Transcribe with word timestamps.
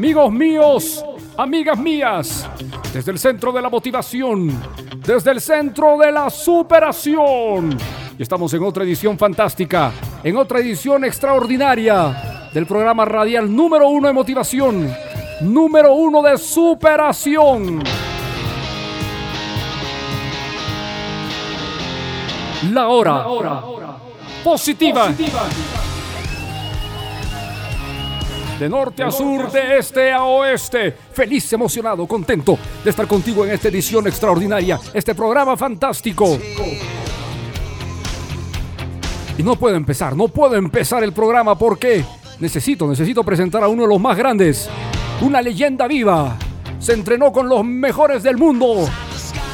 Amigos 0.00 0.32
míos, 0.32 1.04
amigas 1.36 1.78
mías, 1.78 2.48
desde 2.90 3.12
el 3.12 3.18
centro 3.18 3.52
de 3.52 3.60
la 3.60 3.68
motivación, 3.68 4.48
desde 4.96 5.30
el 5.30 5.42
centro 5.42 5.98
de 5.98 6.10
la 6.10 6.30
superación. 6.30 7.76
Y 8.18 8.22
estamos 8.22 8.54
en 8.54 8.62
otra 8.62 8.84
edición 8.84 9.18
fantástica, 9.18 9.92
en 10.24 10.38
otra 10.38 10.60
edición 10.60 11.04
extraordinaria 11.04 12.48
del 12.50 12.64
programa 12.64 13.04
radial 13.04 13.54
número 13.54 13.90
uno 13.90 14.08
de 14.08 14.14
motivación, 14.14 14.90
número 15.42 15.92
uno 15.92 16.22
de 16.22 16.38
superación. 16.38 17.82
La 22.72 22.88
hora, 22.88 23.26
positiva. 24.42 25.12
De 28.60 28.68
norte 28.68 29.02
a 29.02 29.10
sur, 29.10 29.50
de 29.50 29.78
este 29.78 30.12
a 30.12 30.22
oeste. 30.22 30.94
Feliz, 31.14 31.50
emocionado, 31.50 32.06
contento 32.06 32.58
de 32.84 32.90
estar 32.90 33.06
contigo 33.06 33.46
en 33.46 33.52
esta 33.52 33.68
edición 33.68 34.06
extraordinaria, 34.06 34.78
este 34.92 35.14
programa 35.14 35.56
fantástico. 35.56 36.38
Y 39.38 39.42
no 39.42 39.56
puedo 39.56 39.76
empezar, 39.76 40.14
no 40.14 40.28
puedo 40.28 40.56
empezar 40.56 41.02
el 41.02 41.14
programa 41.14 41.56
porque 41.56 42.04
necesito, 42.38 42.86
necesito 42.86 43.24
presentar 43.24 43.64
a 43.64 43.68
uno 43.68 43.84
de 43.84 43.88
los 43.88 43.98
más 43.98 44.14
grandes. 44.14 44.68
Una 45.22 45.40
leyenda 45.40 45.86
viva. 45.88 46.36
Se 46.78 46.92
entrenó 46.92 47.32
con 47.32 47.48
los 47.48 47.64
mejores 47.64 48.22
del 48.22 48.36
mundo. 48.36 48.86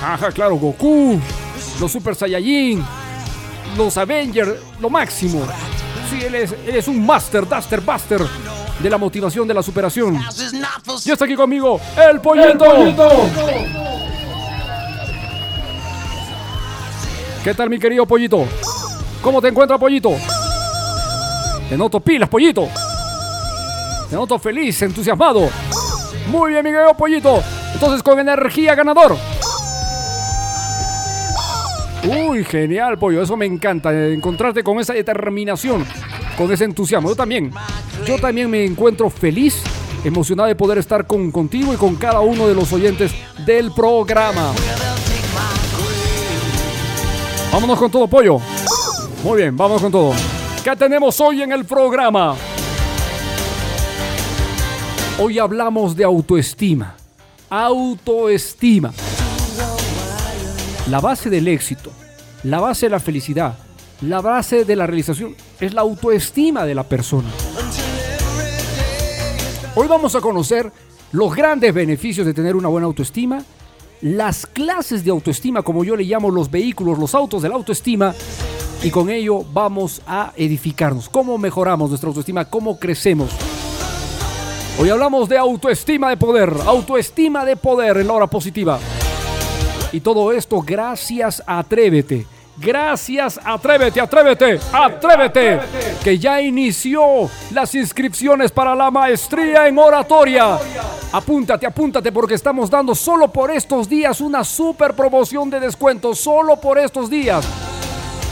Ajá, 0.02 0.32
claro, 0.32 0.56
Goku, 0.56 1.20
los 1.78 1.92
Super 1.92 2.16
Saiyajin, 2.16 2.84
los 3.78 3.96
Avengers, 3.96 4.56
lo 4.80 4.90
máximo. 4.90 5.46
Sí, 6.10 6.24
él 6.24 6.34
es, 6.34 6.52
él 6.52 6.76
es 6.76 6.88
un 6.88 7.04
Master, 7.04 7.48
Duster, 7.48 7.80
Buster 7.80 8.20
de 8.78 8.90
la 8.90 8.98
motivación 8.98 9.48
de 9.48 9.54
la 9.54 9.62
superación. 9.62 10.20
Y 11.04 11.10
está 11.10 11.24
aquí 11.24 11.34
conmigo, 11.34 11.80
el 12.10 12.20
pollito. 12.20 12.64
¿Qué 17.42 17.54
tal, 17.54 17.70
mi 17.70 17.78
querido 17.78 18.06
pollito? 18.06 18.44
¿Cómo 19.22 19.40
te 19.40 19.48
encuentras, 19.48 19.78
pollito? 19.78 20.10
Te 21.68 21.76
noto 21.76 22.00
pilas, 22.00 22.28
pollito. 22.28 22.68
Te 24.08 24.16
noto 24.16 24.38
feliz, 24.38 24.82
entusiasmado. 24.82 25.48
Muy 26.28 26.50
bien, 26.50 26.64
mi 26.64 26.70
querido 26.70 26.94
pollito. 26.94 27.42
Entonces, 27.72 28.02
con 28.02 28.18
energía 28.18 28.74
ganador. 28.74 29.16
Uy, 32.06 32.44
genial, 32.44 32.98
pollo. 32.98 33.22
Eso 33.22 33.36
me 33.36 33.46
encanta. 33.46 33.92
Encontrarte 34.08 34.62
con 34.62 34.78
esa 34.78 34.92
determinación, 34.92 35.84
con 36.36 36.52
ese 36.52 36.64
entusiasmo. 36.64 37.08
Yo 37.08 37.16
también. 37.16 37.52
Yo 38.06 38.18
también 38.18 38.48
me 38.48 38.64
encuentro 38.64 39.10
feliz, 39.10 39.62
emocionado 40.04 40.48
de 40.48 40.54
poder 40.54 40.78
estar 40.78 41.06
con, 41.06 41.32
contigo 41.32 41.74
y 41.74 41.76
con 41.76 41.96
cada 41.96 42.20
uno 42.20 42.46
de 42.46 42.54
los 42.54 42.72
oyentes 42.72 43.12
del 43.44 43.72
programa. 43.72 44.52
Vámonos 47.52 47.78
con 47.78 47.90
todo, 47.90 48.06
pollo. 48.06 48.38
Muy 49.24 49.38
bien, 49.38 49.56
vamos 49.56 49.82
con 49.82 49.90
todo. 49.90 50.12
¿Qué 50.62 50.76
tenemos 50.76 51.20
hoy 51.20 51.42
en 51.42 51.52
el 51.52 51.64
programa? 51.64 52.36
Hoy 55.18 55.38
hablamos 55.38 55.96
de 55.96 56.04
autoestima. 56.04 56.94
Autoestima. 57.48 58.92
La 60.88 61.00
base 61.00 61.28
del 61.30 61.48
éxito, 61.48 61.90
la 62.44 62.60
base 62.60 62.86
de 62.86 62.90
la 62.90 63.00
felicidad, 63.00 63.58
la 64.02 64.20
base 64.20 64.64
de 64.64 64.76
la 64.76 64.86
realización 64.86 65.34
es 65.58 65.74
la 65.74 65.80
autoestima 65.80 66.64
de 66.64 66.76
la 66.76 66.84
persona. 66.84 67.28
Hoy 69.74 69.88
vamos 69.88 70.14
a 70.14 70.20
conocer 70.20 70.70
los 71.10 71.34
grandes 71.34 71.74
beneficios 71.74 72.24
de 72.24 72.32
tener 72.32 72.54
una 72.54 72.68
buena 72.68 72.86
autoestima, 72.86 73.42
las 74.00 74.46
clases 74.46 75.04
de 75.04 75.10
autoestima, 75.10 75.62
como 75.62 75.82
yo 75.82 75.96
le 75.96 76.04
llamo 76.04 76.30
los 76.30 76.48
vehículos, 76.48 77.00
los 77.00 77.16
autos 77.16 77.42
de 77.42 77.48
la 77.48 77.56
autoestima, 77.56 78.14
y 78.84 78.90
con 78.90 79.10
ello 79.10 79.42
vamos 79.52 80.02
a 80.06 80.32
edificarnos. 80.36 81.08
¿Cómo 81.08 81.36
mejoramos 81.36 81.88
nuestra 81.88 82.08
autoestima? 82.08 82.44
¿Cómo 82.44 82.78
crecemos? 82.78 83.32
Hoy 84.78 84.88
hablamos 84.90 85.28
de 85.28 85.36
autoestima 85.36 86.10
de 86.10 86.16
poder, 86.16 86.54
autoestima 86.64 87.44
de 87.44 87.56
poder 87.56 87.96
en 87.96 88.06
la 88.06 88.12
hora 88.12 88.26
positiva. 88.28 88.78
Y 89.92 90.00
todo 90.00 90.32
esto 90.32 90.60
gracias 90.60 91.42
Atrévete. 91.46 92.26
Gracias, 92.58 93.38
atrévete, 93.44 94.00
atrévete, 94.00 94.58
atrévete, 94.72 95.60
que 96.02 96.18
ya 96.18 96.40
inició 96.40 97.28
las 97.52 97.74
inscripciones 97.74 98.50
para 98.50 98.74
la 98.74 98.90
maestría 98.90 99.68
en 99.68 99.78
oratoria. 99.78 100.58
Apúntate, 101.12 101.66
apúntate 101.66 102.10
porque 102.10 102.32
estamos 102.32 102.70
dando 102.70 102.94
solo 102.94 103.30
por 103.30 103.50
estos 103.50 103.90
días 103.90 104.22
una 104.22 104.42
super 104.42 104.94
promoción 104.94 105.50
de 105.50 105.60
descuento, 105.60 106.14
solo 106.14 106.58
por 106.58 106.78
estos 106.78 107.10
días. 107.10 107.46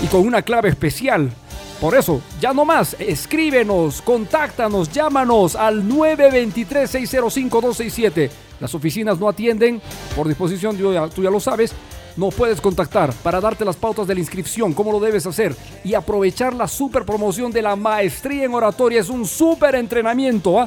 Y 0.02 0.06
con 0.06 0.26
una 0.26 0.40
clave 0.40 0.70
especial. 0.70 1.30
Por 1.78 1.94
eso, 1.94 2.22
ya 2.40 2.54
no 2.54 2.64
más, 2.64 2.96
escríbenos, 2.98 4.00
contáctanos, 4.00 4.90
llámanos 4.90 5.54
al 5.54 5.86
923-605-267. 5.86 8.30
Las 8.64 8.74
oficinas 8.74 9.20
no 9.20 9.28
atienden 9.28 9.78
por 10.16 10.26
disposición, 10.26 10.74
tú 10.74 10.90
ya, 10.90 11.06
tú 11.08 11.22
ya 11.22 11.28
lo 11.28 11.38
sabes 11.38 11.74
nos 12.16 12.32
puedes 12.32 12.62
contactar 12.62 13.12
para 13.12 13.38
darte 13.38 13.62
las 13.62 13.76
pautas 13.76 14.06
de 14.06 14.14
la 14.14 14.20
inscripción, 14.20 14.72
cómo 14.72 14.90
lo 14.90 15.00
debes 15.00 15.26
hacer 15.26 15.54
y 15.84 15.92
aprovechar 15.92 16.54
la 16.54 16.66
super 16.66 17.04
promoción 17.04 17.52
de 17.52 17.60
la 17.60 17.76
maestría 17.76 18.44
en 18.44 18.54
oratoria. 18.54 19.02
Es 19.02 19.10
un 19.10 19.26
super 19.26 19.74
entrenamiento, 19.74 20.58
¿ah? 20.58 20.66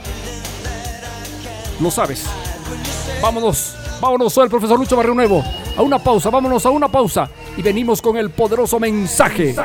Lo 1.82 1.90
sabes. 1.90 2.24
Vámonos 3.20 3.74
Vámonos, 4.00 4.32
soy 4.32 4.44
el 4.44 4.50
profesor 4.52 4.78
Lucho 4.78 4.96
Barrio 4.96 5.16
Nuevo. 5.16 5.44
A 5.76 5.82
una 5.82 5.98
pausa, 5.98 6.30
vámonos 6.30 6.64
a 6.68 6.70
una 6.70 6.88
pausa. 6.88 7.30
Y 7.58 7.64
venimos 7.64 8.00
con 8.00 8.16
el 8.16 8.30
poderoso 8.30 8.80
mensaje 8.80 9.56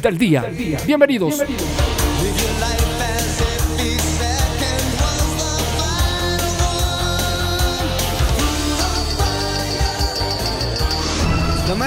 del 0.00 0.16
día. 0.16 0.44
Bienvenidos. 0.86 1.38
Lo 1.38 2.09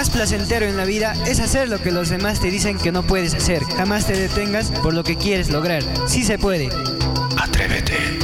más 0.03 0.09
placentero 0.09 0.65
en 0.65 0.75
la 0.75 0.83
vida 0.83 1.13
es 1.25 1.39
hacer 1.39 1.69
lo 1.69 1.79
que 1.79 1.89
los 1.89 2.09
demás 2.09 2.41
te 2.41 2.51
dicen 2.51 2.77
que 2.77 2.91
no 2.91 3.03
puedes 3.03 3.33
hacer. 3.33 3.63
Jamás 3.77 4.05
te 4.05 4.11
detengas 4.11 4.69
por 4.69 4.93
lo 4.93 5.01
que 5.05 5.15
quieres 5.15 5.49
lograr. 5.49 5.81
Sí 6.07 6.23
se 6.23 6.37
puede. 6.37 6.67
Atrévete. 7.37 8.22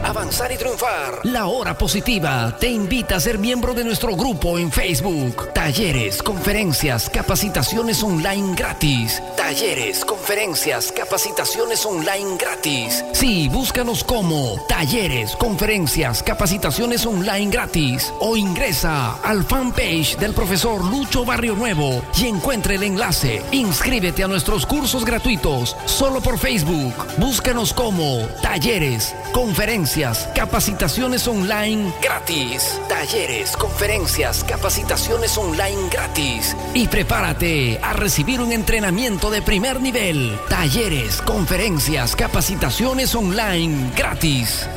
¿Quieres 0.00 0.06
superarte, 0.06 0.06
avanzar 0.06 0.52
y 0.52 0.56
triunfar? 0.56 1.20
La 1.24 1.46
Hora 1.46 1.76
Positiva 1.76 2.56
te 2.58 2.68
invita 2.68 3.16
a 3.16 3.20
ser 3.20 3.38
miembro 3.38 3.74
de 3.74 3.84
nuestro 3.84 4.14
grupo 4.16 4.58
en 4.58 4.70
Facebook. 4.70 5.52
Talleres, 5.52 6.22
conferencias, 6.22 7.10
capacitaciones 7.10 8.02
online 8.02 8.54
gratis. 8.54 9.22
Talleres, 9.36 10.04
conferencias, 10.04 10.92
capacitaciones 10.92 11.84
online 11.86 12.36
gratis. 12.38 13.04
Sí, 13.12 13.48
búscanos 13.48 14.04
como 14.04 14.64
Talleres, 14.68 15.36
conferencias, 15.36 16.22
capacitaciones 16.22 17.04
online 17.06 17.50
gratis. 17.50 18.12
O 18.20 18.36
ingresa 18.36 19.14
al 19.22 19.44
fanpage 19.44 20.16
del 20.18 20.34
profesor 20.34 20.84
Lucho 20.84 21.24
Barrio 21.24 21.54
Nuevo 21.54 22.02
y 22.18 22.26
encuentre 22.26 22.76
el 22.76 22.82
enlace. 22.82 23.42
Inscríbete 23.52 24.24
a 24.24 24.28
nuestros 24.28 24.66
cursos 24.66 25.04
gratuitos 25.04 25.76
solo 25.86 26.20
por 26.20 26.38
Facebook. 26.38 26.94
Búscanos 27.18 27.72
como 27.72 28.26
Talleres, 28.42 29.14
conferencias, 29.32 29.89
capacitaciones 30.36 31.26
online 31.26 31.92
gratis. 32.00 32.80
Talleres, 32.88 33.56
conferencias, 33.56 34.44
capacitaciones 34.44 35.36
online 35.36 35.88
gratis. 35.90 36.56
Y 36.74 36.86
prepárate 36.86 37.80
a 37.82 37.92
recibir 37.92 38.40
un 38.40 38.52
entrenamiento 38.52 39.30
de 39.30 39.42
primer 39.42 39.80
nivel. 39.80 40.38
Talleres, 40.48 41.20
conferencias, 41.22 42.14
capacitaciones 42.14 43.14
online 43.16 43.90
gratis. 43.96 44.68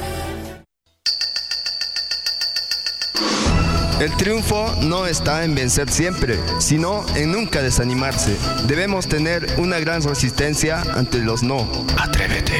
El 3.99 4.17
triunfo 4.17 4.73
no 4.81 5.05
está 5.05 5.43
en 5.43 5.53
vencer 5.53 5.91
siempre, 5.91 6.39
sino 6.59 7.05
en 7.15 7.31
nunca 7.31 7.61
desanimarse. 7.61 8.35
Debemos 8.67 9.07
tener 9.07 9.45
una 9.59 9.79
gran 9.79 10.01
resistencia 10.01 10.81
ante 10.95 11.19
los 11.19 11.43
no. 11.43 11.69
Atrévete. 11.99 12.59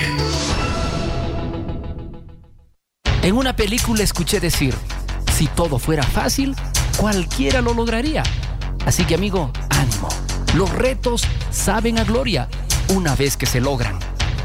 En 3.23 3.37
una 3.37 3.55
película 3.55 4.03
escuché 4.03 4.41
decir, 4.41 4.75
si 5.31 5.47
todo 5.47 5.79
fuera 5.79 6.03
fácil, 6.03 6.57
cualquiera 6.97 7.61
lo 7.61 7.73
lograría. 7.73 8.21
Así 8.85 9.05
que 9.05 9.15
amigo, 9.15 9.49
ánimo. 9.69 10.09
Los 10.55 10.69
retos 10.69 11.23
saben 11.49 11.99
a 11.99 12.03
gloria 12.03 12.49
una 12.89 13.15
vez 13.15 13.37
que 13.37 13.45
se 13.45 13.61
logran. 13.61 13.97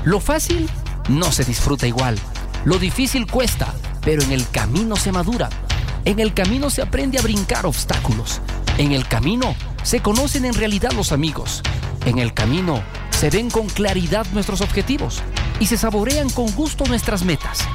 Lo 0.05 0.21
fácil 0.21 0.71
no 1.09 1.33
se 1.33 1.45
disfruta 1.45 1.89
igual. 1.89 2.21
Lo 2.65 2.79
difícil 2.79 3.27
cuesta, 3.27 3.75
pero 4.03 4.23
en 4.23 4.31
el 4.31 4.49
camino 4.49 4.95
se 4.95 5.11
madura. 5.11 5.49
En 6.05 6.21
el 6.21 6.33
camino 6.33 6.71
se 6.71 6.81
aprende 6.81 7.19
a 7.19 7.23
brincar 7.23 7.67
obstáculos. 7.67 8.41
En 8.79 8.93
el 8.93 9.09
camino 9.09 9.57
se 9.83 9.99
conocen 9.99 10.45
en 10.45 10.55
realidad 10.55 10.93
los 10.93 11.11
amigos. 11.11 11.65
En 12.07 12.21
el 12.21 12.33
camino 12.33 12.81
se 13.11 13.29
ven 13.29 13.51
con 13.51 13.67
claridad 13.67 14.25
nuestros 14.33 14.61
objetivos 14.61 15.21
y 15.59 15.67
se 15.67 15.77
saborean 15.77 16.31
con 16.31 16.49
gusto 16.53 16.85
nuestras 16.87 17.25
metas. 17.25 17.67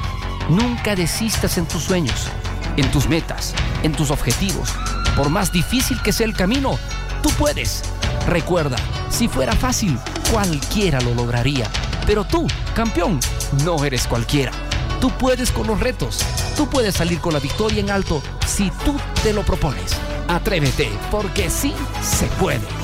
Nunca 0.48 0.94
desistas 0.94 1.56
en 1.56 1.66
tus 1.66 1.82
sueños, 1.82 2.28
en 2.76 2.90
tus 2.90 3.08
metas, 3.08 3.54
en 3.82 3.92
tus 3.92 4.10
objetivos. 4.10 4.70
Por 5.16 5.30
más 5.30 5.50
difícil 5.52 6.00
que 6.02 6.12
sea 6.12 6.26
el 6.26 6.34
camino, 6.34 6.78
tú 7.22 7.30
puedes. 7.30 7.82
Recuerda, 8.26 8.76
si 9.08 9.26
fuera 9.26 9.54
fácil, 9.54 9.98
cualquiera 10.30 11.00
lo 11.00 11.14
lograría. 11.14 11.70
Pero 12.06 12.24
tú, 12.24 12.46
campeón, 12.74 13.20
no 13.64 13.84
eres 13.84 14.06
cualquiera. 14.06 14.52
Tú 15.00 15.10
puedes 15.10 15.50
con 15.50 15.66
los 15.66 15.80
retos. 15.80 16.20
Tú 16.56 16.68
puedes 16.68 16.94
salir 16.94 17.20
con 17.20 17.32
la 17.32 17.40
victoria 17.40 17.80
en 17.80 17.90
alto 17.90 18.22
si 18.46 18.70
tú 18.84 18.96
te 19.22 19.32
lo 19.32 19.44
propones. 19.44 19.96
Atrévete, 20.28 20.90
porque 21.10 21.48
sí 21.48 21.74
se 22.02 22.26
puede. 22.26 22.83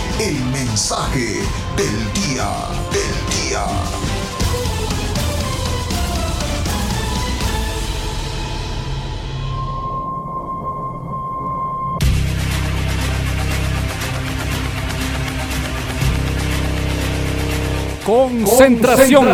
el 0.21 0.39
mensaje 0.51 1.39
del 1.75 2.13
día, 2.13 2.47
del 2.91 3.49
día. 3.49 3.65
Concentración. 18.05 19.27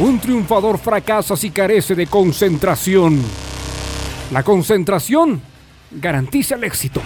Un 0.00 0.18
triunfador 0.18 0.78
fracasa 0.78 1.36
si 1.36 1.50
carece 1.50 1.94
de 1.94 2.08
concentración. 2.08 3.22
La 4.32 4.42
concentración 4.42 5.40
garantiza 5.92 6.56
el 6.56 6.64
éxito. 6.64 7.00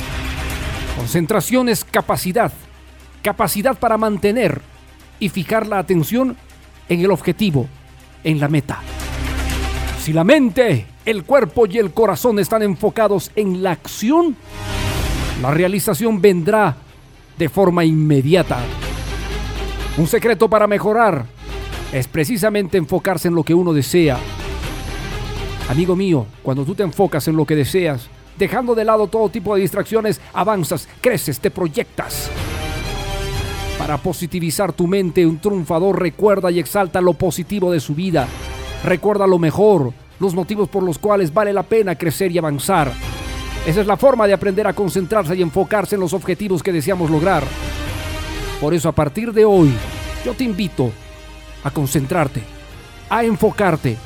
Concentración 1.01 1.71
es 1.71 1.83
capacidad. 1.83 2.53
Capacidad 3.23 3.79
para 3.79 3.97
mantener 3.97 4.61
y 5.19 5.31
fijar 5.31 5.67
la 5.67 5.79
atención 5.79 6.37
en 6.91 7.01
el 7.01 7.11
objetivo, 7.11 7.67
en 8.23 8.39
la 8.39 8.49
meta. 8.49 8.81
Si 10.03 10.13
la 10.13 10.25
mente, 10.25 10.85
el 11.07 11.25
cuerpo 11.25 11.65
y 11.65 11.79
el 11.79 11.93
corazón 11.93 12.39
están 12.39 12.63
enfocados 12.63 13.31
en 13.35 13.63
la 13.63 13.71
acción, 13.71 14.37
la 15.41 15.51
realización 15.51 16.21
vendrá 16.21 16.77
de 17.39 17.49
forma 17.49 17.83
inmediata. 17.83 18.59
Un 19.97 20.07
secreto 20.07 20.51
para 20.51 20.67
mejorar 20.67 21.25
es 21.95 22.09
precisamente 22.09 22.77
enfocarse 22.77 23.29
en 23.29 23.37
lo 23.37 23.43
que 23.43 23.55
uno 23.55 23.73
desea. 23.73 24.19
Amigo 25.71 25.97
mío, 25.97 26.27
cuando 26.43 26.63
tú 26.67 26.75
te 26.75 26.83
enfocas 26.83 27.27
en 27.27 27.37
lo 27.37 27.47
que 27.47 27.57
deseas, 27.57 28.11
dejando 28.41 28.75
de 28.75 28.87
lado 28.87 29.07
todo 29.07 29.29
tipo 29.29 29.55
de 29.55 29.61
distracciones, 29.61 30.21
avanzas, 30.33 30.89
creces, 31.01 31.39
te 31.39 31.51
proyectas. 31.51 32.31
Para 33.79 33.99
positivizar 33.99 34.73
tu 34.73 34.87
mente, 34.87 35.27
un 35.27 35.39
triunfador 35.39 36.01
recuerda 36.01 36.51
y 36.51 36.59
exalta 36.59 37.01
lo 37.03 37.13
positivo 37.13 37.71
de 37.71 37.81
su 37.81 37.95
vida. 37.95 38.27
Recuerda 38.83 39.27
lo 39.27 39.39
mejor, 39.39 39.93
los 40.19 40.35
motivos 40.35 40.71
por 40.71 40.83
los 40.83 40.99
cuales 40.99 41.33
vale 41.33 41.53
la 41.53 41.63
pena 41.63 41.97
crecer 41.97 42.33
y 42.33 42.39
avanzar. 42.39 42.91
Esa 43.67 43.83
es 43.83 43.87
la 43.87 43.99
forma 43.99 44.27
de 44.27 44.33
aprender 44.33 44.67
a 44.67 44.73
concentrarse 44.73 45.37
y 45.37 45.43
enfocarse 45.43 45.97
en 45.97 46.01
los 46.01 46.15
objetivos 46.15 46.63
que 46.63 46.73
deseamos 46.73 47.11
lograr. 47.11 47.45
Por 48.59 48.73
eso 48.73 48.89
a 48.89 48.93
partir 48.93 49.35
de 49.35 49.45
hoy, 49.45 49.71
yo 50.25 50.33
te 50.33 50.45
invito 50.45 50.91
a 51.63 51.71
concentrarte, 51.71 52.43
a 53.11 53.23
enfocarte 53.23 53.99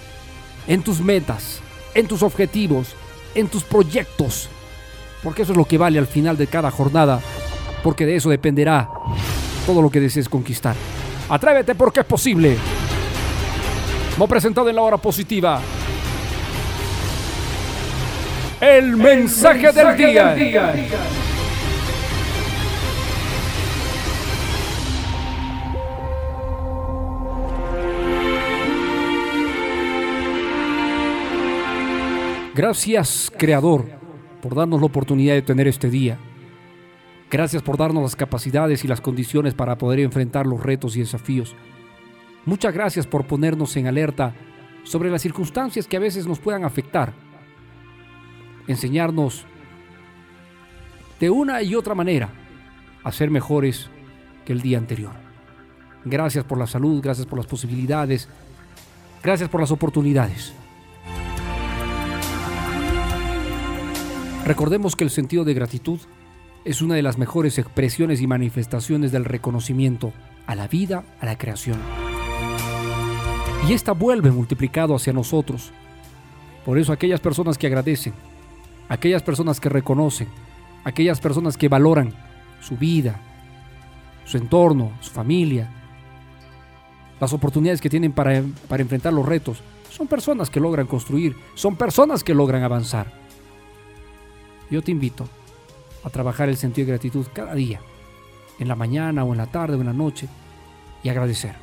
en 0.67 0.83
tus 0.83 1.01
metas, 1.01 1.61
en 1.95 2.09
tus 2.09 2.25
objetivos, 2.25 2.97
en 3.35 3.49
tus 3.49 3.65
proyectos. 3.65 4.49
Porque 5.23 5.43
eso 5.43 5.53
es 5.53 5.59
lo 5.59 5.65
que 5.65 5.79
vale 5.79 5.99
al 5.99 6.07
final 6.07 6.37
de 6.37 6.47
cada 6.47 6.71
jornada. 6.71 7.21
Porque 7.83 8.07
de 8.07 8.17
eso 8.17 8.31
dependerá 8.31 8.89
todo 9.67 9.83
lo 9.83 9.91
que 9.91 10.01
desees 10.01 10.29
conquistar. 10.29 10.77
Atrévete 11.29 11.75
porque 11.75 12.01
es 12.01 12.07
posible. 12.07 12.57
Hemos 14.17 14.29
presentado 14.29 14.69
en 14.69 14.77
la 14.77 14.83
hora 14.83 14.97
positiva. 14.97 15.61
El 18.61 18.97
mensaje, 18.97 19.73
del, 19.73 19.97
día. 19.97 20.75
Gracias, 32.55 33.33
Creador, 33.37 33.85
por 34.41 34.55
darnos 34.55 34.79
la 34.79 34.87
oportunidad 34.87 35.35
de 35.35 35.43
tener 35.43 35.67
este 35.67 35.91
día. 35.91 36.19
Gracias 37.29 37.63
por 37.63 37.77
darnos 37.77 38.05
las 38.05 38.15
capacidades 38.15 38.85
y 38.85 38.89
las 38.89 39.01
condiciones 39.01 39.55
para 39.55 39.77
poder 39.77 39.99
enfrentar 39.99 40.47
los 40.47 40.63
retos 40.63 40.97
y 40.97 41.01
desafíos. 41.01 41.57
Muchas 42.45 42.73
gracias 42.73 43.09
por 43.09 43.27
ponernos 43.27 43.77
en 43.77 43.89
alerta 43.89 44.35
sobre 44.85 45.11
las 45.11 45.23
circunstancias 45.23 45.89
que 45.89 45.97
a 45.97 46.01
veces 46.01 46.29
nos 46.29 46.39
puedan 46.39 46.65
afectar. 46.65 47.13
Enseñarnos 48.69 49.47
de 51.19 51.31
una 51.31 51.61
y 51.61 51.75
otra 51.75 51.97
manera 51.97 52.29
a 53.03 53.11
ser 53.11 53.33
mejores 53.33 53.91
que 54.45 54.53
el 54.53 54.63
día 54.63 54.79
anterior. 54.79 55.15
Gracias 56.05 56.45
por 56.45 56.59
la 56.59 56.69
salud, 56.69 57.03
gracias 57.03 57.27
por 57.27 57.39
las 57.39 57.47
posibilidades, 57.47 58.29
gracias 59.25 59.49
por 59.49 59.61
las 59.61 59.73
oportunidades. 59.73 60.55
Recordemos 64.45 64.95
que 64.95 65.05
el 65.05 65.11
sentido 65.11 65.45
de 65.45 65.55
gratitud 65.55 65.99
es 66.67 66.83
una 66.83 66.97
de 66.97 67.03
las 67.03 67.17
mejores 67.17 67.59
expresiones 67.59 68.21
y 68.21 68.27
manifestaciones 68.27 69.11
del 69.11 69.25
reconocimiento 69.25 70.13
a 70.47 70.55
la 70.55 70.69
vida, 70.69 71.03
a 71.21 71.25
la 71.25 71.39
creación. 71.39 71.79
Y 73.67 73.73
esta 73.73 73.93
vuelve 73.93 74.31
multiplicado 74.31 74.95
hacia 74.95 75.15
nosotros. 75.15 75.71
Por 76.67 76.79
eso 76.79 76.93
aquellas 76.93 77.21
personas 77.21 77.57
que 77.57 77.69
agradecen, 77.69 78.13
aquellas 78.91 79.23
personas 79.23 79.61
que 79.61 79.71
reconocen, 79.71 80.29
aquellas 80.85 81.21
personas 81.21 81.57
que 81.57 81.69
valoran 81.69 82.13
su 82.61 82.77
vida, 82.77 83.19
su 84.27 84.37
entorno, 84.37 84.93
su 85.01 85.11
familia, 85.11 85.71
las 87.19 87.33
oportunidades 87.33 87.81
que 87.81 87.89
tienen 87.89 88.13
para, 88.13 88.43
para 88.69 88.83
enfrentar 88.83 89.15
los 89.15 89.25
retos, 89.25 89.63
son 89.89 90.07
personas 90.07 90.51
que 90.51 90.61
logran 90.61 90.87
construir, 90.87 91.35
son 91.55 91.77
personas 91.77 92.23
que 92.23 92.35
logran 92.35 92.63
avanzar. 92.63 93.24
Yo 94.75 94.83
te 94.83 94.91
invito 94.91 95.29
a 96.03 96.11
trabajar 96.11 96.49
el 96.49 96.57
sentido 96.57 96.87
de 96.87 96.95
gratitud 96.95 97.25
cada 97.33 97.55
día, 97.55 97.81
en 98.59 98.67
la 98.67 98.75
mañana 98.75 99.23
o 99.23 99.31
en 99.31 99.39
la 99.39 99.47
tarde 99.47 99.77
o 99.77 99.81
en 99.81 99.87
la 99.87 99.93
noche, 99.93 100.27
y 101.05 101.09
agradecer, 101.09 101.55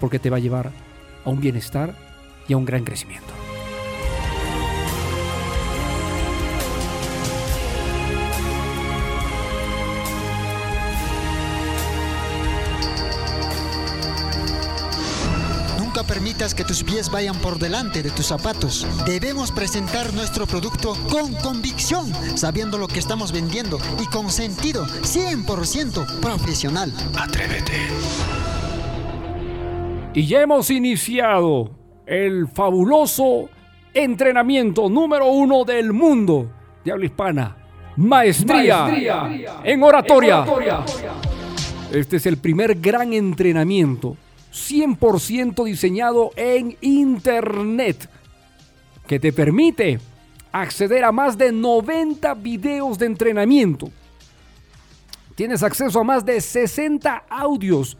porque 0.00 0.18
te 0.18 0.30
va 0.30 0.38
a 0.38 0.40
llevar 0.40 0.72
a 1.24 1.30
un 1.30 1.38
bienestar 1.38 1.94
y 2.48 2.54
a 2.54 2.56
un 2.56 2.64
gran 2.64 2.82
crecimiento. 2.82 3.39
Permitas 16.20 16.54
que 16.54 16.64
tus 16.64 16.84
pies 16.84 17.10
vayan 17.10 17.34
por 17.36 17.58
delante 17.58 18.02
de 18.02 18.10
tus 18.10 18.26
zapatos. 18.26 18.86
Debemos 19.06 19.50
presentar 19.50 20.12
nuestro 20.12 20.46
producto 20.46 20.94
con 21.10 21.32
convicción, 21.36 22.12
sabiendo 22.36 22.76
lo 22.76 22.88
que 22.88 22.98
estamos 22.98 23.32
vendiendo 23.32 23.78
y 23.98 24.04
con 24.04 24.28
sentido 24.28 24.84
100% 24.84 26.20
profesional. 26.20 26.92
Atrévete. 27.18 27.72
Y 30.12 30.26
ya 30.26 30.42
hemos 30.42 30.70
iniciado 30.70 31.70
el 32.04 32.48
fabuloso 32.48 33.48
entrenamiento 33.94 34.90
número 34.90 35.24
uno 35.24 35.64
del 35.64 35.94
mundo 35.94 36.52
de 36.84 36.92
habla 36.92 37.06
hispana. 37.06 37.56
Maestría, 37.96 38.88
en, 39.64 39.82
oratoria. 39.82 40.44
en 40.44 40.48
oratoria. 40.50 40.84
Este 41.90 42.18
es 42.18 42.26
el 42.26 42.36
primer 42.36 42.74
gran 42.74 43.14
entrenamiento 43.14 44.18
100% 44.52 45.64
diseñado 45.64 46.30
en 46.36 46.76
Internet 46.80 48.08
que 49.06 49.18
te 49.18 49.32
permite 49.32 49.98
acceder 50.52 51.04
a 51.04 51.12
más 51.12 51.36
de 51.36 51.52
90 51.52 52.34
videos 52.34 52.98
de 52.98 53.06
entrenamiento. 53.06 53.90
Tienes 55.34 55.62
acceso 55.62 56.00
a 56.00 56.04
más 56.04 56.24
de 56.24 56.40
60 56.40 57.24
audios 57.28 57.96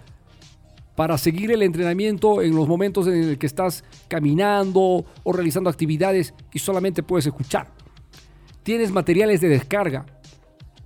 para 0.95 1.16
seguir 1.16 1.50
el 1.52 1.62
entrenamiento 1.62 2.42
en 2.42 2.54
los 2.54 2.69
momentos 2.69 3.07
en 3.07 3.14
el 3.14 3.38
que 3.38 3.47
estás 3.47 3.83
caminando 4.09 5.04
o 5.23 5.33
realizando 5.33 5.71
actividades 5.71 6.35
y 6.52 6.59
solamente 6.59 7.02
puedes 7.02 7.26
escuchar. 7.26 7.69
Tienes 8.62 8.92
materiales 8.92 9.40
de 9.40 9.49
descarga. 9.49 10.04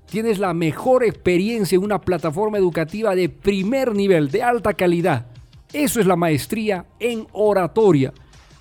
Tienes 0.07 0.39
la 0.39 0.55
mejor 0.55 1.03
experiencia 1.03 1.75
en 1.75 1.83
una 1.83 2.01
plataforma 2.01 2.57
educativa 2.57 3.17
de 3.17 3.29
primer 3.29 3.95
nivel, 3.95 4.31
de 4.31 4.43
alta 4.43 4.75
calidad. 4.75 5.34
Eso 5.75 5.99
es 5.99 6.07
la 6.07 6.15
maestría 6.15 6.87
en 7.01 7.27
oratoria. 7.33 8.13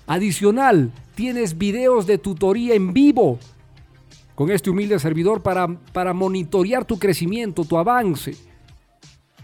Adicional, 0.04 0.90
tienes 1.14 1.56
videos 1.56 2.08
de 2.08 2.18
tutoría 2.18 2.74
en 2.74 2.92
vivo 2.92 3.38
con 4.34 4.50
este 4.50 4.68
humilde 4.68 4.98
servidor 4.98 5.40
para, 5.40 5.68
para 5.92 6.12
monitorear 6.12 6.84
tu 6.84 6.98
crecimiento, 6.98 7.64
tu 7.64 7.78
avance. 7.78 8.34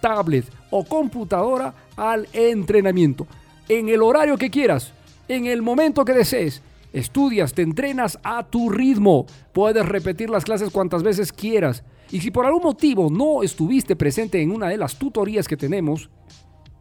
tablet 0.00 0.44
o 0.70 0.84
computadora 0.84 1.72
al 1.96 2.28
entrenamiento. 2.32 3.26
En 3.68 3.88
el 3.88 4.02
horario 4.02 4.36
que 4.36 4.50
quieras, 4.50 4.92
en 5.28 5.46
el 5.46 5.62
momento 5.62 6.04
que 6.04 6.12
desees. 6.12 6.60
Estudias, 6.92 7.54
te 7.54 7.62
entrenas 7.62 8.18
a 8.24 8.42
tu 8.42 8.68
ritmo. 8.68 9.26
Puedes 9.52 9.86
repetir 9.86 10.28
las 10.28 10.44
clases 10.44 10.70
cuantas 10.70 11.04
veces 11.04 11.32
quieras. 11.32 11.84
Y 12.10 12.20
si 12.20 12.30
por 12.30 12.44
algún 12.44 12.62
motivo 12.62 13.08
no 13.10 13.42
estuviste 13.42 13.94
presente 13.94 14.40
en 14.40 14.50
una 14.50 14.68
de 14.68 14.76
las 14.76 14.98
tutorías 14.98 15.46
que 15.46 15.56
tenemos, 15.56 16.10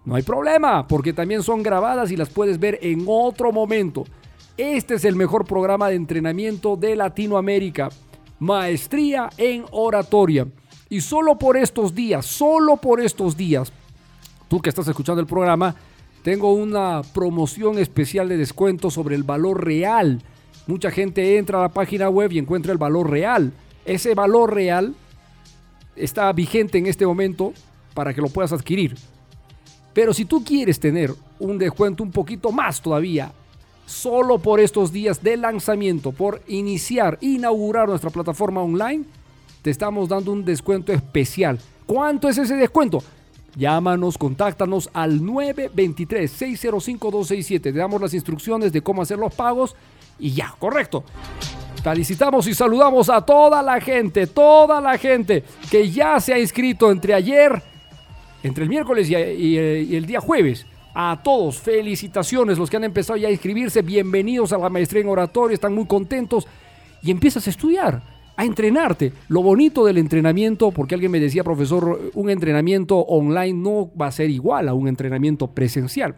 no 0.06 0.16
hay 0.16 0.24
problema, 0.24 0.88
porque 0.88 1.14
también 1.14 1.44
son 1.44 1.62
grabadas 1.62 2.12
y 2.12 2.18
las 2.18 2.30
puedes 2.30 2.60
ver 2.60 2.80
en 2.82 3.04
otro 3.08 3.52
momento. 3.52 4.06
Este 4.58 4.96
es 4.96 5.06
el 5.06 5.16
mejor 5.16 5.46
programa 5.46 5.90
de 5.90 5.96
entrenamiento 5.96 6.76
de 6.76 6.96
Latinoamérica. 6.96 7.90
Maestría 8.40 9.30
en 9.38 9.66
oratoria. 9.72 10.48
Y 10.90 11.02
solo 11.02 11.38
por 11.38 11.58
estos 11.58 11.94
días, 11.94 12.26
solo 12.26 12.78
por 12.78 13.00
estos 13.00 13.38
días, 13.38 13.72
tú 14.48 14.60
que 14.62 14.70
estás 14.70 14.88
escuchando 14.88 15.22
el 15.22 15.28
programa, 15.28 15.76
tengo 16.24 16.54
una 16.54 17.02
promoción 17.14 17.78
especial 17.78 18.28
de 18.30 18.38
descuento 18.38 18.90
sobre 18.90 19.16
el 19.16 19.24
valor 19.24 19.64
real. 19.64 20.24
Mucha 20.68 20.90
gente 20.90 21.38
entra 21.38 21.60
a 21.60 21.64
la 21.64 21.70
página 21.70 22.10
web 22.10 22.32
y 22.32 22.40
encuentra 22.40 22.72
el 22.72 22.78
valor 22.78 23.10
real. 23.10 23.54
Ese 23.86 24.16
valor 24.16 24.54
real 24.54 24.96
está 26.00 26.32
vigente 26.34 26.78
en 26.78 26.88
este 26.88 27.06
momento 27.06 27.54
para 27.94 28.14
que 28.14 28.22
lo 28.22 28.30
puedas 28.30 28.54
adquirir. 28.54 28.96
Pero 29.94 30.14
si 30.14 30.26
tú 30.26 30.44
quieres 30.44 30.80
tener 30.80 31.14
un 31.40 31.58
descuento 31.58 32.04
un 32.04 32.12
poquito 32.12 32.52
más 32.52 32.82
todavía, 32.82 33.32
solo 33.86 34.40
por 34.40 34.60
estos 34.60 34.92
días 34.92 35.24
de 35.24 35.38
lanzamiento, 35.38 36.12
por 36.12 36.42
iniciar, 36.48 37.18
inaugurar 37.22 37.88
nuestra 37.90 38.10
plataforma 38.10 38.62
online, 38.62 39.06
te 39.62 39.70
estamos 39.72 40.08
dando 40.08 40.32
un 40.32 40.46
descuento 40.46 40.94
especial. 40.94 41.60
¿Cuánto 41.86 42.30
es 42.30 42.38
ese 42.38 42.56
descuento? 42.56 43.04
Llámanos, 43.56 44.18
contáctanos 44.18 44.90
al 44.94 45.22
923-605-267. 45.22 47.62
Te 47.62 47.74
damos 47.74 48.00
las 48.00 48.14
instrucciones 48.14 48.72
de 48.72 48.82
cómo 48.82 49.02
hacer 49.02 49.18
los 49.18 49.34
pagos 49.34 49.76
y 50.20 50.32
ya, 50.32 50.56
correcto. 50.60 51.04
Felicitamos 51.82 52.46
y 52.48 52.54
saludamos 52.54 53.10
a 53.10 53.22
toda 53.22 53.64
la 53.64 53.80
gente, 53.80 54.28
toda 54.28 54.82
la 54.82 54.98
gente 54.98 55.44
que 55.72 55.90
ya 55.90 56.20
se 56.20 56.34
ha 56.34 56.40
inscrito 56.40 56.92
entre 56.92 57.14
ayer, 57.14 57.62
entre 58.44 58.64
el 58.64 58.70
miércoles 58.70 59.10
y, 59.10 59.16
el 59.16 60.06
día 60.06 60.20
jueves. 60.20 60.66
A 60.94 61.22
todos, 61.24 61.60
felicitaciones, 61.60 62.58
los 62.58 62.70
que 62.70 62.76
han 62.76 62.84
empezado 62.84 63.16
ya 63.16 63.30
a 63.30 63.32
inscribirse, 63.32 63.82
bienvenidos 63.82 64.52
a 64.52 64.58
la 64.58 64.70
maestría 64.70 65.02
en 65.02 65.08
oratoria, 65.08 65.54
están 65.54 65.74
muy 65.74 65.86
contentos 65.86 66.48
y 67.02 67.12
empiezas 67.12 67.48
a 67.48 67.50
estudiar, 67.52 68.02
a 68.36 68.44
entrenarte. 68.44 69.14
Lo 69.30 69.42
bonito 69.42 69.86
del 69.86 70.00
entrenamiento, 70.00 70.72
porque 70.72 70.96
alguien 70.96 71.12
me 71.12 71.20
decía, 71.20 71.44
profesor, 71.44 72.12
un 72.14 72.30
entrenamiento 72.30 72.98
online 72.98 73.54
no 73.54 73.90
va 73.96 74.08
a 74.08 74.12
ser 74.12 74.30
igual 74.30 74.68
a 74.68 74.74
un 74.74 74.88
entrenamiento 74.90 75.48
presencial. 75.48 76.16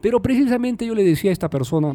Pero 0.00 0.22
precisamente 0.22 0.86
yo 0.86 0.94
le 0.94 1.04
decía 1.04 1.30
a 1.30 1.32
esta 1.32 1.50
persona, 1.50 1.94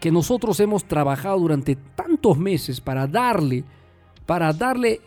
que 0.00 0.10
nosotros 0.10 0.60
hemos 0.60 0.84
trabajado 0.84 1.38
durante 1.38 1.76
tantos 1.76 2.38
meses 2.38 2.80
para 2.80 3.06
darle, 3.06 3.64
para 4.26 4.52
darle 4.52 5.00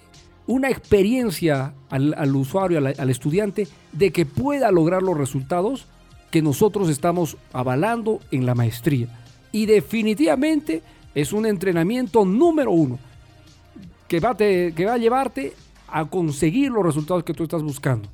una 0.47 0.69
experiencia 0.69 1.73
al, 1.89 2.35
usuario, 2.35 2.79
al, 2.79 3.09
estudiante, 3.09 3.67
de 3.91 4.11
que 4.11 4.25
pueda 4.25 4.71
lograr 4.71 5.01
los 5.01 5.17
resultados 5.17 5.85
que 6.29 6.41
nosotros 6.41 6.89
estamos 6.89 7.37
avalando 7.53 8.19
en 8.31 8.45
la 8.45 8.55
maestría. 8.55 9.07
Y 9.51 9.65
definitivamente 9.65 10.81
es 11.13 11.33
un 11.33 11.45
entrenamiento 11.45 12.25
número 12.25 12.71
uno 12.71 12.99
que 14.07 14.19
va, 14.19 14.35
que 14.35 14.85
va 14.85 14.93
a 14.93 14.97
llevarte 14.97 15.53
a 15.87 16.05
conseguir 16.05 16.71
los 16.71 16.85
resultados 16.85 17.23
que 17.23 17.33
tú 17.33 17.43
estás 17.43 17.63
buscando. 17.63 18.09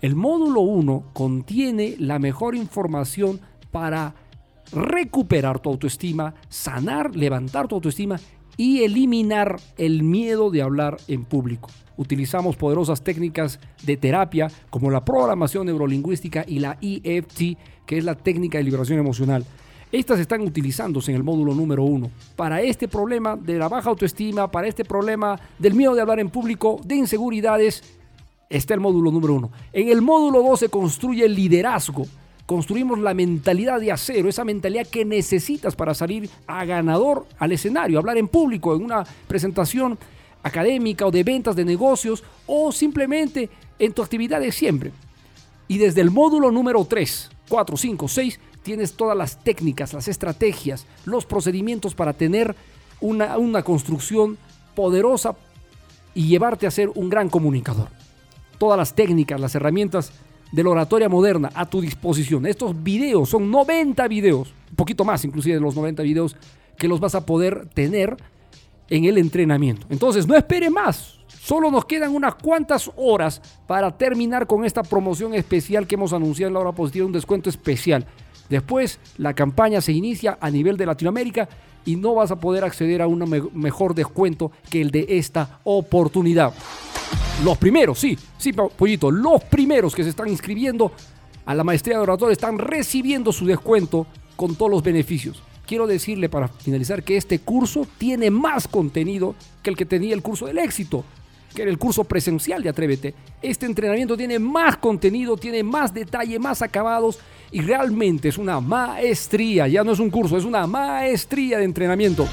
El 0.00 0.14
módulo 0.14 0.60
1 0.60 1.04
contiene 1.12 1.96
la 1.98 2.18
mejor 2.18 2.54
información 2.54 3.40
para 3.70 4.14
recuperar 4.72 5.60
tu 5.60 5.70
autoestima, 5.70 6.34
sanar, 6.48 7.14
levantar 7.14 7.68
tu 7.68 7.74
autoestima 7.76 8.18
y 8.56 8.82
eliminar 8.82 9.56
el 9.76 10.02
miedo 10.02 10.50
de 10.50 10.62
hablar 10.62 10.96
en 11.08 11.24
público. 11.24 11.70
Utilizamos 11.96 12.56
poderosas 12.56 13.02
técnicas 13.02 13.58
de 13.82 13.96
terapia 13.96 14.50
como 14.70 14.90
la 14.90 15.04
programación 15.04 15.66
neurolingüística 15.66 16.44
y 16.46 16.58
la 16.58 16.78
EFT, 16.80 17.58
que 17.86 17.98
es 17.98 18.04
la 18.04 18.14
técnica 18.14 18.58
de 18.58 18.64
liberación 18.64 18.98
emocional. 18.98 19.44
Estas 19.90 20.20
están 20.20 20.42
utilizándose 20.42 21.10
en 21.10 21.16
el 21.16 21.24
módulo 21.24 21.54
número 21.54 21.82
uno. 21.82 22.10
Para 22.36 22.60
este 22.60 22.88
problema 22.88 23.36
de 23.36 23.58
la 23.58 23.68
baja 23.68 23.88
autoestima, 23.88 24.50
para 24.50 24.68
este 24.68 24.84
problema 24.84 25.40
del 25.58 25.74
miedo 25.74 25.94
de 25.94 26.02
hablar 26.02 26.20
en 26.20 26.28
público, 26.28 26.78
de 26.84 26.96
inseguridades, 26.96 27.82
está 28.50 28.74
el 28.74 28.80
módulo 28.80 29.10
número 29.10 29.34
uno. 29.34 29.50
En 29.72 29.88
el 29.88 30.02
módulo 30.02 30.42
2 30.42 30.60
se 30.60 30.68
construye 30.68 31.24
el 31.24 31.34
liderazgo. 31.34 32.06
Construimos 32.48 32.98
la 32.98 33.12
mentalidad 33.12 33.78
de 33.78 33.92
acero, 33.92 34.26
esa 34.26 34.42
mentalidad 34.42 34.86
que 34.86 35.04
necesitas 35.04 35.76
para 35.76 35.92
salir 35.92 36.30
a 36.46 36.64
ganador 36.64 37.26
al 37.38 37.52
escenario, 37.52 37.98
hablar 37.98 38.16
en 38.16 38.26
público, 38.26 38.74
en 38.74 38.84
una 38.84 39.04
presentación 39.26 39.98
académica 40.42 41.06
o 41.06 41.10
de 41.10 41.24
ventas 41.24 41.54
de 41.56 41.66
negocios 41.66 42.24
o 42.46 42.72
simplemente 42.72 43.50
en 43.78 43.92
tu 43.92 44.02
actividad 44.02 44.40
de 44.40 44.50
siempre. 44.50 44.92
Y 45.68 45.76
desde 45.76 46.00
el 46.00 46.10
módulo 46.10 46.50
número 46.50 46.82
3, 46.86 47.28
4, 47.50 47.76
5, 47.76 48.08
6, 48.08 48.40
tienes 48.62 48.94
todas 48.94 49.14
las 49.14 49.44
técnicas, 49.44 49.92
las 49.92 50.08
estrategias, 50.08 50.86
los 51.04 51.26
procedimientos 51.26 51.94
para 51.94 52.14
tener 52.14 52.56
una, 53.02 53.36
una 53.36 53.62
construcción 53.62 54.38
poderosa 54.74 55.36
y 56.14 56.28
llevarte 56.28 56.66
a 56.66 56.70
ser 56.70 56.88
un 56.94 57.10
gran 57.10 57.28
comunicador. 57.28 57.90
Todas 58.56 58.78
las 58.78 58.94
técnicas, 58.94 59.38
las 59.38 59.54
herramientas 59.54 60.14
de 60.52 60.62
la 60.62 60.70
oratoria 60.70 61.08
moderna 61.08 61.50
a 61.54 61.66
tu 61.66 61.80
disposición. 61.80 62.46
Estos 62.46 62.82
videos 62.82 63.28
son 63.28 63.50
90 63.50 64.06
videos, 64.08 64.54
un 64.70 64.76
poquito 64.76 65.04
más 65.04 65.24
inclusive 65.24 65.56
de 65.56 65.60
los 65.60 65.76
90 65.76 66.02
videos 66.02 66.36
que 66.76 66.88
los 66.88 67.00
vas 67.00 67.14
a 67.14 67.26
poder 67.26 67.68
tener 67.74 68.16
en 68.88 69.04
el 69.04 69.18
entrenamiento. 69.18 69.86
Entonces, 69.90 70.26
no 70.26 70.36
espere 70.36 70.70
más. 70.70 71.18
Solo 71.40 71.70
nos 71.70 71.84
quedan 71.84 72.14
unas 72.14 72.34
cuantas 72.34 72.90
horas 72.96 73.40
para 73.66 73.96
terminar 73.96 74.46
con 74.46 74.64
esta 74.64 74.82
promoción 74.82 75.34
especial 75.34 75.86
que 75.86 75.94
hemos 75.94 76.12
anunciado 76.12 76.48
en 76.48 76.54
la 76.54 76.60
hora 76.60 76.72
positiva, 76.72 77.06
un 77.06 77.12
descuento 77.12 77.50
especial. 77.50 78.06
Después, 78.48 78.98
la 79.18 79.34
campaña 79.34 79.80
se 79.80 79.92
inicia 79.92 80.38
a 80.40 80.50
nivel 80.50 80.76
de 80.76 80.86
Latinoamérica 80.86 81.48
y 81.84 81.96
no 81.96 82.14
vas 82.14 82.30
a 82.30 82.40
poder 82.40 82.64
acceder 82.64 83.02
a 83.02 83.06
un 83.06 83.50
mejor 83.54 83.94
descuento 83.94 84.52
que 84.70 84.80
el 84.80 84.90
de 84.90 85.06
esta 85.08 85.60
oportunidad. 85.64 86.52
Los 87.44 87.56
primeros, 87.56 87.98
sí, 87.98 88.18
sí, 88.36 88.52
pollito, 88.52 89.10
los 89.10 89.44
primeros 89.44 89.94
que 89.94 90.02
se 90.02 90.10
están 90.10 90.28
inscribiendo 90.28 90.92
a 91.46 91.54
la 91.54 91.64
maestría 91.64 91.96
de 91.96 92.02
oratorio 92.02 92.32
están 92.32 92.58
recibiendo 92.58 93.32
su 93.32 93.46
descuento 93.46 94.06
con 94.36 94.56
todos 94.56 94.70
los 94.70 94.82
beneficios. 94.82 95.42
Quiero 95.66 95.86
decirle 95.86 96.28
para 96.28 96.48
finalizar 96.48 97.02
que 97.02 97.16
este 97.16 97.38
curso 97.38 97.86
tiene 97.96 98.30
más 98.30 98.66
contenido 98.66 99.34
que 99.62 99.70
el 99.70 99.76
que 99.76 99.86
tenía 99.86 100.14
el 100.14 100.22
curso 100.22 100.46
del 100.46 100.58
éxito, 100.58 101.04
que 101.54 101.62
era 101.62 101.70
el 101.70 101.78
curso 101.78 102.04
presencial 102.04 102.62
de 102.62 102.70
Atrévete. 102.70 103.14
Este 103.40 103.66
entrenamiento 103.66 104.16
tiene 104.16 104.38
más 104.38 104.76
contenido, 104.78 105.36
tiene 105.36 105.62
más 105.62 105.94
detalle, 105.94 106.38
más 106.38 106.60
acabados 106.62 107.18
y 107.52 107.60
realmente 107.60 108.28
es 108.28 108.38
una 108.38 108.60
maestría, 108.60 109.68
ya 109.68 109.84
no 109.84 109.92
es 109.92 110.00
un 110.00 110.10
curso, 110.10 110.36
es 110.36 110.44
una 110.44 110.66
maestría 110.66 111.58
de 111.58 111.64
entrenamiento. 111.64 112.26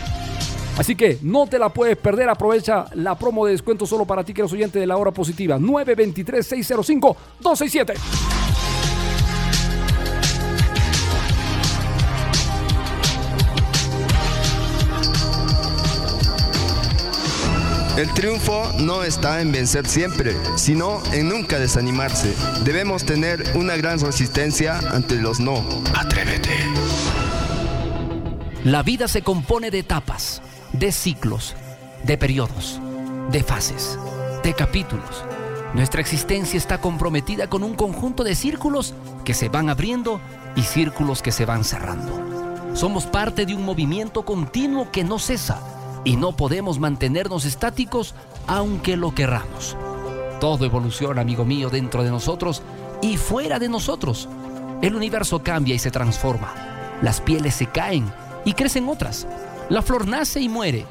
Así 0.77 0.95
que 0.95 1.17
no 1.21 1.47
te 1.47 1.57
la 1.57 1.69
puedes 1.69 1.95
perder. 1.97 2.29
Aprovecha 2.29 2.85
la 2.93 3.17
promo 3.17 3.45
de 3.45 3.53
descuento 3.53 3.85
solo 3.85 4.05
para 4.05 4.21
ti 4.23 4.33
que 4.33 4.41
eres 4.41 4.51
oyente 4.51 4.79
de 4.79 4.87
la 4.87 4.97
hora 4.97 5.11
positiva. 5.11 5.57
923-605-267. 5.57 7.93
El 17.97 18.13
triunfo 18.13 18.73
no 18.79 19.03
está 19.03 19.39
en 19.39 19.53
vencer 19.53 19.87
siempre, 19.87 20.35
sino 20.57 21.01
en 21.13 21.29
nunca 21.29 21.59
desanimarse. 21.59 22.35
Debemos 22.65 23.05
tener 23.05 23.41
una 23.55 23.77
gran 23.77 24.01
resistencia 24.01 24.79
ante 24.91 25.15
los 25.15 25.39
no. 25.39 25.63
Atrévete. 25.97 26.49
La 28.65 28.83
vida 28.83 29.07
se 29.07 29.21
compone 29.21 29.71
de 29.71 29.79
etapas 29.79 30.41
de 30.77 30.91
ciclos, 30.91 31.55
de 32.03 32.17
periodos, 32.17 32.79
de 33.31 33.43
fases, 33.43 33.97
de 34.43 34.53
capítulos. 34.53 35.23
Nuestra 35.73 36.01
existencia 36.01 36.57
está 36.57 36.79
comprometida 36.79 37.47
con 37.47 37.63
un 37.63 37.75
conjunto 37.75 38.23
de 38.23 38.35
círculos 38.35 38.93
que 39.23 39.33
se 39.33 39.49
van 39.49 39.69
abriendo 39.69 40.19
y 40.55 40.63
círculos 40.63 41.21
que 41.21 41.31
se 41.31 41.45
van 41.45 41.63
cerrando. 41.63 42.75
Somos 42.75 43.05
parte 43.05 43.45
de 43.45 43.55
un 43.55 43.63
movimiento 43.63 44.23
continuo 44.23 44.91
que 44.91 45.03
no 45.03 45.17
cesa 45.17 45.61
y 46.03 46.17
no 46.17 46.33
podemos 46.33 46.77
mantenernos 46.77 47.45
estáticos 47.45 48.13
aunque 48.47 48.97
lo 48.97 49.15
querramos. 49.15 49.77
Todo 50.41 50.65
evoluciona, 50.65 51.21
amigo 51.21 51.45
mío, 51.45 51.69
dentro 51.69 52.03
de 52.03 52.09
nosotros 52.09 52.61
y 53.01 53.17
fuera 53.17 53.59
de 53.59 53.69
nosotros. 53.69 54.27
El 54.81 54.95
universo 54.95 55.41
cambia 55.41 55.73
y 55.73 55.79
se 55.79 55.91
transforma. 55.91 56.53
Las 57.01 57.21
pieles 57.21 57.55
se 57.55 57.67
caen 57.67 58.11
y 58.43 58.53
crecen 58.53 58.89
otras. 58.89 59.25
La 59.69 59.81
flor 59.81 60.07
nace 60.07 60.39
y 60.41 60.47
muere. 60.47 60.85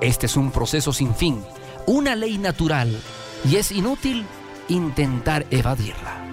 Este 0.00 0.26
es 0.26 0.36
un 0.36 0.52
proceso 0.52 0.92
sin 0.92 1.14
fin, 1.16 1.44
una 1.86 2.14
ley 2.14 2.38
natural, 2.38 2.96
y 3.44 3.56
es 3.56 3.72
inútil 3.72 4.24
intentar 4.68 5.46
evadirla. 5.50 6.24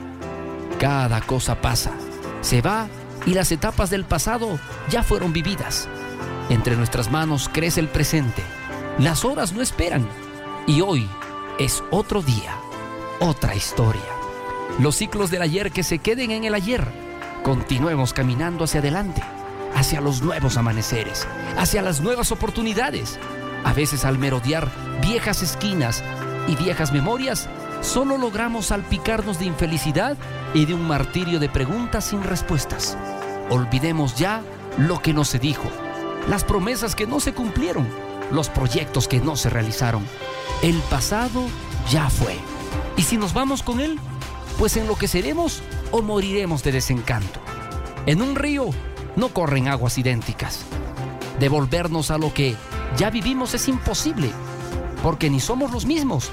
Cada 0.80 1.22
cosa 1.22 1.60
pasa, 1.60 1.92
se 2.42 2.62
va 2.62 2.88
y 3.26 3.34
las 3.34 3.52
etapas 3.52 3.90
del 3.90 4.06
pasado 4.06 4.60
ya 4.92 5.02
fueron 5.02 5.34
vividas. 5.34 5.88
Entre 6.50 6.76
nuestras 6.76 7.10
manos 7.10 7.50
crece 7.52 7.80
el 7.80 7.88
presente. 7.88 8.44
Las 9.00 9.26
horas 9.26 9.54
no 9.54 9.62
esperan. 9.62 10.08
Y 10.68 10.82
hoy 10.82 11.10
es 11.58 11.84
otro 11.90 12.22
día, 12.22 12.56
otra 13.20 13.56
historia. 13.56 14.02
Los 14.80 14.98
ciclos 14.98 15.32
del 15.32 15.42
ayer 15.42 15.72
que 15.72 15.84
se 15.84 15.98
queden 15.98 16.30
en 16.30 16.44
el 16.44 16.54
ayer. 16.54 16.86
Continuemos 17.44 18.14
caminando 18.14 18.66
hacia 18.66 18.82
adelante 18.82 19.24
hacia 19.76 20.02
los 20.02 20.22
nuevos 20.22 20.58
amaneceres, 20.58 21.28
hacia 21.58 21.82
las 21.82 22.02
nuevas 22.02 22.32
oportunidades. 22.32 23.20
A 23.64 23.74
veces 23.74 24.06
al 24.06 24.18
merodear 24.18 24.70
viejas 25.02 25.42
esquinas 25.42 26.04
y 26.48 26.56
viejas 26.56 26.92
memorias, 26.92 27.48
solo 27.82 28.18
logramos 28.18 28.68
salpicarnos 28.68 29.40
de 29.40 29.46
infelicidad 29.46 30.18
y 30.54 30.66
de 30.66 30.74
un 30.74 30.88
martirio 30.88 31.40
de 31.40 31.50
preguntas 31.50 32.06
sin 32.06 32.24
respuestas. 32.24 32.98
Olvidemos 33.50 34.16
ya 34.16 34.42
lo 34.78 35.02
que 35.02 35.14
no 35.14 35.26
se 35.26 35.40
dijo, 35.40 35.70
las 36.30 36.44
promesas 36.44 36.96
que 36.96 37.08
no 37.08 37.20
se 37.20 37.34
cumplieron, 37.34 37.88
los 38.32 38.50
proyectos 38.50 39.08
que 39.08 39.20
no 39.20 39.36
se 39.36 39.50
realizaron. 39.50 40.06
El 40.62 40.78
pasado 40.90 41.44
ya 41.90 42.10
fue. 42.10 42.38
Y 42.98 43.04
si 43.04 43.18
nos 43.18 43.34
vamos 43.34 43.64
con 43.64 43.80
él, 43.80 44.00
pues 44.58 44.78
enloqueceremos 44.78 45.62
o 45.92 46.02
moriremos 46.02 46.64
de 46.64 46.72
desencanto. 46.72 47.40
En 48.06 48.22
un 48.22 48.36
río 48.36 48.70
no 49.16 49.30
corren 49.30 49.68
aguas 49.68 49.98
idénticas. 49.98 50.60
Devolvernos 51.40 52.12
a 52.12 52.18
lo 52.18 52.34
que 52.34 52.56
ya 52.98 53.10
vivimos 53.10 53.54
es 53.54 53.68
imposible, 53.68 54.32
porque 55.04 55.30
ni 55.30 55.40
somos 55.40 55.72
los 55.72 55.86
mismos, 55.86 56.32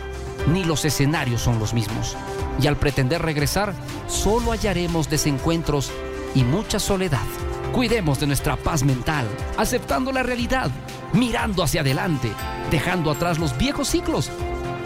ni 0.52 0.64
los 0.64 0.84
escenarios 0.84 1.40
son 1.42 1.58
los 1.58 1.74
mismos. 1.74 2.16
Y 2.60 2.66
al 2.66 2.76
pretender 2.76 3.22
regresar, 3.22 3.72
solo 4.06 4.52
hallaremos 4.52 5.08
desencuentros 5.08 5.90
y 6.34 6.44
mucha 6.44 6.78
soledad. 6.78 7.26
Cuidemos 7.72 8.18
de 8.18 8.26
nuestra 8.26 8.56
paz 8.56 8.82
mental, 8.82 9.26
aceptando 9.56 10.10
la 10.10 10.22
realidad, 10.22 10.70
mirando 11.12 11.62
hacia 11.62 11.82
adelante, 11.82 12.32
dejando 12.70 13.10
atrás 13.10 13.38
los 13.38 13.56
viejos 13.56 13.88
ciclos 13.88 14.30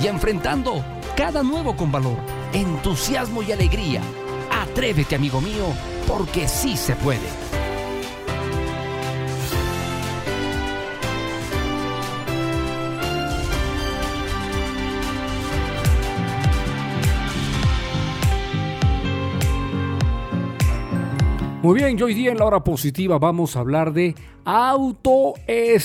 y 0.01 0.09
enfrentando 0.09 0.85
cada 1.17 1.43
nuevo 1.43 1.77
con 1.77 1.93
valor, 1.93 2.19
entusiasmo 2.53 3.43
y 3.43 3.53
alegría. 3.53 4.03
Atrévete, 4.51 5.15
amigo 5.15 5.41
mío, 5.41 5.67
porque 6.07 6.49
sí 6.49 6.77
se 6.77 6.95
puede. 6.97 7.42
Muy 21.63 21.79
bien, 21.79 21.97
yo 21.97 22.07
hoy 22.07 22.15
día 22.15 22.33
en 22.33 22.39
la 22.39 22.45
hora 22.45 22.65
positiva 22.65 23.21
vamos 23.21 23.55
a 23.55 23.61
hablar 23.61 23.93
de 23.93 24.17
autoestima. 24.45 25.79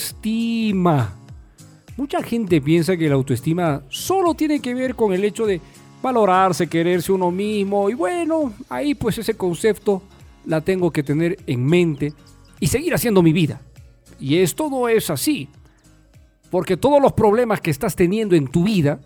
Mucha 1.96 2.24
gente 2.24 2.60
piensa 2.62 2.98
que 2.98 3.08
la 3.08 3.14
autoestima 3.14 3.84
solo 3.88 4.34
tiene 4.34 4.60
que 4.60 4.74
ver 4.74 4.96
con 4.96 5.14
el 5.14 5.24
hecho 5.24 5.46
de 5.46 5.62
valorarse, 6.02 6.66
quererse 6.66 7.12
uno 7.12 7.30
mismo 7.30 7.92
y 7.92 7.94
bueno, 7.94 8.54
ahí 8.70 8.96
pues 8.96 9.20
ese 9.20 9.36
concepto 9.36 10.02
la 10.48 10.62
tengo 10.62 10.90
que 10.90 11.04
tener 11.04 11.38
en 11.46 11.64
mente 11.64 12.12
y 12.60 12.66
seguir 12.66 12.96
haciendo 12.96 13.22
mi 13.22 13.32
vida. 13.32 13.62
Y 14.20 14.38
esto 14.40 14.72
no 14.72 14.90
es 14.90 15.12
así, 15.12 15.48
porque 16.50 16.76
todos 16.76 17.00
los 17.00 17.14
problemas 17.14 17.62
que 17.62 17.70
estás 17.70 17.96
teniendo 17.96 18.36
en 18.36 18.48
tu 18.48 18.64
vida 18.64 19.00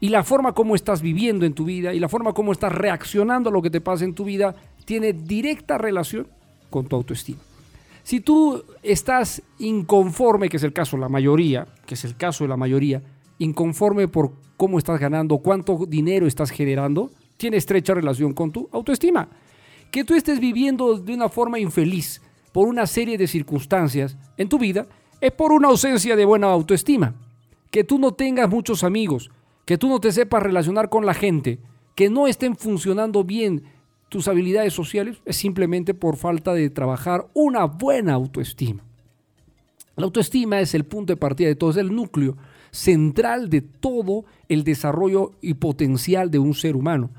y 0.00 0.08
la 0.08 0.24
forma 0.24 0.54
como 0.54 0.74
estás 0.74 1.02
viviendo 1.02 1.46
en 1.46 1.54
tu 1.54 1.64
vida 1.64 1.94
y 1.94 2.00
la 2.00 2.08
forma 2.08 2.32
como 2.32 2.50
estás 2.50 2.72
reaccionando 2.72 3.50
a 3.50 3.52
lo 3.52 3.62
que 3.62 3.70
te 3.70 3.80
pasa 3.80 4.04
en 4.04 4.14
tu 4.14 4.24
vida 4.24 4.56
tiene 4.84 5.12
directa 5.12 5.78
relación 5.78 6.26
con 6.70 6.86
tu 6.86 6.96
autoestima. 6.96 7.40
Si 8.02 8.20
tú 8.20 8.62
estás 8.82 9.42
inconforme, 9.58 10.48
que 10.48 10.58
es 10.58 10.62
el 10.62 10.72
caso 10.72 10.96
de 10.96 11.02
la 11.02 11.08
mayoría, 11.08 11.66
que 11.86 11.94
es 11.94 12.04
el 12.04 12.16
caso 12.16 12.44
de 12.44 12.48
la 12.48 12.56
mayoría, 12.56 13.02
inconforme 13.38 14.08
por 14.08 14.32
cómo 14.56 14.78
estás 14.78 15.00
ganando, 15.00 15.38
cuánto 15.38 15.86
dinero 15.86 16.26
estás 16.26 16.50
generando, 16.50 17.10
tiene 17.36 17.56
estrecha 17.56 17.94
relación 17.94 18.34
con 18.34 18.52
tu 18.52 18.68
autoestima. 18.72 19.28
Que 19.90 20.04
tú 20.04 20.14
estés 20.14 20.38
viviendo 20.38 20.98
de 20.98 21.14
una 21.14 21.28
forma 21.28 21.58
infeliz 21.58 22.20
por 22.52 22.68
una 22.68 22.86
serie 22.86 23.18
de 23.18 23.26
circunstancias 23.26 24.16
en 24.36 24.48
tu 24.48 24.58
vida 24.58 24.86
es 25.20 25.32
por 25.32 25.52
una 25.52 25.68
ausencia 25.68 26.14
de 26.14 26.24
buena 26.24 26.48
autoestima. 26.48 27.14
Que 27.70 27.84
tú 27.84 27.98
no 27.98 28.12
tengas 28.12 28.48
muchos 28.48 28.84
amigos, 28.84 29.30
que 29.64 29.78
tú 29.78 29.88
no 29.88 29.98
te 29.98 30.12
sepas 30.12 30.42
relacionar 30.42 30.90
con 30.90 31.06
la 31.06 31.14
gente, 31.14 31.58
que 31.94 32.10
no 32.10 32.26
estén 32.26 32.54
funcionando 32.54 33.24
bien 33.24 33.64
tus 34.08 34.28
habilidades 34.28 34.72
sociales 34.72 35.18
es 35.24 35.36
simplemente 35.36 35.94
por 35.94 36.16
falta 36.16 36.54
de 36.54 36.70
trabajar 36.70 37.26
una 37.34 37.64
buena 37.64 38.14
autoestima. 38.14 38.82
La 39.96 40.04
autoestima 40.04 40.60
es 40.60 40.74
el 40.74 40.84
punto 40.84 41.12
de 41.12 41.16
partida 41.16 41.48
de 41.48 41.54
todo, 41.54 41.70
es 41.70 41.76
el 41.76 41.94
núcleo 41.94 42.36
central 42.70 43.48
de 43.48 43.60
todo 43.60 44.24
el 44.48 44.64
desarrollo 44.64 45.32
y 45.40 45.54
potencial 45.54 46.30
de 46.30 46.40
un 46.40 46.54
ser 46.54 46.74
humano. 46.74 47.10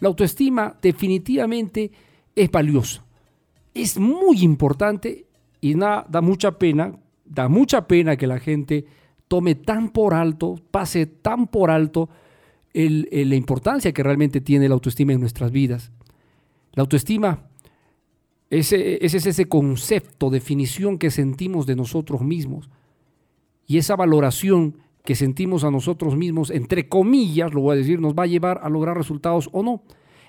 La 0.00 0.08
autoestima 0.08 0.76
definitivamente 0.80 1.90
es 2.34 2.50
valiosa, 2.50 3.04
es 3.74 3.98
muy 3.98 4.42
importante 4.42 5.26
y 5.60 5.74
da 5.74 6.20
mucha 6.22 6.58
pena, 6.58 6.96
da 7.24 7.48
mucha 7.48 7.86
pena 7.86 8.16
que 8.16 8.26
la 8.26 8.38
gente 8.38 8.86
tome 9.28 9.54
tan 9.54 9.90
por 9.90 10.14
alto, 10.14 10.56
pase 10.70 11.06
tan 11.06 11.46
por 11.46 11.70
alto 11.70 12.08
la 12.72 13.34
importancia 13.34 13.92
que 13.92 14.02
realmente 14.02 14.40
tiene 14.40 14.68
la 14.68 14.74
autoestima 14.74 15.12
en 15.12 15.20
nuestras 15.20 15.50
vidas. 15.50 15.92
La 16.74 16.82
autoestima 16.82 17.48
ese, 18.50 19.04
es 19.04 19.14
ese 19.14 19.46
concepto, 19.46 20.30
definición 20.30 20.98
que 20.98 21.10
sentimos 21.10 21.66
de 21.66 21.76
nosotros 21.76 22.20
mismos. 22.22 22.70
Y 23.66 23.78
esa 23.78 23.96
valoración 23.96 24.78
que 25.04 25.14
sentimos 25.14 25.64
a 25.64 25.70
nosotros 25.70 26.16
mismos, 26.16 26.50
entre 26.50 26.88
comillas, 26.88 27.52
lo 27.52 27.62
voy 27.62 27.74
a 27.74 27.78
decir, 27.78 28.00
nos 28.00 28.14
va 28.14 28.24
a 28.24 28.28
llevar 28.28 28.60
a 28.62 28.68
lograr 28.68 28.96
resultados 28.96 29.48
o 29.52 29.62
no. 29.62 29.82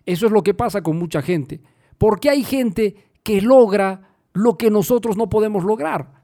Eso 0.06 0.26
es 0.26 0.32
lo 0.32 0.44
que 0.44 0.54
pasa 0.54 0.82
con 0.82 0.98
mucha 0.98 1.22
gente. 1.22 1.62
Porque 1.98 2.30
hay 2.30 2.44
gente 2.44 2.96
que 3.24 3.42
logra 3.42 4.16
lo 4.34 4.58
que 4.58 4.70
nosotros 4.70 5.18
no 5.18 5.30
podemos 5.30 5.64
lograr. 5.64 6.24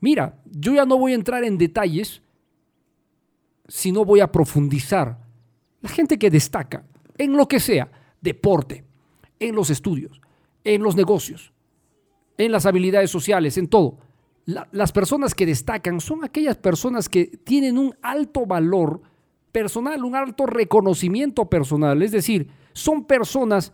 Mira, 0.00 0.40
yo 0.44 0.74
ya 0.74 0.84
no 0.84 0.98
voy 0.98 1.12
a 1.12 1.16
entrar 1.16 1.44
en 1.44 1.58
detalles, 1.58 2.22
sino 3.68 4.04
voy 4.04 4.20
a 4.20 4.32
profundizar. 4.32 5.18
La 5.80 5.88
gente 5.88 6.18
que 6.18 6.30
destaca 6.30 6.84
en 7.16 7.36
lo 7.36 7.46
que 7.46 7.60
sea, 7.60 7.90
deporte, 8.20 8.84
en 9.40 9.54
los 9.56 9.70
estudios, 9.70 10.20
en 10.62 10.82
los 10.82 10.94
negocios, 10.94 11.52
en 12.38 12.52
las 12.52 12.66
habilidades 12.66 13.10
sociales, 13.10 13.58
en 13.58 13.68
todo. 13.68 13.98
las 14.46 14.92
personas 14.92 15.34
que 15.34 15.46
destacan 15.46 16.00
son 16.00 16.24
aquellas 16.24 16.56
personas 16.56 17.08
que 17.08 17.26
tienen 17.26 17.78
un 17.78 17.94
alto 18.02 18.46
valor 18.46 19.00
personal, 19.52 20.04
un 20.04 20.14
alto 20.14 20.46
reconocimiento 20.46 21.48
personal. 21.48 22.02
Es 22.02 22.12
decir, 22.12 22.48
son 22.72 23.04
personas 23.04 23.72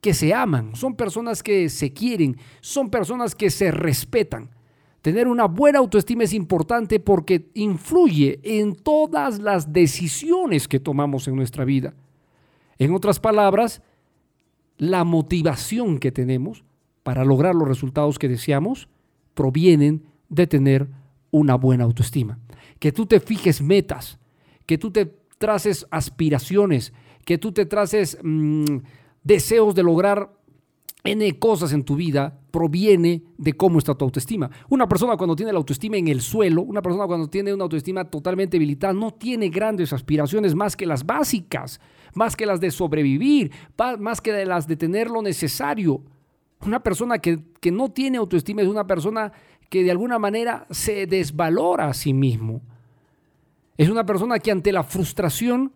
que 0.00 0.14
se 0.14 0.34
aman, 0.34 0.76
son 0.76 0.94
personas 0.94 1.42
que 1.42 1.68
se 1.68 1.92
quieren, 1.92 2.36
son 2.60 2.90
personas 2.90 3.34
que 3.34 3.50
se 3.50 3.70
respetan. 3.70 4.50
Tener 5.00 5.28
una 5.28 5.46
buena 5.46 5.80
autoestima 5.80 6.24
es 6.24 6.32
importante 6.32 7.00
porque 7.00 7.50
influye 7.54 8.40
en 8.42 8.74
todas 8.74 9.38
las 9.38 9.72
decisiones 9.72 10.68
que 10.68 10.80
tomamos 10.80 11.28
en 11.28 11.36
nuestra 11.36 11.64
vida. 11.64 11.94
En 12.78 12.94
otras 12.94 13.20
palabras, 13.20 13.82
la 14.78 15.04
motivación 15.04 15.98
que 15.98 16.12
tenemos 16.12 16.64
para 17.02 17.24
lograr 17.24 17.54
los 17.54 17.68
resultados 17.68 18.18
que 18.18 18.28
deseamos 18.28 18.88
provienen 19.34 20.04
de 20.28 20.46
tener 20.46 20.88
una 21.30 21.54
buena 21.54 21.84
autoestima. 21.84 22.38
Que 22.78 22.92
tú 22.92 23.06
te 23.06 23.20
fijes 23.20 23.60
metas, 23.60 24.18
que 24.66 24.78
tú 24.78 24.90
te 24.90 25.14
traces 25.38 25.86
aspiraciones, 25.90 26.92
que 27.24 27.38
tú 27.38 27.52
te 27.52 27.66
traces 27.66 28.18
mm, 28.22 28.78
deseos 29.22 29.74
de 29.74 29.82
lograr 29.82 30.32
N 31.04 31.38
cosas 31.38 31.72
en 31.72 31.84
tu 31.84 31.96
vida 31.96 32.40
proviene 32.54 33.20
de 33.36 33.52
cómo 33.54 33.80
está 33.80 33.96
tu 33.96 34.04
autoestima. 34.04 34.48
Una 34.68 34.88
persona 34.88 35.16
cuando 35.16 35.34
tiene 35.34 35.50
la 35.50 35.58
autoestima 35.58 35.96
en 35.96 36.06
el 36.06 36.20
suelo, 36.20 36.62
una 36.62 36.80
persona 36.80 37.04
cuando 37.04 37.28
tiene 37.28 37.52
una 37.52 37.64
autoestima 37.64 38.04
totalmente 38.04 38.54
debilitada, 38.54 38.92
no 38.92 39.12
tiene 39.12 39.48
grandes 39.48 39.92
aspiraciones 39.92 40.54
más 40.54 40.76
que 40.76 40.86
las 40.86 41.04
básicas, 41.04 41.80
más 42.14 42.36
que 42.36 42.46
las 42.46 42.60
de 42.60 42.70
sobrevivir, 42.70 43.50
más 43.98 44.20
que 44.20 44.32
de 44.32 44.46
las 44.46 44.68
de 44.68 44.76
tener 44.76 45.10
lo 45.10 45.20
necesario. 45.20 46.00
Una 46.64 46.80
persona 46.80 47.18
que, 47.18 47.40
que 47.60 47.72
no 47.72 47.90
tiene 47.90 48.18
autoestima 48.18 48.62
es 48.62 48.68
una 48.68 48.86
persona 48.86 49.32
que 49.68 49.82
de 49.82 49.90
alguna 49.90 50.20
manera 50.20 50.68
se 50.70 51.08
desvalora 51.08 51.88
a 51.88 51.92
sí 51.92 52.14
mismo. 52.14 52.62
Es 53.76 53.88
una 53.88 54.06
persona 54.06 54.38
que 54.38 54.52
ante 54.52 54.70
la 54.70 54.84
frustración 54.84 55.72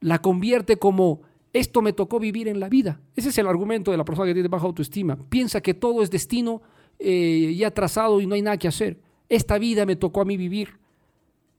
la 0.00 0.20
convierte 0.20 0.76
como 0.76 1.22
esto 1.52 1.82
me 1.82 1.92
tocó 1.92 2.18
vivir 2.18 2.48
en 2.48 2.60
la 2.60 2.68
vida. 2.68 3.00
Ese 3.14 3.28
es 3.28 3.38
el 3.38 3.46
argumento 3.46 3.90
de 3.90 3.96
la 3.98 4.04
persona 4.04 4.26
que 4.26 4.34
tiene 4.34 4.48
baja 4.48 4.66
autoestima. 4.66 5.16
Piensa 5.16 5.60
que 5.60 5.74
todo 5.74 6.02
es 6.02 6.10
destino 6.10 6.62
eh, 6.98 7.54
ya 7.56 7.70
trazado 7.70 8.20
y 8.20 8.26
no 8.26 8.34
hay 8.34 8.42
nada 8.42 8.56
que 8.56 8.68
hacer. 8.68 8.98
Esta 9.28 9.58
vida 9.58 9.84
me 9.84 9.96
tocó 9.96 10.22
a 10.22 10.24
mí 10.24 10.36
vivir. 10.36 10.78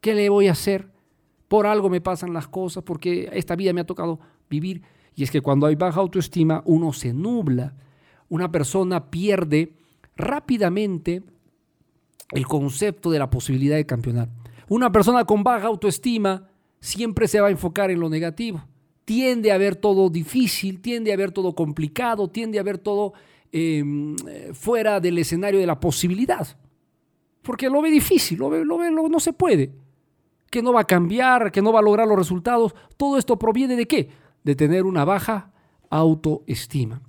¿Qué 0.01 0.15
le 0.15 0.29
voy 0.29 0.47
a 0.47 0.53
hacer? 0.53 0.89
Por 1.47 1.67
algo 1.67 1.89
me 1.89 2.01
pasan 2.01 2.34
las 2.34 2.47
cosas, 2.47 2.84
porque 2.84 3.29
esta 3.34 3.56
vida 3.56 3.71
me 3.71 3.82
ha 3.82 3.86
tocado 3.86 4.19
vivir. 4.49 4.82
Y 5.15 5.23
es 5.23 5.29
que 5.29 5.41
cuando 5.41 5.67
hay 5.67 5.75
baja 5.75 5.99
autoestima, 5.99 6.63
uno 6.65 6.91
se 6.91 7.13
nubla. 7.13 7.75
Una 8.29 8.51
persona 8.51 9.12
pierde 9.12 9.73
rápidamente 10.15 11.21
el 12.32 12.47
concepto 12.47 13.12
de 13.12 13.19
la 13.19 13.29
posibilidad 13.29 13.75
de 13.75 13.86
campeonar. 13.86 14.29
Una 14.69 14.91
persona 14.91 15.23
con 15.25 15.43
baja 15.43 15.67
autoestima 15.67 16.49
siempre 16.79 17.27
se 17.27 17.39
va 17.39 17.49
a 17.49 17.51
enfocar 17.51 17.91
en 17.91 17.99
lo 17.99 18.10
negativo 18.10 18.63
tiende 19.05 19.51
a 19.51 19.57
ver 19.57 19.75
todo 19.75 20.09
difícil, 20.09 20.81
tiende 20.81 21.11
a 21.13 21.17
ver 21.17 21.31
todo 21.31 21.55
complicado, 21.55 22.29
tiende 22.29 22.59
a 22.59 22.63
ver 22.63 22.77
todo 22.77 23.13
em, 23.51 24.15
fuera 24.53 24.99
del 24.99 25.17
escenario 25.17 25.59
de 25.59 25.67
la 25.67 25.79
posibilidad. 25.79 26.47
Porque 27.41 27.69
lo 27.69 27.81
ve 27.81 27.91
difícil, 27.91 28.39
lo 28.39 28.49
ve, 28.49 28.63
lo 28.63 28.77
ve, 28.77 28.89
no 28.89 29.19
se 29.19 29.33
puede. 29.33 29.71
Que 30.49 30.61
no 30.61 30.71
va 30.71 30.81
a 30.81 30.87
cambiar, 30.87 31.51
que 31.51 31.61
no 31.61 31.73
va 31.73 31.79
a 31.79 31.83
lograr 31.83 32.07
los 32.07 32.17
resultados. 32.17 32.73
Todo 32.95 33.17
esto 33.17 33.37
proviene 33.37 33.75
de 33.75 33.85
qué? 33.85 34.09
De 34.43 34.55
tener 34.55 34.83
una 34.83 35.03
baja 35.03 35.51
autoestima. 35.89 37.01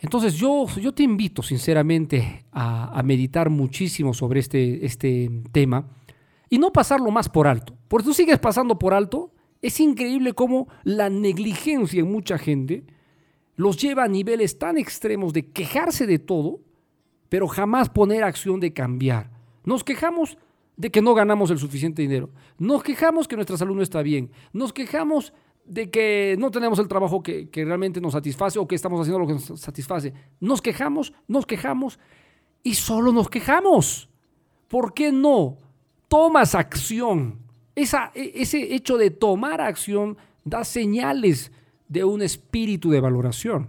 Entonces 0.00 0.34
yo, 0.34 0.66
yo 0.80 0.92
te 0.92 1.02
invito 1.02 1.42
sinceramente 1.42 2.44
a, 2.52 2.96
a 2.96 3.02
meditar 3.02 3.50
muchísimo 3.50 4.14
sobre 4.14 4.40
este, 4.40 4.84
este 4.86 5.28
tema 5.50 5.88
y 6.48 6.58
no 6.58 6.72
pasarlo 6.72 7.10
más 7.10 7.28
por 7.28 7.48
alto. 7.48 7.74
Porque 7.88 8.04
tú 8.04 8.14
sigues 8.14 8.38
pasando 8.38 8.78
por 8.78 8.94
alto 8.94 9.32
es 9.62 9.80
increíble 9.80 10.32
cómo 10.32 10.68
la 10.84 11.10
negligencia 11.10 12.00
en 12.00 12.10
mucha 12.10 12.38
gente 12.38 12.84
los 13.56 13.76
lleva 13.76 14.04
a 14.04 14.08
niveles 14.08 14.58
tan 14.58 14.78
extremos 14.78 15.32
de 15.32 15.50
quejarse 15.50 16.06
de 16.06 16.18
todo, 16.18 16.60
pero 17.28 17.48
jamás 17.48 17.88
poner 17.88 18.22
acción 18.22 18.60
de 18.60 18.72
cambiar. 18.72 19.30
Nos 19.64 19.82
quejamos 19.82 20.38
de 20.76 20.90
que 20.90 21.02
no 21.02 21.12
ganamos 21.12 21.50
el 21.50 21.58
suficiente 21.58 22.02
dinero. 22.02 22.30
Nos 22.56 22.84
quejamos 22.84 23.26
que 23.26 23.34
nuestra 23.34 23.56
salud 23.56 23.74
no 23.74 23.82
está 23.82 24.00
bien. 24.00 24.30
Nos 24.52 24.72
quejamos 24.72 25.32
de 25.64 25.90
que 25.90 26.36
no 26.38 26.52
tenemos 26.52 26.78
el 26.78 26.86
trabajo 26.86 27.20
que, 27.20 27.50
que, 27.50 27.64
realmente 27.64 28.00
nos 28.00 28.12
satisface 28.12 28.60
o 28.60 28.66
que 28.68 28.76
estamos 28.76 29.00
haciendo 29.00 29.18
lo 29.18 29.26
que 29.26 29.34
nos 29.34 29.60
satisface. 29.60 30.14
Nos 30.38 30.62
quejamos, 30.62 31.12
nos 31.26 31.44
quejamos 31.44 31.98
y 32.62 32.74
solo 32.74 33.10
nos 33.12 33.28
quejamos. 33.28 34.08
¿Por 34.68 34.94
qué 34.94 35.10
no 35.10 35.58
tomas 36.06 36.54
acción? 36.54 37.47
E, 37.78 38.32
ese 38.42 38.74
hecho 38.74 38.98
de 38.98 39.10
tomar 39.10 39.60
acción 39.60 40.16
da 40.44 40.64
señales 40.64 41.52
de 41.86 42.02
un 42.02 42.22
espíritu 42.22 42.90
de 42.90 43.00
valoración. 43.00 43.68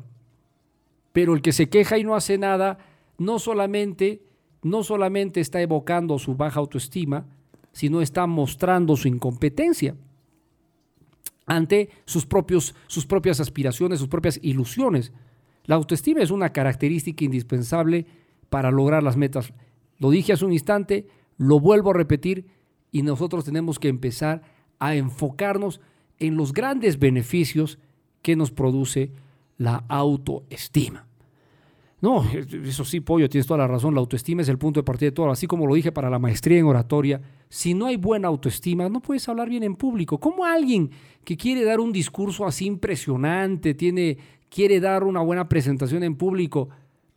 Pero 1.13 1.35
el 1.35 1.41
que 1.41 1.53
se 1.53 1.69
queja 1.69 1.97
y 1.97 2.03
no 2.03 2.15
hace 2.15 2.37
nada, 2.37 2.79
no 3.19 3.37
solamente, 3.37 4.23
no 4.63 4.83
solamente 4.83 5.41
está 5.41 5.61
evocando 5.61 6.17
su 6.17 6.35
baja 6.35 6.59
autoestima, 6.59 7.25
sino 7.71 8.01
está 8.01 8.25
mostrando 8.25 8.95
su 8.95 9.07
incompetencia 9.07 9.95
ante 11.45 11.89
sus, 12.05 12.25
propios, 12.25 12.75
sus 12.87 13.05
propias 13.05 13.39
aspiraciones, 13.39 13.99
sus 13.99 14.07
propias 14.07 14.39
ilusiones. 14.41 15.11
La 15.65 15.75
autoestima 15.75 16.21
es 16.21 16.31
una 16.31 16.51
característica 16.51 17.23
indispensable 17.23 18.07
para 18.49 18.71
lograr 18.71 19.03
las 19.03 19.17
metas. 19.17 19.53
Lo 19.99 20.09
dije 20.09 20.33
hace 20.33 20.45
un 20.45 20.53
instante, 20.53 21.07
lo 21.37 21.59
vuelvo 21.59 21.91
a 21.91 21.95
repetir, 21.95 22.47
y 22.91 23.01
nosotros 23.03 23.45
tenemos 23.45 23.79
que 23.79 23.87
empezar 23.87 24.41
a 24.79 24.95
enfocarnos 24.95 25.81
en 26.19 26.35
los 26.35 26.53
grandes 26.53 26.99
beneficios 26.99 27.79
que 28.21 28.35
nos 28.35 28.51
produce 28.51 29.11
la 29.57 29.83
autoestima. 29.87 31.05
No, 32.01 32.23
eso 32.63 32.85
sí, 32.85 33.01
Pollo, 33.01 33.27
tienes 33.27 33.45
toda 33.45 33.57
la 33.57 33.67
razón. 33.67 33.93
La 33.93 33.99
autoestima 33.99 34.41
es 34.41 34.47
el 34.47 34.57
punto 34.57 34.79
de 34.79 34.85
partida 34.85 35.09
de 35.09 35.15
todo. 35.15 35.29
Así 35.31 35.47
como 35.47 35.67
lo 35.67 35.75
dije 35.75 35.91
para 35.91 36.09
la 36.09 36.17
maestría 36.17 36.57
en 36.57 36.65
oratoria, 36.65 37.21
si 37.49 37.73
no 37.73 37.87
hay 37.87 37.97
buena 37.97 38.29
autoestima, 38.29 38.87
no 38.87 39.01
puedes 39.01 39.27
hablar 39.27 39.49
bien 39.49 39.63
en 39.63 39.75
público. 39.75 40.17
¿Cómo 40.17 40.45
alguien 40.45 40.91
que 41.25 41.35
quiere 41.35 41.65
dar 41.65 41.81
un 41.81 41.91
discurso 41.91 42.45
así 42.45 42.65
impresionante, 42.65 43.73
tiene, 43.73 44.17
quiere 44.49 44.79
dar 44.79 45.03
una 45.03 45.19
buena 45.21 45.49
presentación 45.49 46.03
en 46.03 46.15
público, 46.15 46.69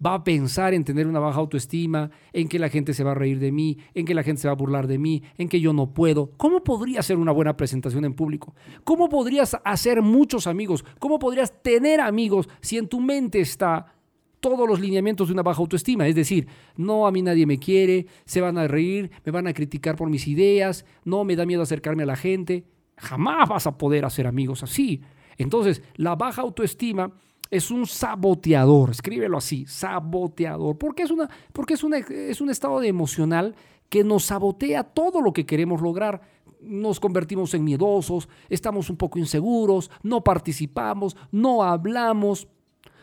va 0.05 0.15
a 0.15 0.25
pensar 0.25 0.75
en 0.75 0.85
tener 0.85 1.07
una 1.07 1.21
baja 1.21 1.39
autoestima, 1.39 2.11
en 2.33 2.49
que 2.49 2.59
la 2.59 2.69
gente 2.69 2.95
se 2.95 3.05
va 3.05 3.13
a 3.13 3.15
reír 3.15 3.39
de 3.39 3.53
mí, 3.53 3.79
en 3.95 4.05
que 4.05 4.15
la 4.15 4.23
gente 4.23 4.43
se 4.43 4.49
va 4.49 4.53
a 4.53 4.57
burlar 4.57 4.87
de 4.87 4.99
mí, 4.99 5.23
en 5.39 5.49
que 5.49 5.61
yo 5.61 5.73
no 5.73 5.93
puedo. 5.95 6.31
¿Cómo 6.37 6.65
podría 6.65 7.01
hacer 7.01 7.17
una 7.17 7.33
buena 7.33 7.57
presentación 7.57 8.05
en 8.05 8.15
público? 8.15 8.55
¿Cómo 8.85 9.09
podrías 9.09 9.57
hacer 9.65 10.03
muchos 10.03 10.47
amigos? 10.47 10.85
¿Cómo 10.99 11.19
podrías 11.19 11.63
tener 11.63 12.01
amigos 12.01 12.49
si 12.61 12.79
en 12.79 12.89
tu 12.89 13.01
mente 13.01 13.41
está 13.41 13.95
todos 14.41 14.69
los 14.69 14.81
lineamientos 14.81 15.29
de 15.29 15.35
una 15.35 15.43
baja 15.43 15.61
autoestima? 15.61 16.09
Es 16.09 16.17
decir, 16.17 16.49
no, 16.77 17.07
a 17.07 17.13
mí 17.13 17.23
nadie 17.23 17.47
me 17.47 17.59
quiere, 17.59 18.07
se 18.25 18.41
van 18.41 18.59
a 18.59 18.67
reír, 18.67 19.11
me 19.25 19.31
van 19.33 19.47
a 19.47 19.53
criticar 19.53 19.97
por 19.97 20.11
mis 20.11 20.27
ideas, 20.27 20.85
no, 21.05 21.25
me 21.25 21.37
da 21.37 21.47
miedo 21.47 21.63
acercarme 21.63 22.03
a 22.03 22.07
la 22.07 22.17
gente. 22.17 22.65
Jamás 22.97 23.49
vas 23.49 23.67
a 23.67 23.79
poder 23.79 24.05
hacer 24.05 24.27
amigos 24.27 24.63
así. 24.63 25.03
Entonces, 25.39 25.83
la 25.97 26.15
baja 26.17 26.43
autoestima 26.43 27.13
es 27.53 27.71
un 27.71 27.87
saboteador, 27.87 28.93
escríbelo 28.93 29.37
así, 29.37 29.67
saboteador, 29.67 30.79
porque 30.79 31.03
es, 31.03 31.11
una, 31.11 31.29
porque 31.53 31.75
es, 31.75 31.85
una, 31.85 31.99
es 31.99 32.41
un 32.41 32.49
estado 32.49 32.81
de 32.81 32.89
emocional 32.89 33.55
que 33.91 34.03
nos 34.03 34.25
sabotea 34.25 34.85
todo 34.85 35.21
lo 35.21 35.35
que 35.35 35.45
queremos 35.45 35.83
lograr. 35.83 36.23
Nos 36.63 36.99
convertimos 36.99 37.53
en 37.53 37.63
miedosos, 37.63 38.27
estamos 38.49 38.89
un 38.89 38.97
poco 38.97 39.19
inseguros, 39.19 39.91
no 40.03 40.25
participamos, 40.25 41.15
no 41.31 41.63
hablamos, 41.63 42.49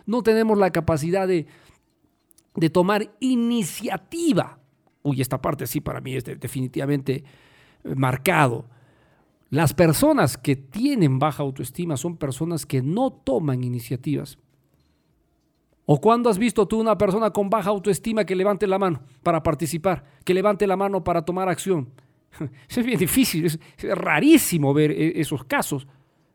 no 0.07 0.23
tenemos 0.23 0.57
la 0.57 0.71
capacidad 0.71 1.27
de, 1.27 1.45
de 2.55 2.69
tomar 2.71 3.15
iniciativa. 3.19 4.57
Uy, 5.03 5.21
esta 5.21 5.39
parte 5.39 5.67
sí 5.67 5.79
para 5.79 6.01
mí 6.01 6.15
es 6.15 6.23
definitivamente 6.23 7.23
marcado. 7.83 8.65
Las 9.49 9.73
personas 9.73 10.37
que 10.37 10.55
tienen 10.55 11.17
baja 11.17 11.41
autoestima 11.41 11.97
son 11.97 12.17
personas 12.17 12.65
que 12.65 12.83
no 12.83 13.11
toman 13.11 13.63
iniciativas. 13.63 14.37
¿O 15.85 15.99
cuándo 15.99 16.29
has 16.29 16.37
visto 16.37 16.67
tú 16.67 16.79
una 16.79 16.99
persona 16.99 17.31
con 17.31 17.49
baja 17.49 17.71
autoestima 17.71 18.25
que 18.25 18.35
levante 18.35 18.67
la 18.67 18.77
mano 18.77 19.01
para 19.23 19.41
participar, 19.41 20.03
que 20.23 20.35
levante 20.35 20.67
la 20.67 20.77
mano 20.77 21.03
para 21.03 21.23
tomar 21.23 21.49
acción? 21.49 21.89
Es 22.69 22.85
bien 22.85 22.99
difícil, 22.99 23.45
es, 23.45 23.59
rarísimo 23.81 24.71
ver 24.71 24.91
e, 24.91 25.19
esos 25.19 25.43
casos. 25.43 25.87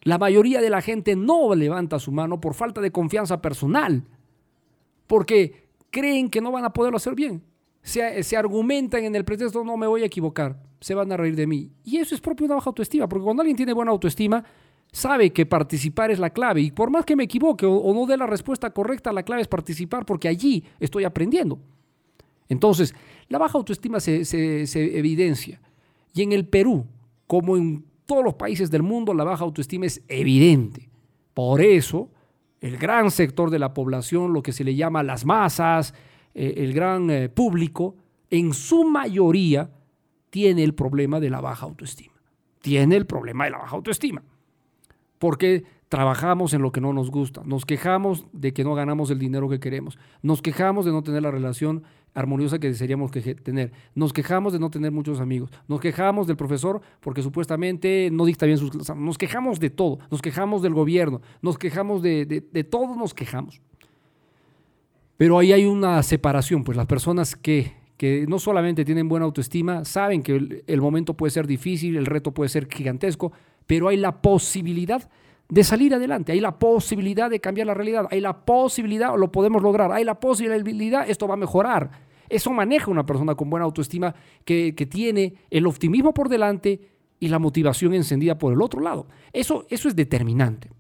La 0.02 0.18
mayoría 0.18 0.60
de 0.60 0.70
la 0.70 0.82
gente 0.82 1.14
no 1.14 1.54
levanta 1.54 2.00
su 2.00 2.10
mano 2.10 2.40
por 2.40 2.54
falta 2.54 2.80
de 2.80 2.90
confianza 2.90 3.40
personal, 3.40 4.02
porque 5.06 5.68
creen 5.90 6.28
que 6.30 6.40
no 6.40 6.50
van 6.50 6.64
a 6.64 6.72
poderlo 6.72 6.96
hacer 6.96 7.14
bien. 7.14 7.44
Se, 7.80 8.24
se 8.24 8.36
argumentan 8.36 9.04
en 9.04 9.14
el 9.14 9.24
pretexto, 9.24 9.62
no 9.62 9.76
me 9.76 9.86
voy 9.86 10.02
a 10.02 10.06
equivocar 10.06 10.58
se 10.84 10.94
van 10.94 11.10
a 11.12 11.16
reír 11.16 11.34
de 11.34 11.46
mí. 11.46 11.70
Y 11.82 11.96
eso 11.96 12.14
es 12.14 12.20
propio 12.20 12.44
de 12.44 12.48
una 12.48 12.56
baja 12.56 12.68
autoestima, 12.68 13.08
porque 13.08 13.24
cuando 13.24 13.40
alguien 13.40 13.56
tiene 13.56 13.72
buena 13.72 13.90
autoestima, 13.90 14.44
sabe 14.92 15.32
que 15.32 15.46
participar 15.46 16.10
es 16.10 16.18
la 16.18 16.28
clave. 16.28 16.60
Y 16.60 16.72
por 16.72 16.90
más 16.90 17.06
que 17.06 17.16
me 17.16 17.24
equivoque 17.24 17.64
o, 17.64 17.94
no 17.94 18.04
dé 18.04 18.18
la 18.18 18.26
respuesta 18.26 18.68
correcta, 18.68 19.10
la 19.10 19.22
clave 19.22 19.40
es 19.40 19.48
participar, 19.48 20.04
porque 20.04 20.28
allí 20.28 20.62
estoy 20.78 21.04
aprendiendo. 21.04 21.58
Entonces, 22.50 22.94
la 23.30 23.38
baja 23.38 23.56
autoestima 23.56 23.98
se, 23.98 24.26
se 24.26 24.98
evidencia. 24.98 25.58
Y 26.12 26.20
en 26.20 26.32
el 26.32 26.46
Perú, 26.46 26.84
como 27.26 27.56
en 27.56 27.86
todos 28.04 28.22
los 28.22 28.34
países 28.34 28.70
del 28.70 28.82
mundo, 28.82 29.14
la 29.14 29.24
baja 29.24 29.42
autoestima 29.42 29.86
es 29.86 30.02
evidente. 30.06 30.90
Por 31.32 31.62
eso, 31.62 32.10
el 32.60 32.76
gran 32.76 33.10
sector 33.10 33.48
de 33.48 33.58
la 33.58 33.72
población, 33.72 34.34
lo 34.34 34.42
que 34.42 34.52
se 34.52 34.64
le 34.64 34.74
llama 34.74 35.02
las 35.02 35.24
masas, 35.24 35.94
eh, 36.34 36.52
el 36.58 36.74
gran 36.74 37.08
eh, 37.08 37.30
público, 37.30 37.96
en 38.28 38.52
su 38.52 38.84
mayoría 38.84 39.70
tiene 40.34 40.64
el 40.64 40.74
problema 40.74 41.20
de 41.20 41.30
la 41.30 41.40
baja 41.40 41.64
autoestima. 41.64 42.12
Tiene 42.60 42.96
el 42.96 43.06
problema 43.06 43.44
de 43.44 43.52
la 43.52 43.58
baja 43.58 43.76
autoestima. 43.76 44.20
Porque 45.20 45.62
trabajamos 45.88 46.52
en 46.54 46.60
lo 46.60 46.72
que 46.72 46.80
no 46.80 46.92
nos 46.92 47.12
gusta, 47.12 47.42
nos 47.44 47.64
quejamos 47.64 48.26
de 48.32 48.52
que 48.52 48.64
no 48.64 48.74
ganamos 48.74 49.12
el 49.12 49.20
dinero 49.20 49.48
que 49.48 49.60
queremos, 49.60 49.96
nos 50.22 50.42
quejamos 50.42 50.86
de 50.86 50.90
no 50.90 51.04
tener 51.04 51.22
la 51.22 51.30
relación 51.30 51.84
armoniosa 52.14 52.58
que 52.58 52.66
desearíamos 52.66 53.12
tener, 53.12 53.70
nos 53.94 54.12
quejamos 54.12 54.52
de 54.52 54.58
no 54.58 54.70
tener 54.70 54.90
muchos 54.90 55.20
amigos, 55.20 55.50
nos 55.68 55.80
quejamos 55.80 56.26
del 56.26 56.36
profesor 56.36 56.80
porque 56.98 57.22
supuestamente 57.22 58.08
no 58.10 58.24
dicta 58.24 58.44
bien 58.44 58.58
sus 58.58 58.72
clases, 58.72 58.96
nos 58.96 59.16
quejamos 59.16 59.60
de 59.60 59.70
todo, 59.70 60.00
nos 60.10 60.20
quejamos 60.20 60.62
del 60.62 60.74
gobierno, 60.74 61.20
nos 61.42 61.58
quejamos 61.58 62.02
de, 62.02 62.26
de, 62.26 62.40
de 62.40 62.64
todo, 62.64 62.96
nos 62.96 63.14
quejamos. 63.14 63.62
Pero 65.16 65.38
ahí 65.38 65.52
hay 65.52 65.64
una 65.64 66.02
separación, 66.02 66.64
pues 66.64 66.76
las 66.76 66.86
personas 66.86 67.36
que 67.36 67.83
que 67.96 68.26
no 68.28 68.38
solamente 68.38 68.84
tienen 68.84 69.08
buena 69.08 69.26
autoestima, 69.26 69.84
saben 69.84 70.22
que 70.22 70.62
el, 70.66 70.80
momento 70.80 71.14
puede 71.14 71.30
ser 71.30 71.46
difícil, 71.46 71.96
el 71.96 72.06
reto 72.06 72.32
puede 72.32 72.48
ser 72.48 72.66
gigantesco, 72.70 73.32
pero 73.66 73.88
hay 73.88 73.96
la 73.96 74.20
posibilidad 74.20 75.08
de 75.48 75.64
salir 75.64 75.94
adelante, 75.94 76.32
hay 76.32 76.40
la 76.40 76.58
posibilidad 76.58 77.30
de 77.30 77.40
cambiar 77.40 77.66
la 77.66 77.74
realidad, 77.74 78.06
hay 78.10 78.20
la 78.20 78.44
posibilidad, 78.44 79.16
lo 79.16 79.30
podemos 79.30 79.62
lograr, 79.62 79.92
hay 79.92 80.04
la 80.04 80.18
posibilidad, 80.18 81.08
esto 81.08 81.28
va 81.28 81.34
a 81.34 81.38
mejorar. 81.38 81.90
Eso 82.28 82.50
maneja 82.52 82.90
una 82.90 83.06
persona 83.06 83.34
con 83.34 83.50
buena 83.50 83.64
autoestima 83.64 84.14
que, 84.44 84.74
que 84.74 84.86
tiene 84.86 85.34
el 85.50 85.66
optimismo 85.66 86.14
por 86.14 86.28
delante 86.28 86.80
y 87.20 87.28
la 87.28 87.38
motivación 87.38 87.94
encendida 87.94 88.38
por 88.38 88.52
el 88.52 88.62
otro 88.62 88.80
lado. 88.80 89.06
Eso, 89.32 89.66
eso 89.68 89.88
es 89.88 89.94
determinante. 89.94 90.70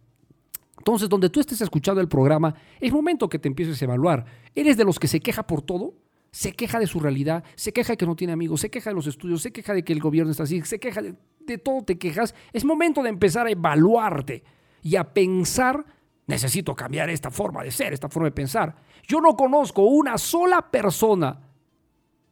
Entonces, 0.78 1.08
donde 1.08 1.30
tú 1.30 1.40
estés 1.40 1.60
escuchando 1.60 2.00
el 2.00 2.08
programa, 2.08 2.54
es 2.80 2.92
momento 2.92 3.28
que 3.28 3.38
te 3.38 3.48
empieces 3.48 3.80
a 3.80 3.84
evaluar. 3.84 4.24
¿Eres 4.54 4.76
de 4.76 4.84
los 4.84 4.98
que 4.98 5.08
se 5.08 5.20
queja 5.20 5.46
por 5.46 5.62
todo? 5.62 5.94
Se 6.34 6.50
queja 6.52 6.80
de 6.80 6.88
su 6.88 6.98
realidad, 6.98 7.44
se 7.54 7.72
queja 7.72 7.92
de 7.92 7.96
que 7.96 8.06
no 8.06 8.16
tiene 8.16 8.32
amigos, 8.32 8.60
se 8.60 8.68
queja 8.68 8.90
de 8.90 8.96
los 8.96 9.06
estudios, 9.06 9.40
se 9.40 9.52
queja 9.52 9.72
de 9.72 9.84
que 9.84 9.92
el 9.92 10.00
gobierno 10.00 10.32
está 10.32 10.42
así, 10.42 10.60
se 10.62 10.80
queja 10.80 11.00
de, 11.00 11.58
todo, 11.58 11.84
te 11.84 11.96
quejas. 11.96 12.34
Es 12.52 12.64
momento 12.64 13.04
de 13.04 13.10
empezar 13.10 13.46
a 13.46 13.52
evaluarte 13.52 14.42
y 14.82 14.96
a 14.96 15.04
pensar, 15.04 15.84
necesito 16.26 16.74
cambiar 16.74 17.08
esta 17.08 17.30
forma 17.30 17.62
de 17.62 17.70
ser, 17.70 17.92
esta 17.92 18.08
forma 18.08 18.30
de 18.30 18.32
pensar. 18.32 18.74
Yo 19.06 19.20
no 19.20 19.36
conozco 19.36 19.82
una 19.82 20.18
sola 20.18 20.72
persona 20.72 21.38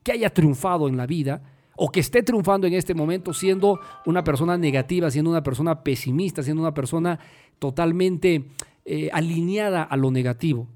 que 0.02 0.10
haya 0.10 0.30
triunfado 0.30 0.88
en 0.88 0.96
la 0.96 1.06
vida 1.06 1.40
o 1.76 1.92
que 1.92 2.00
esté 2.00 2.24
triunfando 2.24 2.66
en 2.66 2.72
este 2.72 2.94
momento 2.94 3.32
siendo 3.32 3.78
una 4.04 4.24
persona 4.24 4.58
negativa, 4.58 5.12
siendo 5.12 5.30
una 5.30 5.44
persona 5.44 5.84
pesimista, 5.84 6.42
siendo 6.42 6.60
una 6.60 6.74
persona 6.74 7.20
totalmente 7.60 8.48
eh, 8.84 9.10
alineada 9.12 9.84
a 9.84 9.96
lo 9.96 10.10
negativo, 10.10 10.66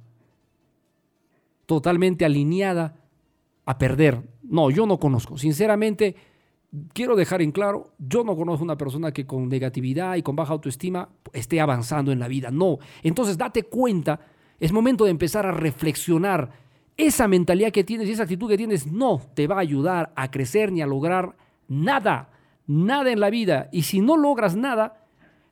totalmente 1.67 2.25
alineada 2.25 3.03
a 3.67 3.79
perder. 3.79 4.23
No, 4.43 4.71
yo 4.71 4.87
no 4.87 4.99
conozco. 4.99 5.37
Sinceramente, 5.37 6.17
quiero 6.93 7.17
dejar 7.17 7.43
en 7.43 7.53
claro, 7.53 7.93
yo 7.99 8.25
no 8.25 8.37
conozco 8.37 8.65
una 8.65 8.77
persona 8.77 9.13
que 9.13 9.27
con 9.27 9.49
negatividad 9.49 10.17
y 10.17 10.23
con 10.23 10.37
baja 10.37 10.53
autoestima 10.53 11.09
esté 11.33 11.61
avanzando 11.61 12.13
en 12.13 12.19
la 12.19 12.29
vida. 12.29 12.51
No. 12.51 12.79
Entonces, 13.03 13.37
date 13.37 13.65
cuenta, 13.65 14.21
es 14.59 14.73
momento 14.73 15.05
de 15.05 15.11
empezar 15.11 15.47
a 15.47 15.53
reflexionar. 15.53 16.51
Esa 16.97 17.29
mentalidad 17.29 17.73
que 17.73 17.85
tienes 17.85 18.09
y 18.09 18.13
esa 18.13 18.23
actitud 18.23 18.49
que 18.49 18.57
tienes 18.57 18.87
no 18.91 19.21
te 19.35 19.47
va 19.47 19.57
a 19.57 19.61
ayudar 19.61 20.13
a 20.17 20.31
crecer 20.31 20.73
ni 20.73 20.81
a 20.81 20.87
lograr 20.87 21.37
nada, 21.69 22.31
nada 22.67 23.13
en 23.13 23.21
la 23.21 23.29
vida. 23.29 23.69
Y 23.71 23.83
si 23.83 24.01
no 24.01 24.17
logras 24.17 24.57
nada, 24.57 25.05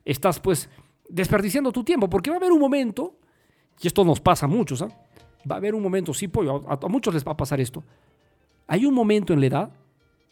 estás 0.05 0.39
pues 0.39 0.69
desperdiciando 1.07 1.71
tu 1.71 1.83
tiempo, 1.83 2.09
porque 2.09 2.31
va 2.31 2.37
a 2.37 2.39
haber 2.39 2.51
un 2.51 2.59
momento, 2.59 3.19
y 3.79 3.87
esto 3.87 4.03
nos 4.03 4.19
pasa 4.19 4.47
a 4.47 4.49
muchos, 4.49 4.81
¿ah? 4.81 4.89
Va 5.49 5.55
a 5.55 5.57
haber 5.57 5.75
un 5.75 5.83
momento, 5.83 6.13
sí, 6.13 6.27
pollo, 6.27 6.63
a, 6.67 6.87
muchos 6.87 7.13
les 7.13 7.25
va 7.25 7.33
a 7.33 7.37
pasar 7.37 7.59
esto. 7.59 7.83
Hay 8.67 8.85
un 8.85 8.93
momento 8.93 9.33
en 9.33 9.39
la 9.39 9.45
edad 9.45 9.69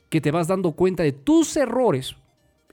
que 0.09 0.21
te 0.21 0.31
vas 0.31 0.47
dando 0.47 0.71
cuenta 0.71 1.03
de 1.03 1.11
tus 1.11 1.55
errores 1.57 2.15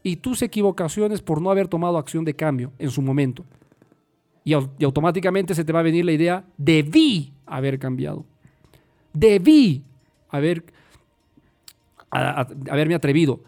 y 0.03 0.17
tus 0.17 0.43
equivocaciones 0.43 1.21
por 1.23 1.41
no 1.43 1.51
haber 1.51 1.69
tomado 1.69 1.99
acción 1.99 2.25
de 2.25 2.35
cambio 2.35 2.73
en 2.79 2.91
su 2.91 3.03
momento. 3.03 3.45
Y, 4.45 4.55
automáticamente 4.55 5.55
se 5.55 5.65
te 5.65 5.73
va 5.73 5.81
a 5.81 5.83
venir 5.85 6.05
la 6.05 6.13
idea, 6.13 6.45
debí 6.57 7.33
haber 7.47 7.79
cambiado. 7.79 8.25
Debí 9.13 9.83
haber, 10.31 10.65
haberme 12.11 12.95
atrevido. 12.95 13.41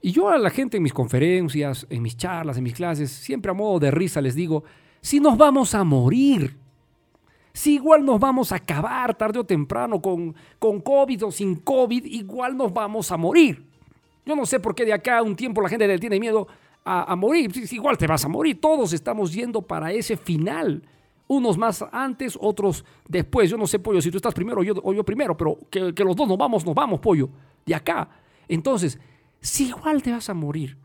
Y 0.00 0.12
yo 0.12 0.28
a 0.28 0.38
la 0.38 0.50
gente 0.50 0.76
en 0.76 0.82
mis 0.82 0.92
conferencias, 0.92 1.86
en 1.90 2.02
mis 2.02 2.16
charlas, 2.16 2.56
en 2.56 2.64
mis 2.64 2.74
clases, 2.74 3.10
siempre 3.10 3.50
a 3.50 3.54
modo 3.54 3.80
de 3.80 3.90
risa 3.90 4.20
les 4.20 4.34
digo, 4.34 4.64
si 5.00 5.20
nos 5.20 5.36
vamos 5.36 5.74
a 5.74 5.82
morir, 5.84 6.56
si 7.58 7.74
igual 7.74 8.04
nos 8.04 8.20
vamos 8.20 8.52
a 8.52 8.54
acabar 8.54 9.16
tarde 9.16 9.40
o 9.40 9.44
temprano 9.44 10.00
con, 10.00 10.32
con 10.60 10.80
COVID 10.80 11.24
o 11.24 11.32
sin 11.32 11.56
COVID, 11.56 12.04
igual 12.04 12.56
nos 12.56 12.72
vamos 12.72 13.10
a 13.10 13.16
morir. 13.16 13.66
Yo 14.24 14.36
no 14.36 14.46
sé 14.46 14.60
por 14.60 14.76
qué 14.76 14.84
de 14.84 14.92
acá 14.92 15.18
a 15.18 15.22
un 15.24 15.34
tiempo 15.34 15.60
la 15.60 15.68
gente 15.68 15.88
le 15.88 15.98
tiene 15.98 16.20
miedo 16.20 16.46
a, 16.84 17.16
morir. 17.16 17.50
igual 17.72 17.98
te 17.98 18.06
vas 18.06 18.24
a 18.24 18.28
morir. 18.28 18.60
Todos 18.60 18.92
estamos 18.92 19.32
yendo 19.32 19.60
para 19.60 19.90
ese 19.90 20.16
final. 20.16 20.84
Unos 21.26 21.58
más 21.58 21.84
antes, 21.90 22.38
otros 22.40 22.84
después. 23.08 23.50
Yo 23.50 23.56
no 23.56 23.66
sé, 23.66 23.80
pollo, 23.80 24.00
si 24.00 24.12
tú 24.12 24.18
estás 24.18 24.34
primero 24.34 24.62
yo, 24.62 24.74
o 24.80 24.94
yo 24.94 25.04
primero, 25.04 25.36
pero 25.36 25.58
que, 25.68 25.92
que 25.92 26.04
los 26.04 26.14
dos 26.14 26.28
nos 26.28 26.38
vamos, 26.38 26.64
nos 26.64 26.76
vamos, 26.76 27.00
pollo, 27.00 27.28
de 27.66 27.74
acá. 27.74 28.08
Entonces, 28.46 29.00
si 29.40 29.66
igual 29.66 30.00
te 30.00 30.12
vas 30.12 30.30
a 30.30 30.34
morir, 30.34 30.76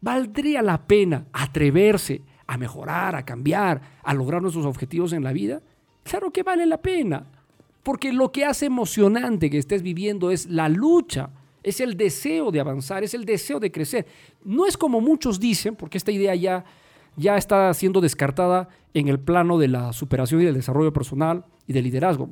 valdría 0.00 0.62
la 0.62 0.84
pena 0.84 1.26
atreverse 1.32 2.22
a 2.48 2.58
mejorar, 2.58 3.14
a 3.14 3.24
cambiar, 3.24 3.80
a 4.02 4.12
lograr 4.14 4.42
nuestros 4.42 4.66
objetivos 4.66 5.12
en 5.12 5.22
la 5.22 5.32
vida. 5.32 5.62
Claro 6.08 6.30
que 6.30 6.42
vale 6.42 6.64
la 6.64 6.78
pena, 6.78 7.26
porque 7.82 8.14
lo 8.14 8.32
que 8.32 8.46
hace 8.46 8.64
emocionante 8.64 9.50
que 9.50 9.58
estés 9.58 9.82
viviendo 9.82 10.30
es 10.30 10.46
la 10.46 10.70
lucha, 10.70 11.28
es 11.62 11.80
el 11.80 11.98
deseo 11.98 12.50
de 12.50 12.60
avanzar, 12.60 13.04
es 13.04 13.12
el 13.12 13.26
deseo 13.26 13.60
de 13.60 13.70
crecer. 13.70 14.06
No 14.42 14.66
es 14.66 14.78
como 14.78 15.02
muchos 15.02 15.38
dicen, 15.38 15.76
porque 15.76 15.98
esta 15.98 16.10
idea 16.10 16.34
ya, 16.34 16.64
ya 17.16 17.36
está 17.36 17.74
siendo 17.74 18.00
descartada 18.00 18.70
en 18.94 19.08
el 19.08 19.20
plano 19.20 19.58
de 19.58 19.68
la 19.68 19.92
superación 19.92 20.40
y 20.40 20.46
del 20.46 20.54
desarrollo 20.54 20.94
personal 20.94 21.44
y 21.66 21.74
del 21.74 21.84
liderazgo. 21.84 22.30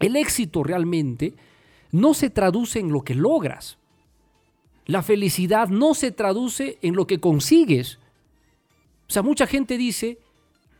El 0.00 0.16
éxito 0.16 0.64
realmente 0.64 1.34
no 1.92 2.14
se 2.14 2.30
traduce 2.30 2.80
en 2.80 2.90
lo 2.90 3.02
que 3.02 3.14
logras. 3.14 3.78
La 4.86 5.02
felicidad 5.02 5.68
no 5.68 5.94
se 5.94 6.10
traduce 6.10 6.78
en 6.82 6.96
lo 6.96 7.06
que 7.06 7.20
consigues. 7.20 8.00
O 9.08 9.12
sea, 9.12 9.22
mucha 9.22 9.46
gente 9.46 9.78
dice, 9.78 10.18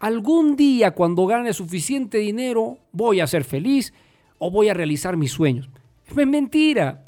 algún 0.01 0.57
día 0.57 0.93
cuando 0.93 1.27
gane 1.27 1.53
suficiente 1.53 2.19
dinero 2.19 2.79
voy 2.91 3.21
a 3.21 3.27
ser 3.27 3.45
feliz 3.45 3.93
o 4.39 4.51
voy 4.51 4.71
a 4.71 4.75
realizar 4.75 5.17
mis 5.17 5.31
sueños. 5.31 5.69
Es 6.09 6.27
mentira. 6.27 7.05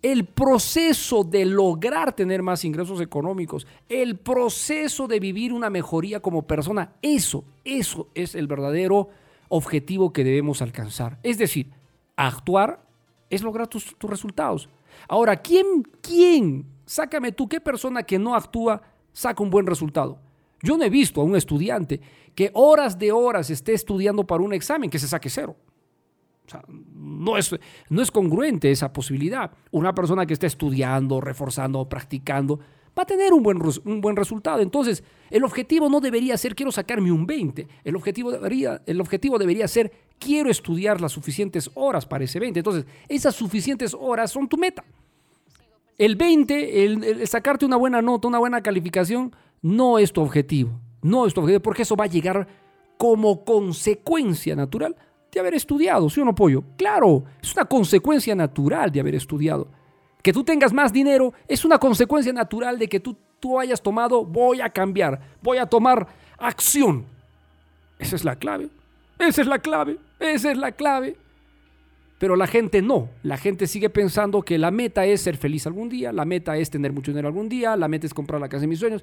El 0.00 0.24
proceso 0.24 1.22
de 1.22 1.44
lograr 1.44 2.12
tener 2.12 2.42
más 2.42 2.64
ingresos 2.64 3.00
económicos, 3.00 3.68
el 3.88 4.16
proceso 4.16 5.06
de 5.06 5.20
vivir 5.20 5.52
una 5.52 5.70
mejoría 5.70 6.18
como 6.18 6.42
persona, 6.42 6.94
eso, 7.02 7.44
eso 7.64 8.08
es 8.12 8.34
el 8.34 8.48
verdadero 8.48 9.10
objetivo 9.48 10.12
que 10.12 10.24
debemos 10.24 10.60
alcanzar. 10.60 11.18
Es 11.22 11.38
decir, 11.38 11.70
actuar 12.16 12.82
es 13.30 13.42
lograr 13.42 13.68
tus, 13.68 13.96
tus 13.96 14.10
resultados. 14.10 14.68
Ahora, 15.06 15.36
¿quién, 15.36 15.86
quién, 16.00 16.66
sácame 16.84 17.30
tú, 17.30 17.48
qué 17.48 17.60
persona 17.60 18.02
que 18.02 18.18
no 18.18 18.34
actúa 18.34 18.82
saca 19.12 19.40
un 19.40 19.50
buen 19.50 19.66
resultado? 19.66 20.18
Yo 20.62 20.76
no 20.76 20.84
he 20.84 20.90
visto 20.90 21.20
a 21.20 21.24
un 21.24 21.36
estudiante 21.36 22.00
que 22.34 22.50
horas 22.54 22.98
de 22.98 23.12
horas 23.12 23.50
esté 23.50 23.72
estudiando 23.72 24.26
para 24.26 24.42
un 24.42 24.52
examen 24.52 24.90
que 24.90 24.98
se 24.98 25.08
saque 25.08 25.30
cero 25.30 25.56
no, 26.94 27.36
es, 27.36 27.54
no 27.88 28.02
es 28.02 28.10
congruente 28.10 28.70
esa 28.70 28.92
posibilidad. 28.92 29.52
Una 29.70 29.94
persona 29.94 30.26
que 30.26 30.34
esté 30.34 30.46
estudiando, 30.46 31.20
reforzando, 31.20 31.88
practicando, 31.88 32.58
va 32.98 33.04
a 33.04 33.06
tener 33.06 33.32
un 33.32 33.42
buen, 33.42 33.60
un 33.84 34.00
buen 34.00 34.16
resultado. 34.16 34.60
Entonces, 34.60 35.02
el 35.30 35.44
objetivo 35.44 35.88
no 35.88 36.00
debería 36.00 36.36
ser 36.36 36.54
quiero 36.54 36.72
sacarme 36.72 37.10
un 37.12 37.26
20. 37.26 37.66
El 37.84 37.96
objetivo, 37.96 38.30
debería, 38.30 38.82
el 38.86 39.00
objetivo 39.00 39.38
debería 39.38 39.68
ser 39.68 39.92
quiero 40.18 40.50
estudiar 40.50 41.00
las 41.00 41.12
suficientes 41.12 41.70
horas 41.74 42.06
para 42.06 42.24
ese 42.24 42.38
20. 42.38 42.60
Entonces, 42.60 42.86
esas 43.08 43.34
suficientes 43.34 43.94
horas 43.98 44.30
son 44.30 44.48
tu 44.48 44.56
meta. 44.56 44.84
El 45.98 46.16
20, 46.16 46.84
el 46.84 47.28
sacarte 47.28 47.64
una 47.64 47.76
buena 47.76 48.02
nota, 48.02 48.26
una 48.26 48.38
buena 48.38 48.62
calificación, 48.62 49.34
no 49.60 49.98
es 49.98 50.12
tu 50.12 50.20
objetivo. 50.20 50.80
No 51.02 51.26
es 51.26 51.34
porque 51.60 51.82
eso 51.82 51.96
va 51.96 52.04
a 52.04 52.08
llegar 52.08 52.46
como 52.96 53.44
consecuencia 53.44 54.54
natural 54.54 54.96
de 55.32 55.40
haber 55.40 55.54
estudiado, 55.54 56.08
¿sí 56.08 56.20
o 56.20 56.24
no, 56.24 56.34
pollo? 56.34 56.62
Claro, 56.76 57.24
es 57.42 57.52
una 57.54 57.64
consecuencia 57.64 58.34
natural 58.34 58.92
de 58.92 59.00
haber 59.00 59.14
estudiado. 59.14 59.68
Que 60.22 60.32
tú 60.32 60.44
tengas 60.44 60.72
más 60.72 60.92
dinero 60.92 61.32
es 61.48 61.64
una 61.64 61.78
consecuencia 61.78 62.32
natural 62.32 62.78
de 62.78 62.88
que 62.88 63.00
tú, 63.00 63.16
tú 63.40 63.58
hayas 63.58 63.82
tomado, 63.82 64.24
voy 64.24 64.60
a 64.60 64.70
cambiar, 64.70 65.20
voy 65.42 65.58
a 65.58 65.66
tomar 65.66 66.06
acción. 66.38 67.06
Esa 67.98 68.16
es 68.16 68.24
la 68.24 68.36
clave. 68.36 68.68
Esa 69.18 69.40
es 69.40 69.46
la 69.46 69.58
clave. 69.58 69.98
Esa 70.20 70.52
es 70.52 70.58
la 70.58 70.72
clave. 70.72 71.16
Pero 72.18 72.36
la 72.36 72.46
gente 72.46 72.82
no. 72.82 73.08
La 73.24 73.36
gente 73.36 73.66
sigue 73.66 73.90
pensando 73.90 74.42
que 74.42 74.58
la 74.58 74.70
meta 74.70 75.04
es 75.06 75.22
ser 75.22 75.36
feliz 75.36 75.66
algún 75.66 75.88
día, 75.88 76.12
la 76.12 76.24
meta 76.24 76.56
es 76.56 76.70
tener 76.70 76.92
mucho 76.92 77.10
dinero 77.10 77.26
algún 77.26 77.48
día, 77.48 77.76
la 77.76 77.88
meta 77.88 78.06
es 78.06 78.14
comprar 78.14 78.40
la 78.40 78.48
casa 78.48 78.60
de 78.60 78.68
mis 78.68 78.78
sueños. 78.78 79.02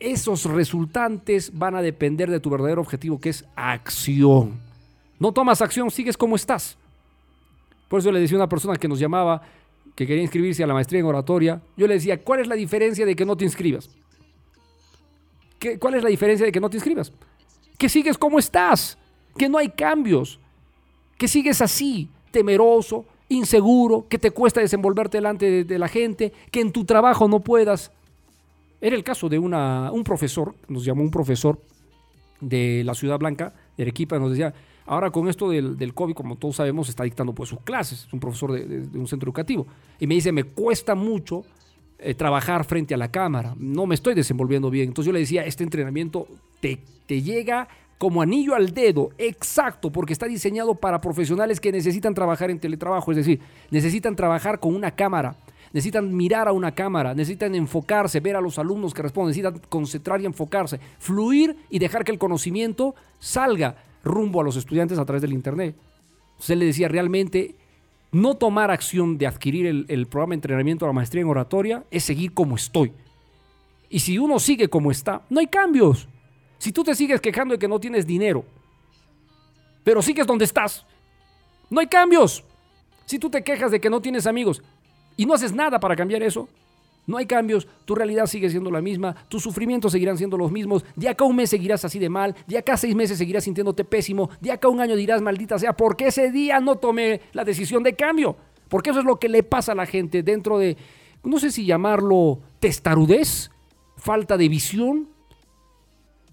Esos 0.00 0.46
resultantes 0.46 1.56
van 1.56 1.76
a 1.76 1.82
depender 1.82 2.30
de 2.30 2.40
tu 2.40 2.48
verdadero 2.48 2.80
objetivo, 2.80 3.20
que 3.20 3.28
es 3.28 3.44
acción. 3.54 4.58
No 5.18 5.32
tomas 5.32 5.60
acción, 5.60 5.90
sigues 5.90 6.16
como 6.16 6.36
estás. 6.36 6.78
Por 7.88 8.00
eso 8.00 8.10
le 8.10 8.20
decía 8.20 8.38
a 8.38 8.40
una 8.40 8.48
persona 8.48 8.76
que 8.76 8.88
nos 8.88 8.98
llamaba, 8.98 9.42
que 9.94 10.06
quería 10.06 10.22
inscribirse 10.22 10.64
a 10.64 10.66
la 10.66 10.72
maestría 10.72 11.00
en 11.00 11.06
oratoria, 11.06 11.60
yo 11.76 11.86
le 11.86 11.94
decía, 11.94 12.22
¿cuál 12.24 12.40
es 12.40 12.46
la 12.46 12.54
diferencia 12.54 13.04
de 13.04 13.14
que 13.14 13.26
no 13.26 13.36
te 13.36 13.44
inscribas? 13.44 13.90
¿Qué, 15.58 15.78
¿Cuál 15.78 15.94
es 15.94 16.02
la 16.02 16.08
diferencia 16.08 16.46
de 16.46 16.52
que 16.52 16.60
no 16.60 16.70
te 16.70 16.78
inscribas? 16.78 17.12
Que 17.76 17.90
sigues 17.90 18.16
como 18.16 18.38
estás, 18.38 18.96
que 19.36 19.50
no 19.50 19.58
hay 19.58 19.68
cambios, 19.68 20.40
que 21.18 21.28
sigues 21.28 21.60
así, 21.60 22.08
temeroso, 22.30 23.04
inseguro, 23.28 24.06
que 24.08 24.18
te 24.18 24.30
cuesta 24.30 24.62
desenvolverte 24.62 25.18
delante 25.18 25.50
de, 25.50 25.64
de 25.64 25.78
la 25.78 25.88
gente, 25.88 26.32
que 26.50 26.60
en 26.60 26.72
tu 26.72 26.86
trabajo 26.86 27.28
no 27.28 27.40
puedas. 27.40 27.92
Era 28.80 28.96
el 28.96 29.04
caso 29.04 29.28
de 29.28 29.38
una, 29.38 29.90
un 29.92 30.04
profesor, 30.04 30.54
nos 30.68 30.84
llamó 30.84 31.02
un 31.02 31.10
profesor 31.10 31.60
de 32.40 32.82
la 32.84 32.94
Ciudad 32.94 33.18
Blanca, 33.18 33.52
de 33.76 33.82
Arequipa, 33.82 34.18
nos 34.18 34.30
decía, 34.30 34.54
Ahora 34.90 35.12
con 35.12 35.28
esto 35.28 35.48
del, 35.50 35.94
COVID, 35.94 36.14
como 36.14 36.36
todos 36.36 36.56
sabemos, 36.56 36.88
está 36.88 37.04
dictando 37.04 37.32
pues 37.32 37.48
sus 37.48 37.60
clases, 37.60 38.06
es 38.06 38.12
un 38.12 38.18
profesor 38.18 38.50
de, 38.50 38.98
un 38.98 39.06
centro 39.06 39.28
educativo. 39.28 39.64
Y 40.00 40.08
me 40.08 40.16
dice, 40.16 40.32
me 40.32 40.42
cuesta 40.42 40.96
mucho 40.96 41.44
eh, 42.00 42.14
trabajar 42.14 42.64
frente 42.64 42.92
a 42.92 42.96
la 42.96 43.08
cámara, 43.08 43.54
no 43.56 43.86
me 43.86 43.94
estoy 43.94 44.14
desenvolviendo 44.14 44.68
bien. 44.68 44.88
Entonces 44.88 45.06
yo 45.06 45.12
le 45.12 45.20
decía, 45.20 45.44
este 45.44 45.62
entrenamiento 45.62 46.26
te 46.60 47.22
llega 47.22 47.68
como 47.98 48.20
anillo 48.20 48.56
al 48.56 48.74
dedo, 48.74 49.10
exacto, 49.16 49.92
porque 49.92 50.12
está 50.12 50.26
diseñado 50.26 50.74
para 50.74 51.00
profesionales 51.00 51.60
que 51.60 51.70
necesitan 51.70 52.12
trabajar 52.12 52.50
en 52.50 52.58
teletrabajo, 52.58 53.12
es 53.12 53.18
decir, 53.18 53.38
necesitan 53.70 54.16
trabajar 54.16 54.58
con 54.58 54.74
una 54.74 54.90
cámara, 54.90 55.36
necesitan 55.72 56.14
mirar 56.14 56.48
a 56.48 56.52
una 56.52 56.72
cámara, 56.72 57.14
necesitan 57.14 57.54
enfocarse, 57.54 58.20
ver 58.20 58.36
a 58.36 58.40
los 58.40 58.58
alumnos 58.58 58.92
que 58.92 59.02
responden, 59.02 59.28
necesitan 59.28 59.60
concentrar 59.68 60.20
y 60.20 60.26
enfocarse, 60.26 60.80
fluir 60.98 61.56
y 61.68 61.78
dejar 61.78 62.04
que 62.04 62.12
el 62.12 62.18
conocimiento 62.18 62.94
salga 63.18 63.76
rumbo 64.02 64.40
a 64.40 64.44
los 64.44 64.56
estudiantes 64.56 64.98
a 64.98 65.04
través 65.04 65.22
del 65.22 65.32
Internet. 65.32 65.76
Se 66.38 66.56
le 66.56 66.64
decía 66.64 66.88
realmente, 66.88 67.54
no 68.12 68.34
tomar 68.34 68.70
acción 68.70 69.18
de 69.18 69.26
adquirir 69.26 69.66
el, 69.66 70.06
programa 70.06 70.32
de 70.32 70.36
entrenamiento 70.36 70.84
a 70.84 70.88
la 70.88 70.92
maestría 70.92 71.22
en 71.22 71.28
oratoria 71.28 71.84
es 71.90 72.04
seguir 72.04 72.32
como 72.32 72.56
estoy. 72.56 72.92
Y 73.88 74.00
si 74.00 74.18
uno 74.18 74.38
sigue 74.38 74.68
como 74.68 74.90
está, 74.90 75.22
no 75.30 75.40
hay 75.40 75.46
cambios. 75.46 76.08
Si 76.58 76.72
tú 76.72 76.82
te 76.82 76.94
sigues 76.94 77.20
quejando 77.20 77.54
de 77.54 77.58
que 77.58 77.68
no 77.68 77.78
tienes 77.78 78.06
dinero, 78.06 78.44
pero 79.84 80.02
sigues 80.02 80.26
donde 80.26 80.44
estás, 80.44 80.84
no 81.68 81.80
hay 81.80 81.86
cambios. 81.86 82.44
Si 83.06 83.18
tú 83.18 83.30
te 83.30 83.42
quejas 83.42 83.70
de 83.70 83.80
que 83.80 83.90
no 83.90 84.00
tienes 84.00 84.26
amigos 84.26 84.62
y 85.20 85.26
no 85.26 85.34
haces 85.34 85.52
nada 85.52 85.78
para 85.78 85.94
cambiar 85.94 86.22
eso, 86.22 86.48
no 87.06 87.18
hay 87.18 87.26
cambios, 87.26 87.68
tu 87.84 87.94
realidad 87.94 88.24
sigue 88.24 88.48
siendo 88.48 88.70
la 88.70 88.80
misma, 88.80 89.14
tus 89.28 89.42
sufrimientos 89.42 89.92
seguirán 89.92 90.16
siendo 90.16 90.38
los 90.38 90.50
mismos, 90.50 90.82
de 90.96 91.10
acá 91.10 91.24
un 91.24 91.36
mes 91.36 91.50
seguirás 91.50 91.84
así 91.84 91.98
de 91.98 92.08
mal, 92.08 92.34
de 92.46 92.56
acá 92.56 92.78
seis 92.78 92.94
meses 92.94 93.18
seguirás 93.18 93.44
sintiéndote 93.44 93.84
pésimo, 93.84 94.30
de 94.40 94.50
acá 94.50 94.68
un 94.68 94.80
año 94.80 94.96
dirás, 94.96 95.20
maldita 95.20 95.58
sea, 95.58 95.74
porque 95.74 96.06
ese 96.06 96.30
día 96.30 96.58
no 96.60 96.76
tomé 96.76 97.20
la 97.34 97.44
decisión 97.44 97.82
de 97.82 97.94
cambio. 97.94 98.34
Porque 98.70 98.88
eso 98.88 99.00
es 99.00 99.04
lo 99.04 99.18
que 99.18 99.28
le 99.28 99.42
pasa 99.42 99.72
a 99.72 99.74
la 99.74 99.84
gente 99.84 100.22
dentro 100.22 100.56
de, 100.56 100.78
no 101.22 101.38
sé 101.38 101.50
si 101.50 101.66
llamarlo 101.66 102.38
testarudez, 102.58 103.50
falta 103.98 104.38
de 104.38 104.48
visión, 104.48 105.10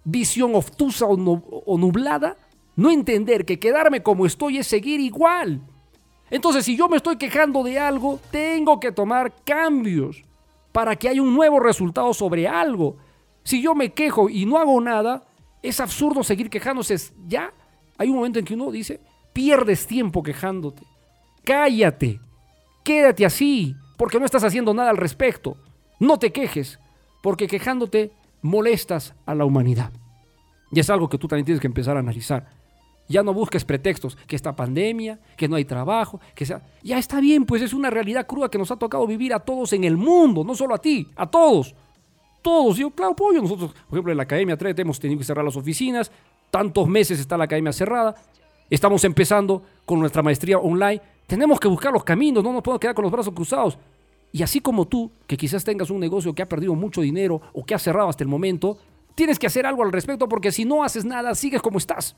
visión 0.05 0.55
obtusa 0.55 1.07
o 1.07 1.77
nublada, 1.77 2.37
no 2.77 2.89
entender 2.89 3.43
que 3.43 3.59
quedarme 3.59 4.01
como 4.01 4.25
estoy 4.25 4.59
es 4.59 4.67
seguir 4.67 5.01
igual. 5.01 5.59
Entonces, 6.29 6.65
si 6.65 6.75
yo 6.75 6.89
me 6.89 6.97
estoy 6.97 7.17
quejando 7.17 7.63
de 7.63 7.79
algo, 7.79 8.19
tengo 8.31 8.79
que 8.79 8.91
tomar 8.91 9.33
cambios 9.45 10.23
para 10.71 10.95
que 10.95 11.09
haya 11.09 11.21
un 11.21 11.33
nuevo 11.33 11.59
resultado 11.59 12.13
sobre 12.13 12.47
algo. 12.47 12.97
Si 13.43 13.61
yo 13.61 13.73
me 13.73 13.93
quejo 13.93 14.29
y 14.29 14.45
no 14.45 14.57
hago 14.57 14.79
nada, 14.81 15.23
es 15.63 15.79
absurdo 15.79 16.23
seguir 16.23 16.49
quejándose. 16.49 16.95
Ya 17.27 17.53
hay 17.97 18.09
un 18.09 18.15
momento 18.15 18.39
en 18.39 18.45
que 18.45 18.53
uno 18.53 18.71
dice, 18.71 18.99
pierdes 19.33 19.87
tiempo 19.87 20.21
quejándote. 20.21 20.83
Cállate, 21.43 22.19
quédate 22.83 23.25
así, 23.25 23.75
porque 23.97 24.19
no 24.19 24.25
estás 24.25 24.43
haciendo 24.43 24.73
nada 24.73 24.89
al 24.89 24.97
respecto. 24.97 25.57
No 25.99 26.19
te 26.19 26.31
quejes, 26.31 26.79
porque 27.23 27.47
quejándote 27.47 28.11
molestas 28.41 29.15
a 29.25 29.33
la 29.33 29.45
humanidad. 29.45 29.91
Y 30.71 30.79
es 30.79 30.89
algo 30.89 31.07
que 31.07 31.17
tú 31.17 31.27
también 31.27 31.45
tienes 31.45 31.61
que 31.61 31.67
empezar 31.67 31.95
a 31.95 32.01
analizar. 32.01 32.56
Ya 33.07 33.23
no 33.23 33.33
busques 33.33 33.63
pretextos, 33.63 34.17
que 34.27 34.35
esta 34.35 34.55
pandemia, 34.55 35.19
que 35.35 35.47
no 35.47 35.55
hay 35.55 35.65
trabajo, 35.65 36.19
que 36.35 36.45
sea... 36.45 36.61
Ya 36.83 36.97
está 36.97 37.19
bien, 37.19 37.45
pues 37.45 37.61
es 37.61 37.73
una 37.73 37.89
realidad 37.89 38.27
cruda 38.27 38.49
que 38.49 38.57
nos 38.57 38.69
ha 38.71 38.75
tocado 38.75 39.07
vivir 39.07 39.33
a 39.33 39.39
todos 39.39 39.73
en 39.73 39.83
el 39.83 39.95
mundo, 39.95 40.43
no 40.43 40.55
solo 40.55 40.75
a 40.75 40.77
ti, 40.77 41.07
a 41.15 41.25
todos. 41.25 41.73
Todos. 42.41 42.77
Yo, 42.77 42.89
claro, 42.91 43.15
pollo, 43.15 43.41
nosotros, 43.41 43.73
por 43.73 43.97
ejemplo, 43.97 44.11
en 44.11 44.17
la 44.17 44.23
Academia 44.23 44.57
3 44.57 44.77
hemos 44.79 44.99
tenido 44.99 45.19
que 45.19 45.25
cerrar 45.25 45.45
las 45.45 45.55
oficinas, 45.55 46.11
tantos 46.51 46.87
meses 46.87 47.19
está 47.19 47.37
la 47.37 47.45
Academia 47.45 47.71
cerrada, 47.71 48.15
estamos 48.69 49.03
empezando 49.03 49.63
con 49.85 49.99
nuestra 49.99 50.21
maestría 50.21 50.57
online, 50.57 51.01
tenemos 51.27 51.59
que 51.59 51.67
buscar 51.67 51.91
los 51.93 52.03
caminos, 52.03 52.43
no 52.43 52.53
nos 52.53 52.61
podemos 52.61 52.79
quedar 52.79 52.95
con 52.95 53.03
los 53.03 53.11
brazos 53.11 53.33
cruzados. 53.33 53.77
Y 54.31 54.43
así 54.43 54.59
como 54.59 54.85
tú, 54.85 55.11
que 55.25 55.37
quizás 55.37 55.63
tengas 55.63 55.89
un 55.89 55.99
negocio 55.99 56.33
que 56.35 56.41
ha 56.41 56.49
perdido 56.49 56.75
mucho 56.75 57.01
dinero 57.01 57.41
o 57.53 57.65
que 57.65 57.73
ha 57.73 57.79
cerrado 57.79 58.09
hasta 58.09 58.23
el 58.23 58.29
momento, 58.29 58.77
tienes 59.15 59.39
que 59.39 59.47
hacer 59.47 59.65
algo 59.65 59.83
al 59.83 59.91
respecto 59.91 60.27
porque 60.27 60.51
si 60.51 60.65
no 60.65 60.83
haces 60.83 61.05
nada, 61.05 61.33
sigues 61.35 61.61
como 61.61 61.77
estás. 61.77 62.15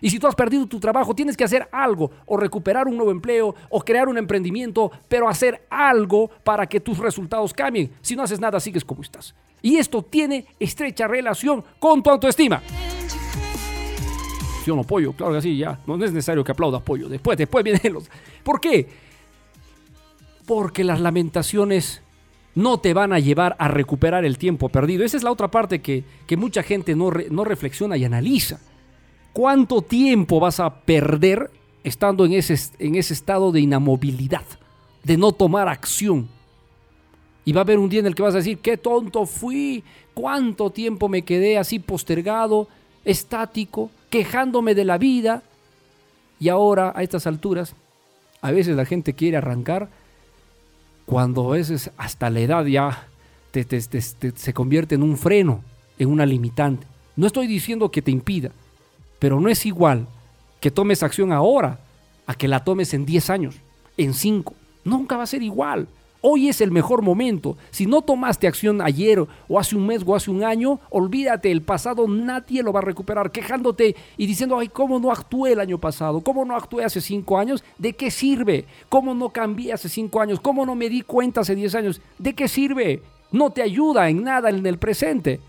Y 0.00 0.10
si 0.10 0.18
tú 0.18 0.26
has 0.26 0.34
perdido 0.34 0.66
tu 0.66 0.78
trabajo, 0.78 1.14
tienes 1.14 1.36
que 1.36 1.44
hacer 1.44 1.68
algo, 1.72 2.10
o 2.26 2.36
recuperar 2.36 2.86
un 2.86 2.96
nuevo 2.96 3.10
empleo, 3.10 3.54
o 3.68 3.80
crear 3.80 4.08
un 4.08 4.16
emprendimiento, 4.16 4.92
pero 5.08 5.28
hacer 5.28 5.66
algo 5.68 6.30
para 6.44 6.66
que 6.66 6.80
tus 6.80 6.98
resultados 6.98 7.52
cambien. 7.52 7.90
Si 8.00 8.14
no 8.14 8.22
haces 8.22 8.40
nada, 8.40 8.60
sigues 8.60 8.84
como 8.84 9.02
estás. 9.02 9.34
Y 9.60 9.76
esto 9.76 10.02
tiene 10.02 10.46
estrecha 10.60 11.08
relación 11.08 11.64
con 11.80 12.02
tu 12.02 12.10
autoestima. 12.10 12.62
Yo 14.64 14.76
no 14.76 14.82
apoyo, 14.82 15.12
claro 15.12 15.34
que 15.34 15.42
sí, 15.42 15.56
ya. 15.56 15.80
No 15.86 15.94
es 15.94 16.12
necesario 16.12 16.44
que 16.44 16.52
aplaudas 16.52 16.82
apoyo. 16.82 17.08
Después, 17.08 17.36
después 17.36 17.64
vienen 17.64 17.92
los. 17.92 18.08
¿Por 18.44 18.60
qué? 18.60 18.86
Porque 20.46 20.84
las 20.84 21.00
lamentaciones 21.00 22.02
no 22.54 22.78
te 22.78 22.94
van 22.94 23.12
a 23.12 23.18
llevar 23.18 23.56
a 23.58 23.68
recuperar 23.68 24.24
el 24.24 24.38
tiempo 24.38 24.68
perdido. 24.68 25.04
Esa 25.04 25.16
es 25.16 25.22
la 25.22 25.32
otra 25.32 25.50
parte 25.50 25.80
que, 25.80 26.04
mucha 26.36 26.62
gente 26.62 26.94
no, 26.94 27.10
no 27.30 27.44
reflexiona 27.44 27.96
y 27.96 28.04
analiza. 28.04 28.60
¿Cuánto 29.32 29.82
tiempo 29.82 30.40
vas 30.40 30.60
a 30.60 30.74
perder 30.74 31.50
estando 31.88 32.24
en 32.24 32.34
ese, 32.34 32.56
en 32.78 32.94
ese 32.94 33.14
estado 33.14 33.52
de 33.52 33.60
inamovilidad, 33.60 34.44
de 35.02 35.16
no 35.16 35.32
tomar 35.32 35.68
acción. 35.68 36.28
Y 37.44 37.52
va 37.52 37.62
a 37.62 37.64
haber 37.64 37.78
un 37.78 37.88
día 37.88 38.00
en 38.00 38.06
el 38.06 38.14
que 38.14 38.22
vas 38.22 38.34
a 38.34 38.38
decir, 38.38 38.58
qué 38.58 38.76
tonto 38.76 39.26
fui, 39.26 39.82
cuánto 40.14 40.70
tiempo 40.70 41.08
me 41.08 41.22
quedé 41.22 41.58
así 41.58 41.78
postergado, 41.78 42.68
estático, 43.04 43.90
quejándome 44.10 44.74
de 44.74 44.84
la 44.84 44.98
vida. 44.98 45.42
Y 46.38 46.50
ahora, 46.50 46.92
a 46.94 47.02
estas 47.02 47.26
alturas, 47.26 47.74
a 48.42 48.50
veces 48.50 48.76
la 48.76 48.84
gente 48.84 49.14
quiere 49.14 49.38
arrancar 49.38 49.88
cuando 51.06 51.48
a 51.48 51.56
veces 51.56 51.90
hasta 51.96 52.28
la 52.28 52.40
edad 52.40 52.66
ya 52.66 53.08
se 53.52 54.52
convierte 54.52 54.94
en 54.94 55.02
un 55.02 55.16
freno, 55.16 55.64
en 55.98 56.10
una 56.10 56.26
limitante. 56.26 56.86
No 57.16 57.26
estoy 57.26 57.46
diciendo 57.46 57.90
que 57.90 58.02
te 58.02 58.10
impida, 58.10 58.50
pero 59.18 59.40
no 59.40 59.48
es 59.48 59.66
igual 59.66 60.06
que 60.60 60.70
tomes 60.70 61.02
acción 61.02 61.32
ahora 61.32 61.78
a 62.26 62.34
que 62.34 62.48
la 62.48 62.64
tomes 62.64 62.94
en 62.94 63.06
10 63.06 63.30
años, 63.30 63.56
en 63.96 64.14
5. 64.14 64.54
Nunca 64.84 65.16
va 65.16 65.22
a 65.22 65.26
ser 65.26 65.42
igual. 65.42 65.88
Hoy 66.20 66.48
es 66.48 66.60
el 66.60 66.72
mejor 66.72 67.02
momento. 67.02 67.56
Si 67.70 67.86
no 67.86 68.02
tomaste 68.02 68.48
acción 68.48 68.82
ayer 68.82 69.24
o 69.48 69.58
hace 69.58 69.76
un 69.76 69.86
mes 69.86 70.02
o 70.04 70.16
hace 70.16 70.30
un 70.32 70.42
año, 70.42 70.80
olvídate, 70.90 71.50
el 71.52 71.62
pasado 71.62 72.08
nadie 72.08 72.62
lo 72.62 72.72
va 72.72 72.80
a 72.80 72.82
recuperar. 72.82 73.30
Quejándote 73.30 73.94
y 74.16 74.26
diciendo, 74.26 74.58
ay, 74.58 74.68
¿cómo 74.68 74.98
no 74.98 75.12
actué 75.12 75.52
el 75.52 75.60
año 75.60 75.78
pasado? 75.78 76.20
¿Cómo 76.20 76.44
no 76.44 76.56
actué 76.56 76.84
hace 76.84 77.00
cinco 77.00 77.38
años? 77.38 77.62
¿De 77.78 77.92
qué 77.92 78.10
sirve? 78.10 78.64
¿Cómo 78.88 79.14
no 79.14 79.28
cambié 79.28 79.72
hace 79.72 79.88
cinco 79.88 80.20
años? 80.20 80.40
¿Cómo 80.40 80.66
no 80.66 80.74
me 80.74 80.88
di 80.88 81.02
cuenta 81.02 81.42
hace 81.42 81.54
diez 81.54 81.76
años? 81.76 82.00
¿De 82.18 82.34
qué 82.34 82.48
sirve? 82.48 83.00
No 83.30 83.50
te 83.50 83.62
ayuda 83.62 84.08
en 84.08 84.24
nada 84.24 84.50
en 84.50 84.66
el 84.66 84.78
presente. 84.78 85.40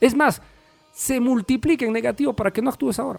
Es 0.00 0.16
más, 0.16 0.42
se 1.00 1.18
multiplica 1.18 1.86
en 1.86 1.94
negativo 1.94 2.34
para 2.34 2.50
que 2.50 2.60
no 2.60 2.68
actúes 2.68 2.98
ahora. 2.98 3.18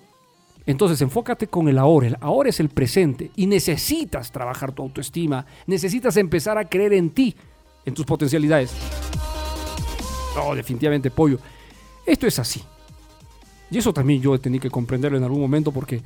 Entonces 0.67 1.01
enfócate 1.01 1.47
con 1.47 1.67
el 1.67 1.79
ahora. 1.79 2.09
El 2.09 2.17
ahora 2.21 2.49
es 2.49 2.59
el 2.59 2.69
presente 2.69 3.31
y 3.35 3.47
necesitas 3.47 4.31
trabajar 4.31 4.71
tu 4.71 4.83
autoestima. 4.83 5.47
Necesitas 5.65 6.15
empezar 6.17 6.59
a 6.59 6.65
creer 6.65 6.93
en 6.93 7.09
ti, 7.09 7.35
en 7.83 7.95
tus 7.95 8.05
potencialidades. 8.05 8.71
No, 10.35 10.53
definitivamente, 10.53 11.09
pollo. 11.09 11.39
Esto 12.05 12.27
es 12.27 12.37
así. 12.37 12.61
Y 13.71 13.79
eso 13.79 13.91
también 13.91 14.21
yo 14.21 14.39
tenido 14.39 14.61
que 14.61 14.69
comprenderlo 14.69 15.17
en 15.17 15.23
algún 15.23 15.41
momento 15.41 15.71
porque 15.71 16.03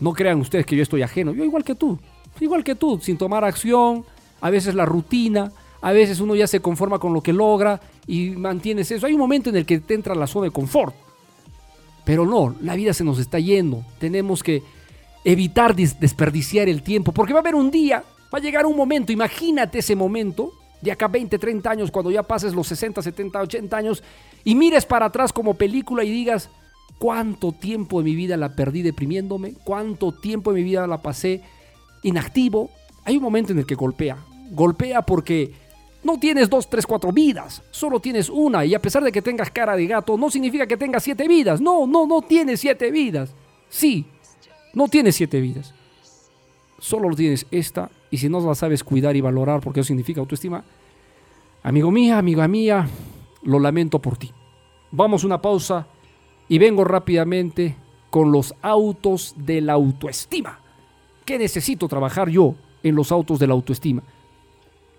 no 0.00 0.14
crean 0.14 0.40
ustedes 0.40 0.64
que 0.64 0.76
yo 0.76 0.82
estoy 0.82 1.02
ajeno. 1.02 1.34
Yo 1.34 1.44
igual 1.44 1.62
que 1.62 1.74
tú. 1.74 1.98
Igual 2.40 2.64
que 2.64 2.74
tú, 2.74 3.00
sin 3.02 3.18
tomar 3.18 3.44
acción, 3.44 4.02
a 4.40 4.48
veces 4.48 4.74
la 4.74 4.86
rutina, 4.86 5.52
a 5.82 5.92
veces 5.92 6.20
uno 6.20 6.34
ya 6.34 6.46
se 6.46 6.60
conforma 6.60 6.98
con 6.98 7.12
lo 7.12 7.20
que 7.20 7.34
logra 7.34 7.82
y 8.06 8.30
mantienes 8.30 8.90
eso. 8.90 9.04
Hay 9.04 9.12
un 9.12 9.20
momento 9.20 9.50
en 9.50 9.56
el 9.56 9.66
que 9.66 9.80
te 9.80 9.92
entra 9.92 10.14
la 10.14 10.26
zona 10.26 10.46
de 10.46 10.52
confort 10.52 10.94
pero 12.08 12.24
no, 12.24 12.54
la 12.62 12.74
vida 12.74 12.94
se 12.94 13.04
nos 13.04 13.18
está 13.18 13.38
yendo. 13.38 13.84
Tenemos 13.98 14.42
que 14.42 14.62
evitar 15.24 15.76
desperdiciar 15.76 16.66
el 16.66 16.82
tiempo, 16.82 17.12
porque 17.12 17.34
va 17.34 17.40
a 17.40 17.42
haber 17.42 17.54
un 17.54 17.70
día, 17.70 18.02
va 18.32 18.38
a 18.38 18.40
llegar 18.40 18.64
un 18.64 18.78
momento, 18.78 19.12
imagínate 19.12 19.80
ese 19.80 19.94
momento, 19.94 20.54
de 20.80 20.90
acá 20.90 21.06
20, 21.06 21.38
30 21.38 21.70
años, 21.70 21.90
cuando 21.90 22.10
ya 22.10 22.22
pases 22.22 22.54
los 22.54 22.66
60, 22.66 23.02
70, 23.02 23.42
80 23.42 23.76
años, 23.76 24.02
y 24.42 24.54
mires 24.54 24.86
para 24.86 25.04
atrás 25.04 25.34
como 25.34 25.52
película 25.52 26.02
y 26.02 26.10
digas, 26.10 26.48
¿cuánto 26.96 27.52
tiempo 27.52 27.98
de 27.98 28.04
mi 28.04 28.14
vida 28.14 28.38
la 28.38 28.56
perdí 28.56 28.80
deprimiéndome? 28.80 29.52
¿Cuánto 29.62 30.10
tiempo 30.12 30.54
de 30.54 30.60
mi 30.60 30.64
vida 30.64 30.86
la 30.86 31.02
pasé 31.02 31.42
inactivo? 32.02 32.70
Hay 33.04 33.18
un 33.18 33.22
momento 33.22 33.52
en 33.52 33.58
el 33.58 33.66
que 33.66 33.74
golpea. 33.74 34.16
Golpea 34.52 35.02
porque 35.02 35.52
no 36.08 36.18
tienes 36.18 36.48
dos, 36.48 36.70
tres, 36.70 36.86
cuatro 36.86 37.12
vidas, 37.12 37.62
solo 37.70 38.00
tienes 38.00 38.30
una 38.30 38.64
y 38.64 38.74
a 38.74 38.80
pesar 38.80 39.04
de 39.04 39.12
que 39.12 39.20
tengas 39.20 39.50
cara 39.50 39.76
de 39.76 39.86
gato, 39.86 40.16
no 40.16 40.30
significa 40.30 40.66
que 40.66 40.78
tengas 40.78 41.02
siete 41.02 41.28
vidas. 41.28 41.60
No, 41.60 41.86
no, 41.86 42.06
no 42.06 42.22
tienes 42.22 42.60
siete 42.60 42.90
vidas. 42.90 43.34
Sí, 43.68 44.06
no 44.72 44.88
tienes 44.88 45.16
siete 45.16 45.38
vidas. 45.38 45.74
Solo 46.78 47.14
tienes 47.14 47.46
esta 47.50 47.90
y 48.10 48.16
si 48.16 48.30
no 48.30 48.40
la 48.40 48.54
sabes 48.54 48.82
cuidar 48.82 49.16
y 49.16 49.20
valorar 49.20 49.60
porque 49.60 49.80
eso 49.80 49.88
significa 49.88 50.20
autoestima, 50.20 50.64
amigo 51.62 51.90
mía, 51.90 52.16
amiga 52.16 52.48
mía, 52.48 52.88
lo 53.42 53.58
lamento 53.58 53.98
por 53.98 54.16
ti. 54.16 54.32
Vamos 54.90 55.22
a 55.22 55.26
una 55.26 55.42
pausa 55.42 55.88
y 56.48 56.56
vengo 56.56 56.84
rápidamente 56.84 57.76
con 58.08 58.32
los 58.32 58.54
autos 58.62 59.34
de 59.36 59.60
la 59.60 59.74
autoestima. 59.74 60.60
¿Qué 61.26 61.38
necesito 61.38 61.86
trabajar 61.86 62.30
yo 62.30 62.54
en 62.82 62.94
los 62.94 63.12
autos 63.12 63.38
de 63.38 63.46
la 63.46 63.52
autoestima? 63.52 64.02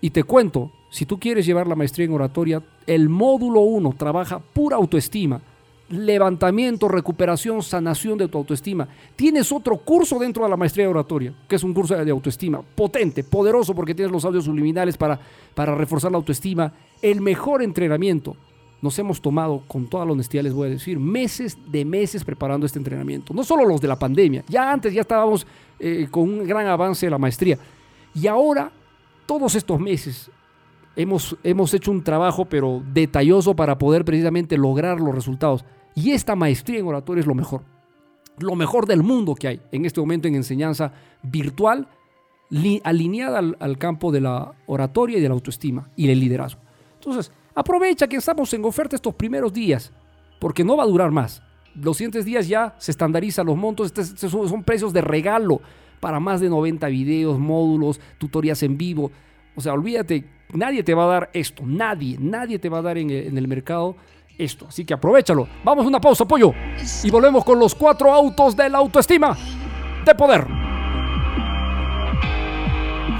Y 0.00 0.10
te 0.10 0.22
cuento 0.22 0.70
si 0.90 1.06
tú 1.06 1.18
quieres 1.18 1.46
llevar 1.46 1.68
la 1.68 1.76
maestría 1.76 2.06
en 2.06 2.12
oratoria, 2.12 2.62
el 2.86 3.08
módulo 3.08 3.60
1 3.60 3.94
trabaja 3.96 4.40
pura 4.40 4.76
autoestima, 4.76 5.40
levantamiento, 5.88 6.88
recuperación, 6.88 7.62
sanación 7.62 8.18
de 8.18 8.26
tu 8.26 8.38
autoestima. 8.38 8.88
Tienes 9.14 9.52
otro 9.52 9.76
curso 9.76 10.18
dentro 10.18 10.42
de 10.42 10.50
la 10.50 10.56
maestría 10.56 10.86
de 10.86 10.90
oratoria, 10.90 11.32
que 11.48 11.56
es 11.56 11.62
un 11.62 11.72
curso 11.72 11.96
de 11.96 12.10
autoestima, 12.10 12.60
potente, 12.62 13.22
poderoso, 13.22 13.72
porque 13.72 13.94
tienes 13.94 14.12
los 14.12 14.24
audios 14.24 14.44
subliminales 14.44 14.96
para, 14.96 15.18
para 15.54 15.76
reforzar 15.76 16.10
la 16.10 16.18
autoestima. 16.18 16.72
El 17.00 17.20
mejor 17.20 17.62
entrenamiento. 17.62 18.36
Nos 18.82 18.98
hemos 18.98 19.20
tomado, 19.20 19.62
con 19.68 19.88
toda 19.88 20.06
la 20.06 20.12
honestidad 20.12 20.42
les 20.42 20.54
voy 20.54 20.68
a 20.68 20.70
decir, 20.70 20.98
meses 20.98 21.58
de 21.70 21.84
meses 21.84 22.24
preparando 22.24 22.64
este 22.64 22.78
entrenamiento. 22.78 23.34
No 23.34 23.44
solo 23.44 23.66
los 23.66 23.80
de 23.80 23.88
la 23.88 23.98
pandemia, 23.98 24.42
ya 24.48 24.72
antes 24.72 24.94
ya 24.94 25.02
estábamos 25.02 25.46
eh, 25.78 26.08
con 26.10 26.22
un 26.22 26.46
gran 26.46 26.66
avance 26.66 27.04
de 27.04 27.10
la 27.10 27.18
maestría. 27.18 27.58
Y 28.14 28.26
ahora, 28.26 28.72
todos 29.26 29.54
estos 29.54 29.78
meses, 29.78 30.30
hemos, 30.96 31.36
hemos 31.42 31.72
hecho 31.74 31.90
un 31.90 32.02
trabajo, 32.02 32.44
pero 32.44 32.82
detalloso 32.92 33.54
para 33.54 33.78
poder 33.78 34.04
precisamente 34.04 34.56
lograr 34.56 35.00
los 35.00 35.14
resultados. 35.14 35.64
Y 35.94 36.12
esta 36.12 36.36
maestría 36.36 36.78
en 36.78 36.86
oratoria 36.86 37.20
es 37.20 37.26
lo 37.26 37.34
mejor. 37.34 37.62
Lo 38.38 38.54
mejor 38.54 38.86
del 38.86 39.02
mundo 39.02 39.34
que 39.34 39.48
hay 39.48 39.60
en 39.70 39.84
este 39.84 40.00
momento 40.00 40.28
en 40.28 40.34
enseñanza 40.34 40.92
virtual, 41.22 41.88
alineada 42.84 43.38
al, 43.38 43.78
campo 43.78 44.10
de 44.10 44.20
la 44.20 44.52
oratoria 44.66 45.18
y 45.18 45.20
de 45.20 45.28
la 45.28 45.34
autoestima 45.34 45.90
y 45.96 46.06
del 46.06 46.20
liderazgo. 46.20 46.60
Entonces, 46.94 47.32
aprovecha 47.54 48.08
que 48.08 48.16
estamos 48.16 48.52
en 48.54 48.64
oferta 48.64 48.96
estos 48.96 49.14
primeros 49.14 49.52
días, 49.52 49.92
porque 50.38 50.64
no 50.64 50.76
va 50.76 50.84
a 50.84 50.86
durar 50.86 51.10
más. 51.10 51.42
Los 51.74 51.98
siguientes 51.98 52.24
días 52.24 52.48
ya 52.48 52.74
se 52.78 52.90
estandarizan 52.90 53.46
los 53.46 53.56
montos, 53.56 53.92
estos 53.96 54.30
son 54.30 54.64
precios 54.64 54.92
de 54.92 55.00
regalo 55.00 55.60
para 56.00 56.18
más 56.18 56.40
de 56.40 56.48
90 56.48 56.88
videos, 56.88 57.38
módulos, 57.38 58.00
tutorías 58.18 58.62
en 58.62 58.76
vivo. 58.76 59.10
O 59.54 59.60
sea, 59.60 59.72
olvídate 59.72 60.24
Nadie 60.52 60.82
te 60.82 60.94
va 60.94 61.04
a 61.04 61.06
dar 61.06 61.30
esto, 61.32 61.62
nadie, 61.64 62.16
nadie 62.18 62.58
te 62.58 62.68
va 62.68 62.78
a 62.78 62.82
dar 62.82 62.98
en 62.98 63.10
el, 63.10 63.48
mercado 63.48 63.96
esto. 64.36 64.66
Así 64.68 64.84
que 64.84 64.94
aprovechalo. 64.94 65.46
Vamos 65.62 65.84
a 65.84 65.88
una 65.88 66.00
pausa, 66.00 66.24
pollo. 66.24 66.52
Y 67.04 67.10
volvemos 67.10 67.44
con 67.44 67.58
los 67.58 67.74
cuatro 67.74 68.12
autos 68.12 68.56
de 68.56 68.68
la 68.68 68.78
autoestima 68.78 69.36
de 70.04 70.14
poder. 70.14 70.69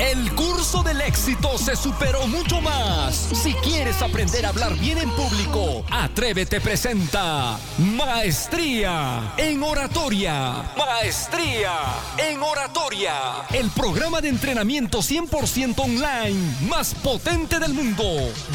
El 0.00 0.34
curso 0.34 0.82
del 0.82 1.02
éxito 1.02 1.58
se 1.58 1.76
superó 1.76 2.26
mucho 2.26 2.62
más. 2.62 3.14
Si 3.14 3.52
quieres 3.56 4.00
aprender 4.00 4.46
a 4.46 4.48
hablar 4.48 4.74
bien 4.78 4.96
en 4.96 5.10
público, 5.10 5.84
Atrévete 5.90 6.58
presenta 6.58 7.58
Maestría 7.76 9.34
en 9.36 9.62
Oratoria. 9.62 10.72
Maestría 10.74 11.72
en 12.16 12.42
Oratoria. 12.42 13.12
El 13.52 13.68
programa 13.72 14.22
de 14.22 14.30
entrenamiento 14.30 15.00
100% 15.00 15.78
online 15.78 16.56
más 16.66 16.94
potente 16.94 17.58
del 17.58 17.74
mundo. 17.74 18.04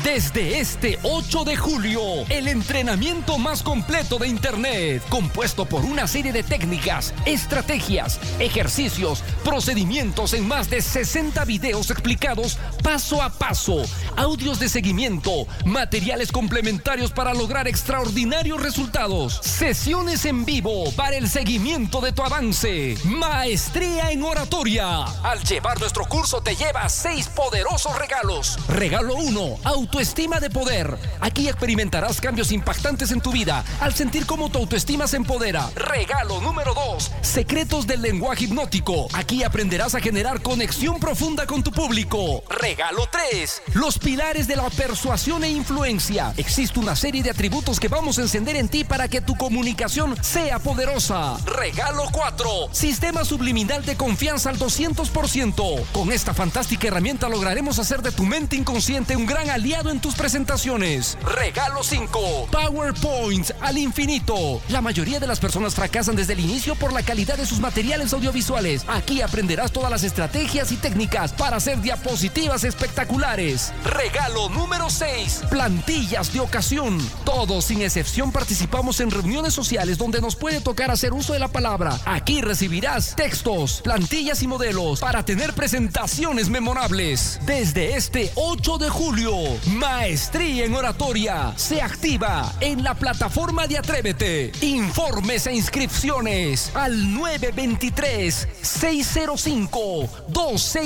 Desde 0.04 0.60
este 0.60 0.98
8 1.04 1.44
de 1.44 1.56
julio, 1.56 2.02
el 2.30 2.48
entrenamiento 2.48 3.38
más 3.38 3.62
completo 3.62 4.18
de 4.18 4.30
Internet, 4.30 5.04
compuesto 5.10 5.66
por 5.66 5.86
una 5.86 6.08
serie 6.08 6.34
de 6.34 6.42
técnicas, 6.42 7.14
estrategias, 7.28 8.20
ejercicios, 8.40 9.24
procedimientos 9.44 10.34
en 10.34 10.48
más 10.48 10.72
de 10.72 10.82
60 10.82 11.35
videos 11.44 11.90
explicados 11.90 12.58
paso 12.82 13.22
a 13.22 13.30
paso, 13.30 13.82
audios 14.16 14.60
de 14.60 14.70
seguimiento, 14.70 15.48
materiales 15.66 16.32
complementarios 16.32 17.12
para 17.12 17.34
lograr 17.34 17.68
extraordinarios 17.68 18.62
resultados, 18.62 19.42
sesiones 19.44 20.24
en 20.26 20.46
vivo 20.46 20.92
para 20.94 21.18
el 21.18 21.28
seguimiento 21.28 22.00
de 22.00 22.14
tu 22.14 22.24
avance, 22.24 22.96
maestría 23.04 24.12
en 24.12 24.24
oratoria. 24.24 25.04
Al 25.24 25.44
llevar 25.44 25.80
nuestro 25.80 26.06
curso 26.06 26.42
te 26.42 26.56
llevas 26.56 26.94
seis 26.94 27.28
poderosos 27.28 27.98
regalos. 27.98 28.58
Regalo 28.70 29.16
1, 29.16 29.58
autoestima 29.64 30.40
de 30.40 30.50
poder. 30.50 30.96
Aquí 31.20 31.50
experimentarás 31.50 32.22
cambios 32.22 32.52
impactantes 32.52 33.12
en 33.12 33.22
tu 33.22 33.32
vida 33.32 33.66
al 33.82 33.94
sentir 33.94 34.26
cómo 34.26 34.50
tu 34.50 34.60
autoestima 34.60 35.08
se 35.08 35.18
empodera. 35.18 35.70
Regalo 35.76 36.40
número 36.40 36.74
2, 36.74 37.12
secretos 37.22 37.88
del 37.88 38.02
lenguaje 38.02 38.46
hipnótico. 38.46 39.08
Aquí 39.14 39.44
aprenderás 39.44 39.96
a 39.96 40.00
generar 40.00 40.42
conexión 40.42 41.00
profunda 41.00 41.25
con 41.26 41.64
tu 41.64 41.72
público. 41.72 42.44
Regalo 42.50 43.10
3. 43.12 43.64
Los 43.74 43.98
pilares 43.98 44.48
de 44.48 44.56
la 44.56 44.70
persuasión 44.70 45.44
e 45.44 45.50
influencia. 45.50 46.32
Existe 46.38 46.80
una 46.80 46.96
serie 46.96 47.24
de 47.24 47.32
atributos 47.32 47.80
que 47.80 47.88
vamos 47.88 48.20
a 48.20 48.22
encender 48.22 48.56
en 48.56 48.70
ti 48.70 48.84
para 48.84 49.08
que 49.08 49.22
tu 49.22 49.36
comunicación 49.36 50.16
sea 50.24 50.60
poderosa. 50.60 51.36
Regalo 51.46 52.04
4. 52.12 52.70
Sistema 52.72 53.26
subliminal 53.26 53.84
de 53.86 53.98
confianza 53.98 54.52
al 54.52 54.60
200%. 54.60 55.86
Con 55.92 56.12
esta 56.12 56.36
fantástica 56.36 56.90
herramienta 56.90 57.28
lograremos 57.28 57.80
hacer 57.80 58.04
de 58.04 58.12
tu 58.12 58.24
mente 58.24 58.56
inconsciente 58.56 59.16
un 59.16 59.26
gran 59.26 59.50
aliado 59.50 59.90
en 59.90 60.00
tus 60.00 60.14
presentaciones. 60.14 61.18
Regalo 61.24 61.84
5. 61.84 62.50
PowerPoint 62.52 63.50
al 63.62 63.80
infinito. 63.80 64.62
La 64.70 64.82
mayoría 64.82 65.20
de 65.20 65.28
las 65.28 65.40
personas 65.40 65.74
fracasan 65.74 66.16
desde 66.16 66.34
el 66.34 66.40
inicio 66.40 66.76
por 66.76 66.94
la 66.94 67.02
calidad 67.02 67.36
de 67.36 67.48
sus 67.48 67.60
materiales 67.60 68.14
audiovisuales. 68.14 68.86
Aquí 68.88 69.22
aprenderás 69.22 69.72
todas 69.72 69.90
las 69.90 70.04
estrategias 70.04 70.72
y 70.72 70.78
técnicas 70.78 71.05
para 71.38 71.58
hacer 71.58 71.80
diapositivas 71.82 72.64
espectaculares. 72.64 73.72
Regalo 73.84 74.50
número 74.50 74.90
6. 74.90 75.44
Plantillas 75.50 76.34
de 76.34 76.40
ocasión. 76.40 76.98
Todos 77.24 77.66
sin 77.66 77.82
excepción 77.82 78.32
participamos 78.32 79.00
en 79.00 79.12
reuniones 79.12 79.54
sociales 79.54 79.98
donde 79.98 80.20
nos 80.20 80.36
puede 80.36 80.62
tocar 80.62 80.90
hacer 80.90 81.14
uso 81.14 81.34
de 81.34 81.40
la 81.40 81.48
palabra. 81.48 82.00
Aquí 82.06 82.42
recibirás 82.42 83.16
textos, 83.16 83.82
plantillas 83.84 84.42
y 84.42 84.48
modelos 84.48 85.00
para 85.00 85.24
tener 85.24 85.54
presentaciones 85.54 86.50
memorables. 86.50 87.40
Desde 87.46 87.96
este 87.96 88.32
8 88.36 88.78
de 88.80 88.90
julio, 88.90 89.36
Maestría 89.68 90.66
en 90.66 90.74
Oratoria 90.74 91.54
se 91.56 91.82
activa 91.82 92.52
en 92.62 92.84
la 92.84 92.96
plataforma 92.96 93.68
de 93.68 93.78
Atrévete. 93.78 94.52
Informes 94.62 95.46
e 95.46 95.54
inscripciones 95.54 96.72
al 96.74 97.14
923 97.14 98.48
605 98.62 100.10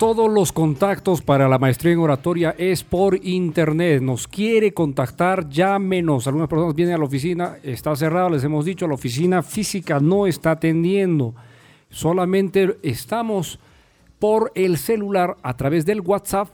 Todos 0.01 0.29
los 0.31 0.51
contactos 0.51 1.21
para 1.21 1.47
la 1.47 1.59
maestría 1.59 1.93
en 1.93 1.99
oratoria 1.99 2.55
es 2.57 2.83
por 2.83 3.23
internet. 3.23 4.01
Nos 4.01 4.27
quiere 4.27 4.73
contactar, 4.73 5.47
llámenos. 5.47 6.25
Algunas 6.25 6.49
personas 6.49 6.73
vienen 6.73 6.95
a 6.95 6.97
la 6.97 7.05
oficina, 7.05 7.57
está 7.61 7.95
cerrada, 7.95 8.31
les 8.31 8.43
hemos 8.43 8.65
dicho, 8.65 8.87
la 8.87 8.95
oficina 8.95 9.43
física 9.43 9.99
no 9.99 10.25
está 10.25 10.53
atendiendo. 10.53 11.35
Solamente 11.91 12.79
estamos 12.81 13.59
por 14.17 14.51
el 14.55 14.79
celular 14.79 15.37
a 15.43 15.55
través 15.55 15.85
del 15.85 16.01
WhatsApp 16.01 16.49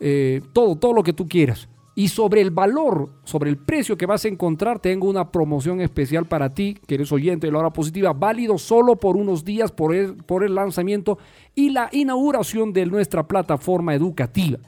eh, 0.00 0.40
todo, 0.52 0.76
todo 0.76 0.92
lo 0.94 1.02
que 1.02 1.12
tú 1.12 1.28
quieras. 1.28 1.68
Y 1.94 2.08
sobre 2.08 2.40
el 2.40 2.50
valor, 2.50 3.10
sobre 3.24 3.50
el 3.50 3.58
precio 3.58 3.98
que 3.98 4.06
vas 4.06 4.24
a 4.24 4.28
encontrar, 4.28 4.78
tengo 4.78 5.08
una 5.10 5.30
promoción 5.30 5.80
especial 5.82 6.24
para 6.24 6.48
ti, 6.48 6.78
que 6.86 6.94
eres 6.94 7.12
oyente 7.12 7.46
de 7.46 7.52
la 7.52 7.58
hora 7.58 7.70
positiva, 7.70 8.14
válido 8.14 8.56
solo 8.56 8.96
por 8.96 9.16
unos 9.16 9.44
días 9.44 9.70
por 9.72 9.94
el, 9.94 10.14
por 10.16 10.42
el 10.42 10.54
lanzamiento 10.54 11.18
y 11.54 11.68
la 11.70 11.90
inauguración 11.92 12.72
de 12.72 12.86
nuestra 12.86 13.28
plataforma 13.28 13.94
educativa. 13.94 14.58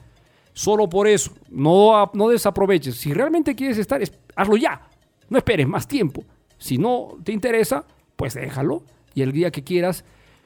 Solo 0.53 0.87
por 0.87 1.07
eso, 1.07 1.31
no, 1.49 2.11
no 2.13 2.29
desaproveches. 2.29 2.95
Si 2.95 3.11
realmente 3.11 3.55
quieres 3.55 3.77
estar, 3.79 4.01
es- 4.03 4.13
hazlo 4.35 4.55
ya. 4.55 4.87
No 5.27 5.37
esperes 5.39 5.67
más 5.67 5.87
tiempo. 5.87 6.23
Si 6.59 6.77
no 6.77 7.17
te 7.23 7.31
interesa, 7.31 7.83
pues 8.15 8.35
déjalo. 8.35 8.83
Y 9.15 9.23
el 9.23 9.31
día 9.31 9.49
que 9.51 9.63
quieras, 9.63 10.05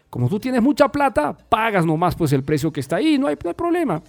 como 0.09 0.29
tú 0.29 0.39
tienes 0.39 0.61
mucha 0.61 0.87
plata, 0.89 1.37
pagas 1.49 1.85
nomás 1.85 2.15
pues 2.15 2.31
el 2.33 2.43
precio 2.43 2.71
que 2.71 2.79
está 2.79 2.95
ahí, 2.95 3.19
no 3.19 3.27
hay, 3.27 3.35
no 3.43 3.49
hay 3.49 3.53
problema. 3.53 4.01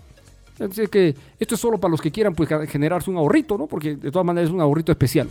Así 0.58 0.86
que 0.88 1.14
esto 1.38 1.54
es 1.54 1.60
solo 1.60 1.78
para 1.78 1.90
los 1.90 2.00
que 2.00 2.10
quieran 2.10 2.34
pues 2.34 2.48
generarse 2.68 3.10
un 3.10 3.16
ahorrito, 3.16 3.56
¿no? 3.56 3.66
Porque 3.66 3.96
de 3.96 4.10
todas 4.10 4.26
maneras 4.26 4.48
es 4.48 4.54
un 4.54 4.60
ahorrito 4.60 4.92
especial. 4.92 5.28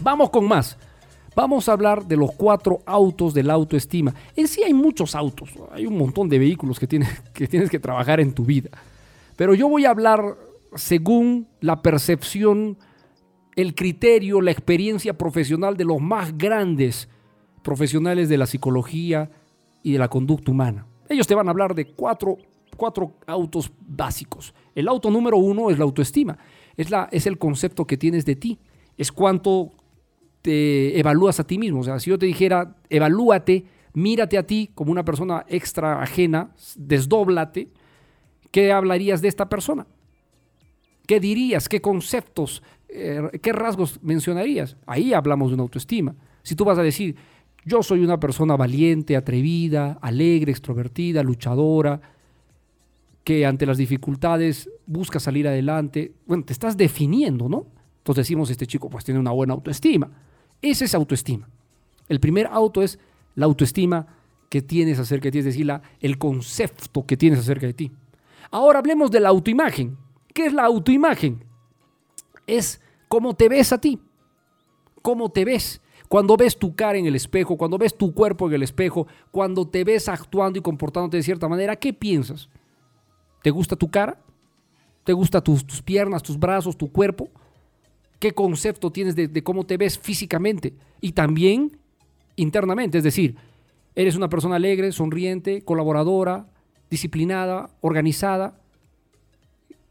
Vamos 0.00 0.30
con 0.30 0.46
más. 0.46 0.76
Vamos 1.34 1.68
a 1.68 1.72
hablar 1.72 2.04
de 2.04 2.16
los 2.16 2.32
cuatro 2.32 2.80
autos 2.84 3.32
de 3.32 3.42
la 3.42 3.54
autoestima. 3.54 4.14
En 4.36 4.48
sí 4.48 4.62
hay 4.62 4.74
muchos 4.74 5.14
autos, 5.14 5.50
hay 5.72 5.86
un 5.86 5.96
montón 5.96 6.28
de 6.28 6.38
vehículos 6.38 6.78
que 6.78 6.86
tienes 6.86 7.08
que, 7.34 7.46
tienes 7.46 7.70
que 7.70 7.78
trabajar 7.78 8.20
en 8.20 8.32
tu 8.32 8.44
vida. 8.44 8.70
Pero 9.36 9.54
yo 9.54 9.68
voy 9.68 9.86
a 9.86 9.90
hablar 9.90 10.36
según 10.74 11.48
la 11.60 11.80
percepción, 11.80 12.76
el 13.56 13.74
criterio, 13.74 14.40
la 14.40 14.50
experiencia 14.50 15.16
profesional 15.16 15.76
de 15.76 15.84
los 15.84 16.00
más 16.00 16.36
grandes 16.36 17.08
profesionales 17.62 18.28
de 18.28 18.38
la 18.38 18.46
psicología 18.46 19.30
y 19.82 19.92
de 19.92 19.98
la 19.98 20.08
conducta 20.08 20.50
humana. 20.50 20.86
Ellos 21.08 21.26
te 21.26 21.34
van 21.34 21.48
a 21.48 21.50
hablar 21.50 21.74
de 21.74 21.86
cuatro, 21.86 22.38
cuatro 22.76 23.14
autos 23.26 23.72
básicos. 23.86 24.54
El 24.74 24.88
auto 24.88 25.10
número 25.10 25.36
uno 25.38 25.70
es 25.70 25.78
la 25.78 25.84
autoestima. 25.84 26.38
Es, 26.76 26.90
la, 26.90 27.08
es 27.12 27.26
el 27.26 27.38
concepto 27.38 27.86
que 27.86 27.96
tienes 27.96 28.24
de 28.24 28.36
ti. 28.36 28.58
Es 28.96 29.12
cuánto 29.12 29.70
te 30.42 30.98
evalúas 30.98 31.40
a 31.40 31.46
ti 31.46 31.58
mismo. 31.58 31.80
O 31.80 31.84
sea, 31.84 31.98
si 32.00 32.10
yo 32.10 32.18
te 32.18 32.26
dijera, 32.26 32.76
evalúate, 32.90 33.64
mírate 33.94 34.38
a 34.38 34.46
ti 34.46 34.70
como 34.74 34.90
una 34.90 35.04
persona 35.04 35.44
extra 35.48 36.02
ajena, 36.02 36.50
desdóblate, 36.76 37.68
¿qué 38.50 38.72
hablarías 38.72 39.22
de 39.22 39.28
esta 39.28 39.48
persona? 39.48 39.86
¿Qué 41.06 41.20
dirías? 41.20 41.68
¿Qué 41.68 41.80
conceptos? 41.80 42.62
eh, 42.92 43.38
¿Qué 43.40 43.52
rasgos 43.52 43.98
mencionarías? 44.02 44.76
Ahí 44.86 45.12
hablamos 45.12 45.50
de 45.50 45.54
una 45.54 45.62
autoestima. 45.62 46.14
Si 46.42 46.54
tú 46.54 46.64
vas 46.64 46.78
a 46.78 46.82
decir, 46.82 47.16
yo 47.64 47.82
soy 47.82 48.04
una 48.04 48.20
persona 48.20 48.56
valiente, 48.56 49.16
atrevida, 49.16 49.98
alegre, 50.02 50.52
extrovertida, 50.52 51.22
luchadora, 51.22 52.00
que 53.24 53.46
ante 53.46 53.66
las 53.66 53.78
dificultades 53.78 54.68
busca 54.86 55.20
salir 55.20 55.46
adelante, 55.46 56.12
bueno, 56.26 56.44
te 56.44 56.52
estás 56.52 56.76
definiendo, 56.76 57.48
¿no? 57.48 57.66
Entonces 57.98 58.24
decimos, 58.24 58.50
este 58.50 58.66
chico 58.66 58.90
pues 58.90 59.04
tiene 59.04 59.20
una 59.20 59.30
buena 59.30 59.54
autoestima. 59.54 60.10
Esa 60.60 60.84
es 60.84 60.94
autoestima. 60.94 61.48
El 62.08 62.18
primer 62.20 62.46
auto 62.48 62.82
es 62.82 62.98
la 63.36 63.46
autoestima 63.46 64.06
que 64.48 64.60
tienes 64.60 64.98
acerca 64.98 65.24
de 65.24 65.32
ti, 65.32 65.38
es 65.38 65.44
decir, 65.44 65.66
la- 65.66 65.82
el 66.00 66.18
concepto 66.18 67.06
que 67.06 67.16
tienes 67.16 67.38
acerca 67.38 67.66
de 67.66 67.74
ti. 67.74 67.92
Ahora 68.50 68.80
hablemos 68.80 69.10
de 69.10 69.20
la 69.20 69.28
autoimagen. 69.28 69.96
¿Qué 70.34 70.46
es 70.46 70.52
la 70.52 70.64
autoimagen? 70.64 71.44
Es 72.46 72.80
cómo 73.08 73.34
te 73.34 73.48
ves 73.48 73.72
a 73.72 73.78
ti. 73.80 73.98
¿Cómo 75.00 75.30
te 75.30 75.44
ves? 75.44 75.80
Cuando 76.08 76.36
ves 76.36 76.58
tu 76.58 76.74
cara 76.74 76.98
en 76.98 77.06
el 77.06 77.14
espejo, 77.16 77.56
cuando 77.56 77.78
ves 77.78 77.96
tu 77.96 78.12
cuerpo 78.12 78.46
en 78.48 78.54
el 78.54 78.62
espejo, 78.62 79.06
cuando 79.30 79.66
te 79.66 79.84
ves 79.84 80.08
actuando 80.08 80.58
y 80.58 80.62
comportándote 80.62 81.16
de 81.16 81.22
cierta 81.22 81.48
manera, 81.48 81.76
¿qué 81.76 81.92
piensas? 81.92 82.48
¿Te 83.42 83.50
gusta 83.50 83.76
tu 83.76 83.90
cara? 83.90 84.18
¿Te 85.04 85.12
gusta 85.12 85.40
tus, 85.42 85.64
piernas, 85.82 86.22
tus 86.22 86.38
brazos, 86.38 86.76
tu 86.76 86.90
cuerpo? 86.90 87.28
¿Qué 88.18 88.32
concepto 88.32 88.92
tienes 88.92 89.16
de, 89.16 89.42
cómo 89.42 89.64
te 89.64 89.76
ves 89.76 89.98
físicamente? 89.98 90.74
Y 91.00 91.12
también 91.12 91.76
internamente, 92.36 92.98
es 92.98 93.04
decir, 93.04 93.36
eres 93.96 94.14
una 94.14 94.28
persona 94.28 94.56
alegre, 94.56 94.92
sonriente, 94.92 95.62
colaboradora, 95.62 96.46
disciplinada, 96.88 97.68
organizada. 97.80 98.60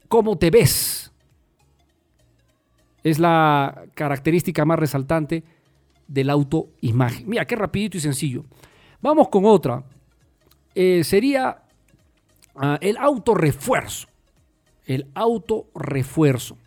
¿Cómo 0.08 0.38
te 0.38 0.50
ves? 0.50 1.12
Es 3.04 3.20
la 3.20 3.84
característica 3.96 4.64
más 4.64 4.80
resaltante 4.80 5.44
de 6.08 6.24
la 6.24 6.34
autoimagen. 6.34 7.28
Mira, 7.28 7.46
qué 7.46 7.56
rapidito 7.58 7.98
y 7.98 8.00
sencillo. 8.00 8.46
Vamos 9.02 9.28
con 9.28 9.46
otra. 9.46 9.84
Eh, 10.74 11.04
sería 11.04 11.64
ah, 12.56 12.78
el 12.82 12.98
autorrefuerzo. 12.98 14.08
El 14.86 15.08
autorrefuerzo. 15.14 16.58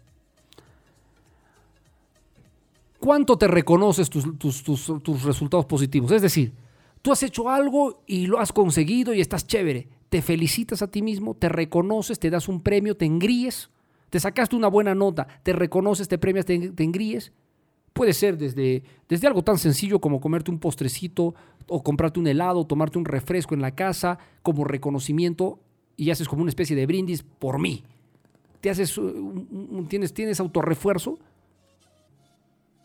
¿Cuánto 2.98 3.36
te 3.36 3.48
reconoces 3.48 4.08
tus, 4.08 4.38
tus- 4.38 4.62
tus- 4.62 5.22
resultados 5.24 5.66
positivos? 5.66 6.10
Es 6.12 6.22
decir, 6.22 6.52
tú 7.02 7.12
has 7.12 7.22
hecho 7.22 7.50
algo 7.50 8.02
y 8.06 8.26
lo 8.26 8.38
has 8.38 8.52
conseguido 8.52 9.12
y 9.12 9.20
estás 9.20 9.46
chévere. 9.46 9.88
Te 10.08 10.22
felicitas 10.22 10.80
a 10.80 10.86
ti 10.90 11.02
mismo, 11.02 11.34
te 11.34 11.48
reconoces, 11.48 12.18
te 12.18 12.30
das 12.30 12.48
un 12.48 12.60
premio, 12.62 12.96
te 12.96 13.04
engríes, 13.04 13.68
te 14.10 14.20
sacaste 14.20 14.56
una 14.56 14.68
buena 14.68 14.94
nota, 14.94 15.26
te 15.42 15.52
reconoces, 15.52 16.08
te 16.08 16.18
premias, 16.18 16.46
te, 16.46 16.70
te 16.70 16.84
engríes. 16.84 17.32
Puede 17.92 18.12
ser 18.12 18.38
desde, 18.38 18.82
desde 19.08 19.26
algo 19.26 19.42
tan 19.42 19.58
sencillo 19.58 20.00
como 20.00 20.20
comerte 20.20 20.50
un 20.50 20.58
postrecito 20.58 21.34
o 21.68 21.82
comprarte 21.82 22.20
un 22.20 22.26
helado, 22.26 22.64
tomarte 22.66 22.98
un 22.98 23.04
refresco 23.04 23.54
en 23.54 23.60
la 23.60 23.74
casa 23.74 24.18
como 24.42 24.64
reconocimiento 24.64 25.58
y 25.96 26.10
haces 26.10 26.28
como 26.28 26.42
una 26.42 26.50
especie 26.50 26.74
de 26.76 26.86
brindis 26.86 27.22
por 27.22 27.58
mí. 27.58 27.82
Te 28.60 28.70
haces, 28.70 28.96
un- 28.98 29.86
tienes, 29.88 30.12
tienes 30.14 30.40
autorrefuerzo. 30.40 31.18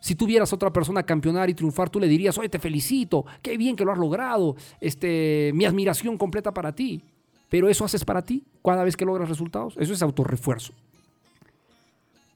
Si 0.02 0.16
tú 0.16 0.26
vieras 0.26 0.52
a 0.52 0.56
otra 0.56 0.72
persona 0.72 1.04
campeonar 1.04 1.50
y 1.50 1.54
triunfar, 1.54 1.90
tú 1.90 2.00
le 2.00 2.08
dirías, 2.08 2.38
oye, 2.38 2.48
te 2.50 2.60
felicito, 2.60 3.26
qué 3.42 3.58
bien 3.58 3.76
que 3.76 3.84
lo 3.84 3.92
has 3.92 3.98
logrado, 3.98 4.56
este, 4.80 5.52
mi 5.54 5.66
admiración 5.66 6.18
completa 6.18 6.54
para 6.54 6.74
ti. 6.74 7.02
Pero 7.50 7.68
eso 7.68 7.84
haces 7.84 8.06
para 8.06 8.22
ti 8.24 8.44
cada 8.64 8.84
vez 8.84 8.96
que 8.96 9.06
logras 9.06 9.28
resultados. 9.28 9.76
Eso 9.78 9.92
es 9.94 10.02
autorrefuerzo. 10.02 10.72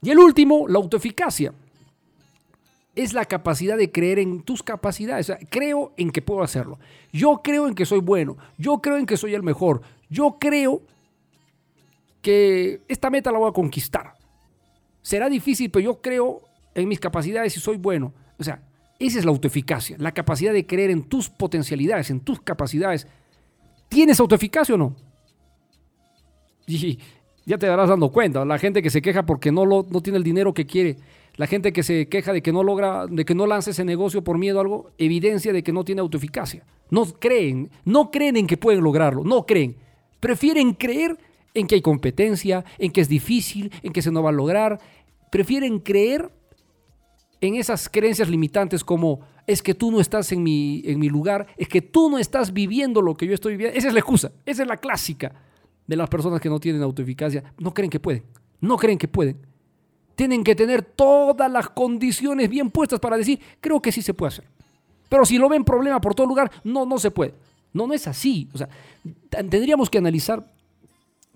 Y 0.02 0.10
el 0.10 0.18
último, 0.18 0.66
la 0.68 0.78
autoeficacia. 0.78 1.54
Es 2.94 3.12
la 3.12 3.24
capacidad 3.24 3.76
de 3.78 3.90
creer 3.90 4.18
en 4.18 4.42
tus 4.42 4.62
capacidades. 4.62 5.32
Creo 5.50 5.92
en 5.96 6.10
que 6.10 6.20
puedo 6.22 6.42
hacerlo. 6.42 6.78
Yo 7.12 7.40
creo 7.42 7.66
en 7.66 7.74
que 7.74 7.86
soy 7.86 8.00
bueno. 8.00 8.36
Yo 8.58 8.78
creo 8.78 8.98
en 8.98 9.06
que 9.06 9.16
soy 9.16 9.34
el 9.34 9.42
mejor. 9.42 9.82
Yo 10.08 10.36
creo 10.38 10.82
que 12.22 12.82
esta 12.88 13.10
meta 13.10 13.30
la 13.30 13.38
voy 13.38 13.50
a 13.50 13.52
conquistar. 13.52 14.14
Será 15.02 15.28
difícil, 15.28 15.70
pero 15.70 15.84
yo 15.84 16.00
creo 16.00 16.42
en 16.74 16.88
mis 16.88 16.98
capacidades 16.98 17.56
y 17.56 17.60
soy 17.60 17.76
bueno. 17.76 18.12
O 18.38 18.44
sea, 18.44 18.62
esa 18.98 19.18
es 19.18 19.24
la 19.24 19.30
autoeficacia, 19.30 19.96
la 19.98 20.12
capacidad 20.12 20.52
de 20.52 20.66
creer 20.66 20.90
en 20.90 21.04
tus 21.04 21.28
potencialidades, 21.28 22.10
en 22.10 22.20
tus 22.20 22.40
capacidades. 22.40 23.06
¿Tienes 23.88 24.18
autoeficacia 24.20 24.74
o 24.74 24.78
no? 24.78 24.96
Y 26.66 26.98
ya 27.44 27.58
te 27.58 27.66
darás 27.66 27.90
dando 27.90 28.10
cuenta, 28.10 28.44
la 28.44 28.58
gente 28.58 28.82
que 28.82 28.90
se 28.90 29.02
queja 29.02 29.26
porque 29.26 29.52
no, 29.52 29.66
lo, 29.66 29.86
no 29.90 30.00
tiene 30.00 30.16
el 30.16 30.24
dinero 30.24 30.54
que 30.54 30.66
quiere, 30.66 30.96
la 31.36 31.46
gente 31.46 31.72
que 31.72 31.82
se 31.82 32.08
queja 32.08 32.32
de 32.32 32.42
que 32.42 32.52
no 32.52 32.62
logra, 32.62 33.06
de 33.06 33.24
que 33.24 33.34
no 33.34 33.46
lance 33.46 33.72
ese 33.72 33.84
negocio 33.84 34.24
por 34.24 34.38
miedo 34.38 34.58
a 34.58 34.62
algo, 34.62 34.90
evidencia 34.96 35.52
de 35.52 35.62
que 35.62 35.72
no 35.72 35.84
tiene 35.84 36.00
autoeficacia. 36.00 36.64
No 36.90 37.04
creen, 37.04 37.70
no 37.84 38.10
creen 38.10 38.36
en 38.36 38.46
que 38.46 38.56
pueden 38.56 38.82
lograrlo, 38.82 39.24
no 39.24 39.44
creen. 39.44 39.76
Prefieren 40.24 40.72
creer 40.72 41.18
en 41.52 41.66
que 41.66 41.74
hay 41.74 41.82
competencia, 41.82 42.64
en 42.78 42.92
que 42.92 43.02
es 43.02 43.10
difícil, 43.10 43.70
en 43.82 43.92
que 43.92 44.00
se 44.00 44.10
no 44.10 44.22
va 44.22 44.30
a 44.30 44.32
lograr. 44.32 44.80
Prefieren 45.30 45.80
creer 45.80 46.32
en 47.42 47.56
esas 47.56 47.90
creencias 47.90 48.30
limitantes 48.30 48.82
como 48.82 49.20
es 49.46 49.62
que 49.62 49.74
tú 49.74 49.90
no 49.90 50.00
estás 50.00 50.32
en 50.32 50.42
mi, 50.42 50.80
en 50.86 50.98
mi 50.98 51.10
lugar, 51.10 51.46
es 51.58 51.68
que 51.68 51.82
tú 51.82 52.08
no 52.08 52.16
estás 52.16 52.54
viviendo 52.54 53.02
lo 53.02 53.14
que 53.14 53.26
yo 53.26 53.34
estoy 53.34 53.52
viviendo. 53.52 53.76
Esa 53.76 53.88
es 53.88 53.92
la 53.92 54.00
excusa, 54.00 54.32
esa 54.46 54.62
es 54.62 54.66
la 54.66 54.78
clásica 54.78 55.30
de 55.86 55.94
las 55.94 56.08
personas 56.08 56.40
que 56.40 56.48
no 56.48 56.58
tienen 56.58 56.82
autoeficacia. 56.82 57.44
No 57.58 57.74
creen 57.74 57.90
que 57.90 58.00
pueden, 58.00 58.22
no 58.62 58.78
creen 58.78 58.96
que 58.96 59.08
pueden. 59.08 59.36
Tienen 60.14 60.42
que 60.42 60.54
tener 60.54 60.80
todas 60.80 61.52
las 61.52 61.68
condiciones 61.68 62.48
bien 62.48 62.70
puestas 62.70 62.98
para 62.98 63.18
decir, 63.18 63.38
creo 63.60 63.82
que 63.82 63.92
sí 63.92 64.00
se 64.00 64.14
puede 64.14 64.28
hacer. 64.28 64.46
Pero 65.10 65.26
si 65.26 65.36
lo 65.36 65.50
ven 65.50 65.66
problema 65.66 66.00
por 66.00 66.14
todo 66.14 66.26
lugar, 66.26 66.50
no, 66.64 66.86
no 66.86 66.96
se 66.96 67.10
puede. 67.10 67.34
No, 67.74 67.86
no 67.86 67.92
es 67.92 68.06
así. 68.06 68.48
O 68.54 68.58
sea, 68.58 68.68
tendríamos 69.28 69.90
que 69.90 69.98
analizar 69.98 70.42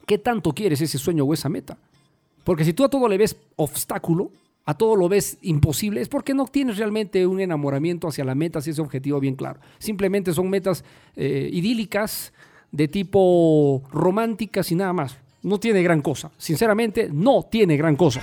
qué 0.07 0.17
tanto 0.17 0.53
quieres 0.53 0.81
ese 0.81 0.97
sueño 0.97 1.25
o 1.25 1.35
esa 1.35 1.51
meta. 1.51 1.77
Porque 2.45 2.65
si 2.65 2.73
tú 2.73 2.85
a 2.85 2.89
todo 2.89 3.07
le 3.09 3.19
ves 3.19 3.37
obstáculo, 3.57 4.31
a 4.65 4.73
todo 4.73 4.97
lo 4.97 5.09
ves 5.09 5.37
imposible, 5.43 6.01
es 6.01 6.09
porque 6.09 6.33
no 6.33 6.47
tienes 6.47 6.79
realmente 6.79 7.27
un 7.27 7.41
enamoramiento 7.41 8.09
hacia 8.09 8.25
la 8.25 8.35
meta, 8.35 8.61
hacia 8.61 8.71
ese 8.71 8.81
objetivo 8.81 9.21
bien 9.21 9.35
claro. 9.35 9.61
Simplemente 9.79 10.33
son 10.33 10.49
metas 10.49 10.85
eh, 11.17 11.51
idílicas, 11.53 12.33
de 12.71 12.89
tipo 12.89 13.83
románticas 13.91 14.71
y 14.73 14.75
nada 14.75 14.93
más. 14.93 15.17
No 15.43 15.59
tiene 15.59 15.83
gran 15.83 16.03
cosa. 16.03 16.31
Sinceramente, 16.37 17.09
no 17.13 17.45
tiene 17.51 17.77
gran 17.77 17.97
cosa. 17.97 18.21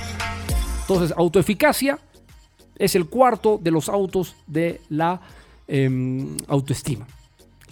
Entonces, 0.82 1.14
autoeficacia 1.18 1.98
es 2.78 2.96
el 2.96 3.08
cuarto 3.08 3.60
de 3.62 3.72
los 3.72 3.90
autos 3.90 4.36
de 4.48 4.82
la 4.90 5.22
em, 5.68 6.38
autoestima. 6.48 7.08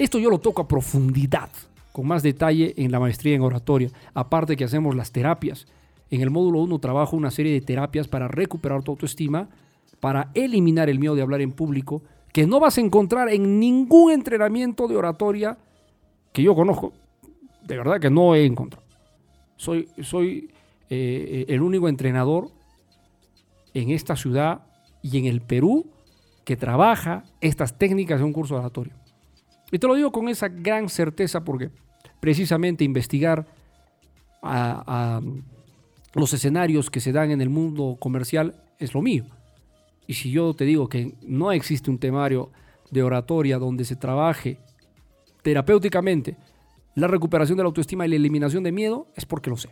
Esto 0.04 0.20
yo 0.20 0.30
lo 0.30 0.39
toco 0.39 0.62
a 0.62 0.68
profundidad, 0.68 1.49
con 1.93 2.06
más 2.06 2.24
detalle 2.24 2.74
en 2.76 2.91
la 2.91 2.99
maestría 2.99 3.36
en 3.36 3.41
oratoria. 3.41 3.89
Aparte 4.14 4.58
que 4.58 4.66
hacemos 4.66 4.97
las 4.97 5.14
terapias. 5.14 5.66
En 6.10 6.20
el 6.20 6.30
módulo 6.30 6.60
1 6.60 6.78
trabajo 6.80 7.16
una 7.16 7.32
serie 7.32 7.54
de 7.54 7.62
terapias 7.62 8.10
para 8.10 8.28
recuperar 8.28 8.84
tu 8.84 8.91
autoestima, 8.91 9.47
para 10.01 10.30
eliminar 10.34 10.89
el 10.89 10.99
miedo 10.99 11.16
de 11.16 11.22
hablar 11.22 11.39
en 11.39 11.54
público, 11.54 12.04
que 12.34 12.45
no 12.45 12.60
vas 12.60 12.78
a 12.78 12.82
encontrar 12.82 13.30
en 13.30 13.62
ningún 13.62 14.12
entrenamiento 14.12 14.89
de 14.89 14.97
oratoria 14.97 15.58
que 16.34 16.43
yo 16.43 16.54
conozco. 16.54 16.91
De 17.66 17.78
verdad 17.78 18.01
que 18.01 18.10
no 18.10 18.36
he 18.36 18.43
encontrado. 18.43 18.86
Soy, 19.56 19.88
soy 20.01 20.51
eh, 20.89 21.45
el 21.47 21.62
único 21.62 21.88
entrenador 21.88 22.49
en 23.74 23.89
esta 23.91 24.18
ciudad 24.18 24.64
y 25.01 25.18
en 25.18 25.28
el 25.28 25.39
Perú 25.39 25.86
que 26.43 26.58
trabaja 26.58 27.24
estas 27.39 27.78
técnicas 27.78 28.20
de 28.20 28.26
un 28.26 28.34
curso 28.34 28.56
de 28.56 28.60
oratorio. 28.60 29.03
Y 29.74 29.80
te 29.80 29.88
lo 29.88 29.96
digo 29.96 30.12
con 30.12 30.30
esa 30.30 30.50
gran 30.50 30.88
certeza 30.88 31.44
porque 31.44 31.72
precisamente 32.20 32.84
investigar 32.84 33.48
los 36.14 36.32
escenarios 36.32 36.92
que 36.92 37.00
se 37.00 37.12
dan 37.12 37.32
en 37.32 37.42
el 37.42 37.50
mundo 37.50 37.98
comercial 38.00 38.54
es 38.78 38.94
lo 38.94 39.02
mío. 39.02 39.26
Y 40.06 40.14
si 40.14 40.30
yo 40.30 40.54
te 40.54 40.66
digo 40.66 40.88
que 40.88 41.16
no 41.24 41.52
existe 41.52 41.90
un 41.90 41.98
temario 41.98 42.52
de 42.92 43.02
oratoria 43.02 43.58
donde 43.58 43.84
se 43.84 43.96
trabaje 43.96 44.60
terapéuticamente 45.42 46.38
la 46.94 47.08
recuperación 47.08 47.58
de 47.58 47.64
la 47.64 47.68
autoestima 47.68 48.06
y 48.06 48.10
la 48.10 48.16
eliminación 48.18 48.62
de 48.62 48.72
miedo, 48.72 49.08
es 49.16 49.26
porque 49.26 49.50
lo 49.50 49.58
sé. 49.58 49.70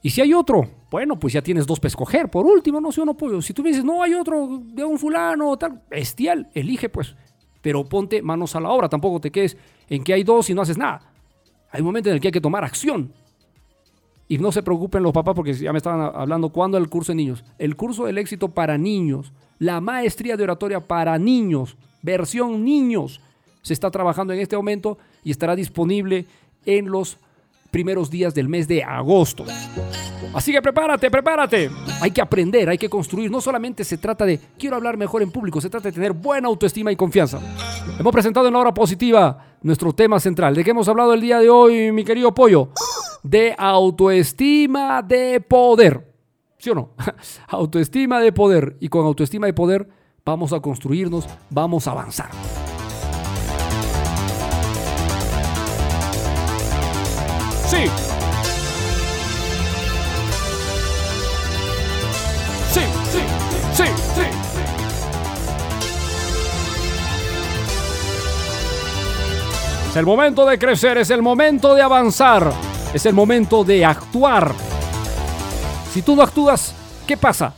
Y 0.00 0.08
si 0.08 0.22
hay 0.22 0.32
otro, 0.32 0.66
bueno, 0.90 1.18
pues 1.18 1.34
ya 1.34 1.42
tienes 1.42 1.66
dos 1.66 1.78
para 1.78 1.88
escoger. 1.88 2.30
Por 2.30 2.46
último, 2.46 2.80
no 2.80 2.90
sé, 2.90 3.02
uno 3.02 3.14
pollo. 3.14 3.42
Si 3.42 3.52
tú 3.52 3.62
me 3.62 3.68
dices, 3.68 3.84
no, 3.84 4.02
hay 4.02 4.14
otro 4.14 4.62
de 4.64 4.84
un 4.84 4.98
fulano, 4.98 5.54
tal, 5.58 5.82
bestial, 5.90 6.48
elige 6.54 6.88
pues. 6.88 7.14
Pero 7.62 7.84
ponte 7.84 8.20
manos 8.20 8.54
a 8.54 8.60
la 8.60 8.68
obra, 8.68 8.88
tampoco 8.88 9.20
te 9.20 9.30
quedes 9.30 9.56
en 9.88 10.04
que 10.04 10.12
hay 10.12 10.24
dos 10.24 10.50
y 10.50 10.54
no 10.54 10.62
haces 10.62 10.76
nada. 10.76 11.00
Hay 11.70 11.80
un 11.80 11.86
momento 11.86 12.10
en 12.10 12.16
el 12.16 12.20
que 12.20 12.28
hay 12.28 12.32
que 12.32 12.40
tomar 12.40 12.64
acción. 12.64 13.12
Y 14.28 14.38
no 14.38 14.52
se 14.52 14.62
preocupen 14.62 15.02
los 15.02 15.12
papás 15.12 15.34
porque 15.34 15.54
ya 15.54 15.72
me 15.72 15.78
estaban 15.78 16.12
hablando 16.14 16.50
cuándo 16.50 16.76
el 16.76 16.88
curso 16.88 17.12
de 17.12 17.16
niños. 17.16 17.44
El 17.58 17.76
curso 17.76 18.04
del 18.04 18.18
éxito 18.18 18.48
para 18.48 18.76
niños, 18.76 19.32
la 19.58 19.80
maestría 19.80 20.36
de 20.36 20.44
oratoria 20.44 20.80
para 20.80 21.18
niños, 21.18 21.76
versión 22.02 22.64
niños, 22.64 23.20
se 23.62 23.72
está 23.72 23.90
trabajando 23.90 24.32
en 24.32 24.40
este 24.40 24.56
momento 24.56 24.98
y 25.22 25.30
estará 25.30 25.54
disponible 25.54 26.26
en 26.66 26.90
los 26.90 27.18
primeros 27.70 28.10
días 28.10 28.34
del 28.34 28.48
mes 28.48 28.68
de 28.68 28.82
agosto. 28.82 29.44
Así 30.34 30.52
que 30.52 30.62
prepárate, 30.62 31.10
prepárate. 31.10 31.70
Hay 32.00 32.10
que 32.10 32.20
aprender, 32.20 32.68
hay 32.68 32.78
que 32.78 32.88
construir. 32.88 33.30
No 33.30 33.40
solamente 33.40 33.84
se 33.84 33.98
trata 33.98 34.24
de 34.24 34.38
quiero 34.58 34.76
hablar 34.76 34.96
mejor 34.96 35.22
en 35.22 35.30
público, 35.30 35.60
se 35.60 35.70
trata 35.70 35.88
de 35.88 35.92
tener 35.92 36.12
buena 36.12 36.48
autoestima 36.48 36.90
y 36.90 36.96
confianza. 36.96 37.40
Hemos 37.98 38.12
presentado 38.12 38.46
en 38.46 38.54
la 38.54 38.60
hora 38.60 38.74
positiva 38.74 39.56
nuestro 39.62 39.92
tema 39.92 40.18
central. 40.20 40.54
¿De 40.54 40.64
qué 40.64 40.70
hemos 40.70 40.88
hablado 40.88 41.14
el 41.14 41.20
día 41.20 41.38
de 41.38 41.50
hoy, 41.50 41.92
mi 41.92 42.04
querido 42.04 42.34
Pollo? 42.34 42.70
De 43.22 43.54
autoestima 43.56 45.02
de 45.02 45.40
poder. 45.40 46.12
¿Sí 46.58 46.70
o 46.70 46.74
no? 46.74 46.90
autoestima 47.48 48.20
de 48.20 48.32
poder. 48.32 48.76
Y 48.80 48.88
con 48.88 49.04
autoestima 49.04 49.46
de 49.46 49.52
poder 49.52 49.88
vamos 50.24 50.52
a 50.52 50.60
construirnos, 50.60 51.26
vamos 51.50 51.86
a 51.86 51.92
avanzar. 51.92 52.30
Sí. 57.66 58.11
Es 69.92 69.96
el 69.98 70.06
momento 70.06 70.46
de 70.46 70.58
crecer, 70.58 70.96
es 70.96 71.10
el 71.10 71.20
momento 71.20 71.74
de 71.74 71.82
avanzar, 71.82 72.50
es 72.94 73.04
el 73.04 73.12
momento 73.12 73.62
de 73.62 73.84
actuar. 73.84 74.54
Si 75.92 76.00
tú 76.00 76.16
no 76.16 76.22
actúas, 76.22 76.72
¿qué 77.06 77.14
pasa? 77.18 77.52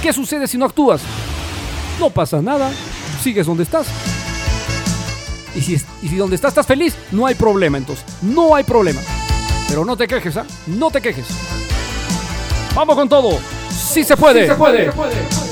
¿Qué 0.00 0.12
sucede 0.12 0.46
si 0.46 0.56
no 0.56 0.66
actúas? 0.66 1.00
No 1.98 2.10
pasa 2.10 2.40
nada, 2.40 2.70
sigues 3.20 3.44
donde 3.44 3.64
estás. 3.64 3.88
Y 5.56 5.62
si, 5.62 5.74
y 5.74 6.08
si 6.08 6.14
donde 6.14 6.36
estás 6.36 6.50
estás 6.50 6.66
feliz, 6.68 6.94
no 7.10 7.26
hay 7.26 7.34
problema 7.34 7.76
entonces. 7.76 8.04
No 8.22 8.54
hay 8.54 8.62
problema. 8.62 9.00
Pero 9.66 9.84
no 9.84 9.96
te 9.96 10.06
quejes, 10.06 10.36
¿ah? 10.36 10.46
No 10.68 10.92
te 10.92 11.02
quejes. 11.02 11.26
Vamos 12.72 12.94
con 12.94 13.08
todo. 13.08 13.36
Sí 13.68 14.04
se 14.04 14.16
puede. 14.16 14.42
Sí 14.42 14.46
se 14.46 14.54
puede. 14.54 14.84
Sí 14.84 14.90
se 14.92 14.92
puede. 14.92 15.51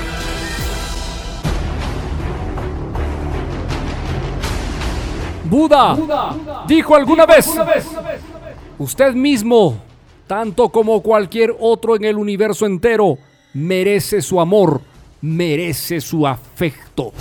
Buda 5.51 5.97
dijo 6.65 6.95
alguna 6.95 7.25
vez, 7.25 7.45
usted 8.77 9.13
mismo, 9.13 9.75
tanto 10.25 10.69
como 10.69 11.01
cualquier 11.01 11.53
otro 11.59 11.97
en 11.97 12.05
el 12.05 12.15
universo 12.15 12.65
entero, 12.65 13.17
merece 13.53 14.21
su 14.21 14.39
amor, 14.39 14.79
merece 15.19 15.99
su 15.99 16.25
afecto. 16.25 17.11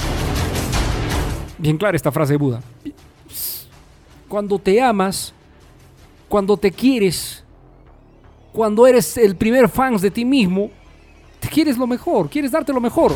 Bien 1.58 1.76
clara 1.76 1.96
esta 1.96 2.12
frase 2.12 2.34
de 2.34 2.36
Buda. 2.36 2.62
Cuando 4.28 4.60
te 4.60 4.80
amas, 4.80 5.34
cuando 6.28 6.56
te 6.56 6.70
quieres, 6.70 7.42
cuando 8.52 8.86
eres 8.86 9.16
el 9.16 9.34
primer 9.34 9.68
fan 9.68 9.96
de 9.96 10.08
ti 10.12 10.24
mismo, 10.24 10.70
te 11.40 11.48
quieres 11.48 11.76
lo 11.76 11.88
mejor, 11.88 12.30
quieres 12.30 12.52
darte 12.52 12.72
lo 12.72 12.80
mejor. 12.80 13.12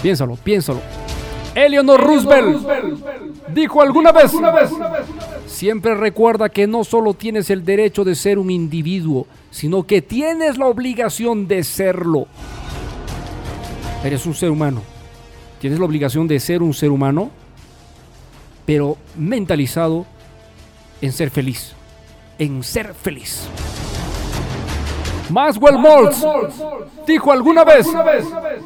Piénsalo, 0.00 0.36
piénsalo. 0.36 1.05
Eleanor 1.56 1.98
Roosevelt 1.98 2.68
dijo 3.48 3.80
alguna 3.80 4.12
vez, 4.12 4.30
siempre 5.46 5.94
recuerda 5.94 6.50
que 6.50 6.66
no 6.66 6.84
solo 6.84 7.14
tienes 7.14 7.48
el 7.48 7.64
derecho 7.64 8.04
de 8.04 8.14
ser 8.14 8.38
un 8.38 8.50
individuo, 8.50 9.26
sino 9.50 9.84
que 9.84 10.02
tienes 10.02 10.58
la 10.58 10.66
obligación 10.66 11.48
de 11.48 11.64
serlo. 11.64 12.26
Eres 14.04 14.26
un 14.26 14.34
ser 14.34 14.50
humano. 14.50 14.82
Tienes 15.58 15.78
la 15.78 15.86
obligación 15.86 16.28
de 16.28 16.38
ser 16.40 16.62
un 16.62 16.74
ser 16.74 16.90
humano, 16.90 17.30
pero 18.66 18.98
mentalizado 19.16 20.04
en 21.00 21.10
ser 21.10 21.30
feliz. 21.30 21.72
En 22.38 22.62
ser 22.62 22.92
feliz. 22.92 23.48
Maxwell 25.30 25.78
Maltz 25.78 26.22
dijo 27.06 27.32
alguna 27.32 27.64
vez, 27.64 27.88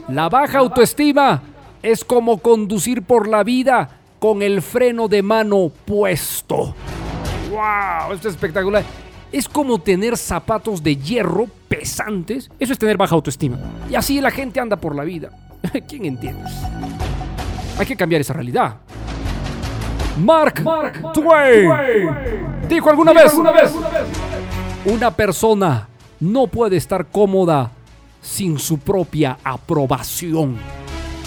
la 0.08 0.28
baja 0.28 0.58
autoestima 0.58 1.40
es 1.82 2.04
como 2.04 2.38
conducir 2.38 3.02
por 3.02 3.28
la 3.28 3.42
vida 3.42 3.90
con 4.18 4.42
el 4.42 4.62
freno 4.62 5.08
de 5.08 5.22
mano 5.22 5.70
puesto. 5.84 6.74
¡Wow! 7.50 8.12
Esto 8.14 8.28
es 8.28 8.34
espectacular. 8.34 8.84
Es 9.32 9.48
como 9.48 9.78
tener 9.80 10.16
zapatos 10.16 10.82
de 10.82 10.96
hierro 10.96 11.46
pesantes. 11.68 12.50
Eso 12.58 12.72
es 12.72 12.78
tener 12.78 12.96
baja 12.96 13.14
autoestima. 13.14 13.58
Y 13.88 13.94
así 13.94 14.20
la 14.20 14.30
gente 14.30 14.60
anda 14.60 14.76
por 14.76 14.94
la 14.94 15.04
vida. 15.04 15.30
¿Quién 15.88 16.04
entiende? 16.04 16.42
Hay 17.78 17.86
que 17.86 17.96
cambiar 17.96 18.20
esa 18.20 18.34
realidad. 18.34 18.76
Mark, 20.18 20.62
Twain 21.14 21.70
dijo 22.68 22.90
alguna 22.90 23.12
vez, 23.12 23.32
una 24.84 25.10
persona 25.10 25.88
no 26.18 26.46
puede 26.46 26.76
estar 26.76 27.06
cómoda 27.06 27.70
sin 28.20 28.58
su 28.58 28.78
propia 28.78 29.38
aprobación. 29.42 30.58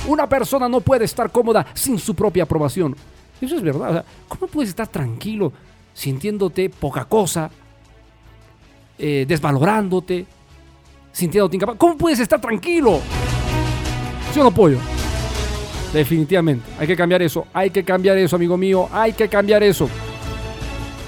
Una 0.08 0.28
persona 0.28 0.68
no 0.68 0.82
puede 0.82 1.06
estar 1.06 1.32
cómoda 1.32 1.66
sin 1.74 1.97
su 1.97 2.14
propia 2.14 2.43
aprobación. 2.43 2.95
Eso 3.39 3.56
es 3.56 3.62
verdad. 3.62 4.04
¿Cómo 4.28 4.47
puedes 4.47 4.70
estar 4.70 4.88
tranquilo 4.88 5.51
sintiéndote 5.93 6.70
poca 6.70 7.06
cosa, 7.06 7.49
eh, 8.97 9.26
desvalorándote, 9.28 10.26
sintiéndote 11.12 11.56
incapaz? 11.56 11.76
¿Cómo 11.78 11.97
puedes 11.97 12.20
estar 12.20 12.39
tranquilo? 12.39 12.99
Yo 14.36 14.43
no 14.43 14.49
apoyo. 14.49 14.78
Definitivamente. 15.93 16.66
Hay 16.80 16.88
que 16.88 16.95
cambiar 16.95 17.22
eso. 17.22 17.45
Hay 17.54 17.70
que 17.70 17.84
cambiar 17.84 18.18
eso, 18.18 18.36
amigo 18.36 18.58
mío. 18.58 18.89
Hay 18.91 19.14
que 19.14 19.30
cambiar 19.30 19.64
eso. 19.64 19.88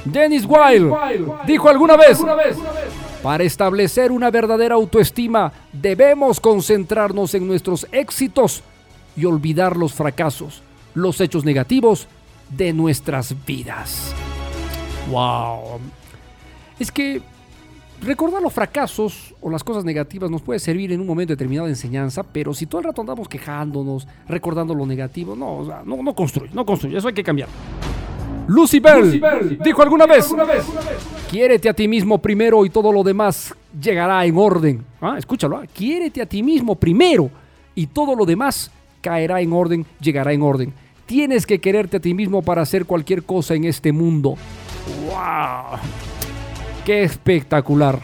Dennis 0.06 0.46
Wilde 0.46 0.96
dijo 1.48 1.68
alguna 1.68 1.98
vez, 1.98 2.20
para 3.24 3.43
establecer 3.43 4.12
una 4.12 4.30
verdadera 4.30 4.76
autoestima 4.76 5.52
debemos 5.74 6.39
concentrarnos 6.39 7.34
en 7.34 7.48
nuestros 7.48 7.88
éxitos 7.91 8.64
y 9.16 9.26
olvidar 9.26 9.78
los 9.78 9.93
fracasos, 9.93 10.61
los 10.93 11.20
hechos 11.22 11.45
negativos 11.45 12.07
de 12.49 12.74
nuestras 12.74 13.36
vidas. 13.45 14.13
Wow. 15.09 15.80
Es 16.80 16.91
que 16.91 17.22
recordar 18.01 18.41
los 18.41 18.53
fracasos 18.53 19.34
o 19.41 19.49
las 19.49 19.63
cosas 19.63 19.86
negativas 19.86 20.30
nos 20.30 20.41
puede 20.41 20.59
servir 20.59 20.91
en 20.91 21.01
un 21.01 21.07
momento 21.07 21.34
determinado 21.34 21.68
de 21.68 21.74
enseñanza, 21.74 22.24
pero 22.24 22.53
si 22.53 22.66
todo 22.66 22.80
el 22.80 22.86
rato 22.86 23.01
andamos 23.01 23.28
quejándonos, 23.28 24.07
recordando 24.28 24.74
lo 24.74 24.86
negativo, 24.86 25.36
no, 25.36 25.57
o 25.57 25.66
sea, 25.66 25.82
no, 25.86 26.01
no 26.01 26.13
construye, 26.13 26.53
no 26.53 26.66
construye, 26.66 26.97
eso 26.97 27.07
hay 27.07 27.13
que 27.13 27.24
cambiar. 27.24 27.49
Lucy 28.47 28.80
Bell, 28.80 29.22
dijo 29.63 29.82
alguna 29.82 30.05
vez, 30.05 30.32
quiérete 31.30 31.68
a 31.68 31.74
ti 31.74 31.88
mismo 31.88 32.20
primero 32.20 32.63
y 32.63 32.70
todo 32.70 32.91
lo 32.91 33.03
demás 33.03 33.55
llegará 33.80 34.24
en 34.26 34.38
orden. 34.38 34.86
Ah, 35.01 35.16
escúchalo, 35.18 35.57
ah, 35.57 35.66
quiérete 35.74 36.22
a 36.22 36.26
ti 36.26 36.43
mismo 36.43 36.76
primero 36.76 37.30
y 37.74 37.88
todo 37.88 38.16
lo 38.16 38.24
demás 38.26 38.70
caerá 39.06 39.39
en 39.39 39.53
orden, 39.53 39.86
llegará 39.99 40.34
en 40.34 40.41
orden. 40.41 40.74
Tienes 41.06 41.45
que 41.45 41.62
quererte 41.62 41.97
a 41.97 41.99
ti 41.99 42.16
mismo 42.16 42.41
para 42.41 42.64
hacer 42.64 42.86
cualquier 42.86 43.22
cosa 43.22 43.53
en 43.53 43.66
este 43.66 43.91
mundo. 43.91 44.36
¡Wow! 45.06 45.78
¡Qué 46.84 47.03
espectacular! 47.03 47.99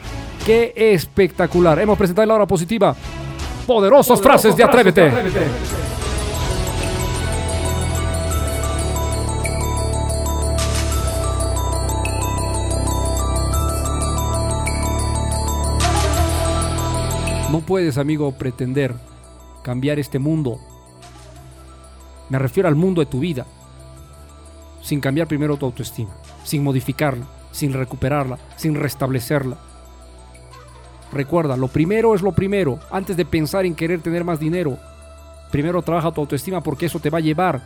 ¡Qué 0.46 0.72
espectacular! 0.76 1.80
Hemos 1.80 1.98
presentado 1.98 2.28
la 2.28 2.36
hora 2.36 2.46
positiva. 2.46 2.96
Poderosas 3.66 4.22
frases 4.22 4.56
de 4.56 4.64
Atrévete. 4.64 5.12
No 17.52 17.62
puedes, 17.62 17.98
amigo, 17.98 18.32
pretender 18.34 18.94
cambiar 19.64 19.98
este 19.98 20.20
mundo. 20.20 20.60
Me 22.32 22.40
refiero 22.40 22.70
al 22.70 22.76
mundo 22.76 23.02
de 23.02 23.08
tu 23.08 23.20
vida. 23.20 23.46
Sin 24.82 25.02
cambiar 25.02 25.28
primero 25.28 25.58
tu 25.58 25.66
autoestima, 25.66 26.12
sin 26.46 26.64
modificarla, 26.64 27.26
sin 27.52 27.74
recuperarla, 27.74 28.40
sin 28.56 28.74
restablecerla. 28.74 29.58
Recuerda, 31.12 31.58
lo 31.58 31.68
primero 31.68 32.16
es 32.16 32.22
lo 32.22 32.32
primero. 32.32 32.80
Antes 32.90 33.18
de 33.18 33.26
pensar 33.26 33.66
en 33.66 33.76
querer 33.76 34.00
tener 34.00 34.24
más 34.24 34.40
dinero, 34.40 34.78
primero 35.52 35.82
trabaja 35.82 36.14
tu 36.14 36.22
autoestima 36.22 36.64
porque 36.64 36.86
eso 36.86 37.00
te 37.00 37.10
va 37.10 37.18
a 37.18 37.22
llevar 37.22 37.62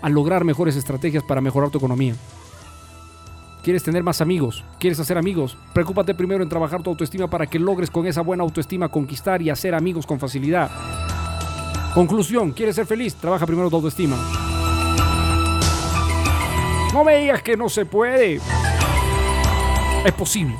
a 0.00 0.08
lograr 0.08 0.44
mejores 0.44 0.76
estrategias 0.76 1.22
para 1.22 1.42
mejorar 1.42 1.68
tu 1.68 1.76
economía. 1.76 2.14
¿Quieres 3.62 3.82
tener 3.82 4.02
más 4.02 4.22
amigos? 4.22 4.64
¿Quieres 4.78 4.98
hacer 4.98 5.18
amigos? 5.18 5.58
Preocúpate 5.74 6.14
primero 6.14 6.42
en 6.42 6.48
trabajar 6.48 6.82
tu 6.82 6.88
autoestima 6.88 7.28
para 7.28 7.44
que 7.46 7.58
logres 7.58 7.90
con 7.90 8.06
esa 8.06 8.22
buena 8.22 8.44
autoestima 8.44 8.88
conquistar 8.88 9.42
y 9.42 9.50
hacer 9.50 9.74
amigos 9.74 10.06
con 10.06 10.18
facilidad. 10.18 10.70
Conclusión, 11.94 12.52
¿quieres 12.52 12.76
ser 12.76 12.86
feliz? 12.86 13.16
Trabaja 13.16 13.46
primero 13.46 13.68
tu 13.68 13.76
autoestima. 13.76 14.16
No 16.92 17.04
me 17.04 17.16
digas 17.16 17.42
que 17.42 17.56
no 17.56 17.68
se 17.68 17.84
puede. 17.84 18.40
Es 20.04 20.12
posible. 20.12 20.56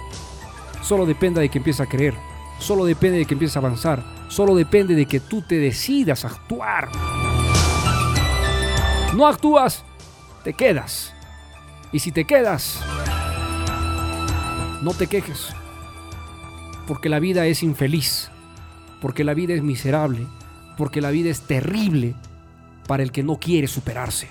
Solo 0.82 1.06
depende 1.06 1.40
de 1.40 1.48
que 1.48 1.58
empieces 1.58 1.80
a 1.80 1.88
creer. 1.88 2.14
Solo 2.58 2.84
depende 2.84 3.18
de 3.18 3.26
que 3.26 3.34
empieces 3.34 3.56
a 3.56 3.60
avanzar. 3.60 4.02
Solo 4.28 4.56
depende 4.56 4.94
de 4.94 5.06
que 5.06 5.20
tú 5.20 5.42
te 5.42 5.56
decidas 5.56 6.24
a 6.24 6.28
actuar. 6.28 6.88
No 9.14 9.26
actúas, 9.26 9.84
te 10.42 10.52
quedas. 10.52 11.12
Y 11.92 12.00
si 12.00 12.10
te 12.10 12.24
quedas, 12.24 12.80
no 14.82 14.94
te 14.94 15.06
quejes. 15.06 15.48
Porque 16.86 17.08
la 17.08 17.20
vida 17.20 17.46
es 17.46 17.62
infeliz. 17.62 18.30
Porque 19.00 19.24
la 19.24 19.34
vida 19.34 19.54
es 19.54 19.62
miserable 19.62 20.26
porque 20.80 21.02
la 21.02 21.10
vida 21.10 21.28
es 21.28 21.42
terrible 21.42 22.14
para 22.86 23.02
el 23.02 23.12
que 23.12 23.22
no 23.22 23.36
quiere 23.36 23.68
superarse. 23.68 24.28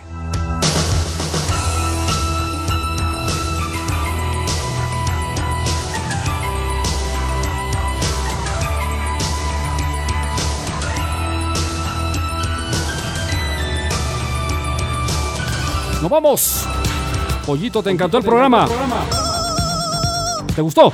Nos 16.01 16.09
vamos. 16.09 16.65
Pollito, 17.45 17.83
te 17.83 17.91
encantó 17.91 18.17
el 18.17 18.23
programa. 18.23 18.67
¿Te 20.55 20.63
gustó? 20.63 20.91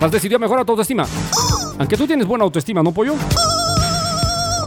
Has 0.00 0.12
decidido 0.12 0.38
mejorar 0.38 0.64
tu 0.64 0.70
autoestima. 0.70 1.04
Aunque 1.80 1.96
tú 1.96 2.06
tienes 2.06 2.28
buena 2.28 2.44
autoestima, 2.44 2.80
¿no, 2.80 2.92
pollo? 2.92 3.14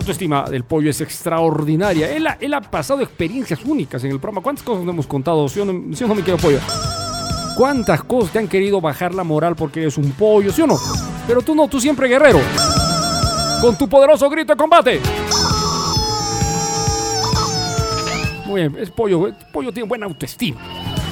Autoestima 0.04 0.44
del 0.50 0.66
pollo 0.66 0.90
es 0.90 1.00
extraordinaria. 1.00 2.12
Él 2.12 2.54
ha, 2.54 2.60
pasado 2.60 3.02
experiencias 3.02 3.64
únicas 3.64 4.04
en 4.04 4.12
el 4.12 4.20
programa. 4.20 4.44
¿Cuántas 4.44 4.66
cosas 4.66 4.84
nos 4.84 4.94
hemos 4.94 5.08
contado? 5.08 5.48
¿Sí 5.48 5.62
o 5.62 5.66
no, 5.66 5.96
sí 5.96 6.04
o 6.04 6.08
no 6.10 6.16
me 6.16 6.22
quiero 6.22 6.38
pollo? 6.38 6.60
¿Cuántas 7.56 8.04
cosas 8.04 8.34
te 8.34 8.40
han 8.40 8.50
querido 8.50 8.82
bajar 8.82 9.14
la 9.14 9.24
moral 9.24 9.56
porque 9.56 9.80
eres 9.80 9.98
un 9.98 10.12
pollo, 10.12 10.52
sí 10.52 10.62
o 10.62 10.68
no? 10.68 10.78
Pero 11.26 11.42
tú 11.42 11.56
no, 11.56 11.70
tú 11.70 11.80
siempre 11.80 12.10
guerrero. 12.10 12.42
Con 13.62 13.78
tu 13.78 13.88
poderoso 13.88 14.30
grito 14.30 14.52
de 14.52 14.58
combate. 14.58 15.00
Muy 18.46 18.60
bien, 18.60 18.76
es 18.78 18.92
pollo. 18.92 19.28
el 19.28 19.36
Pollo 19.54 19.72
tiene 19.72 19.88
buena 19.88 20.06
autoestima. 20.06 20.60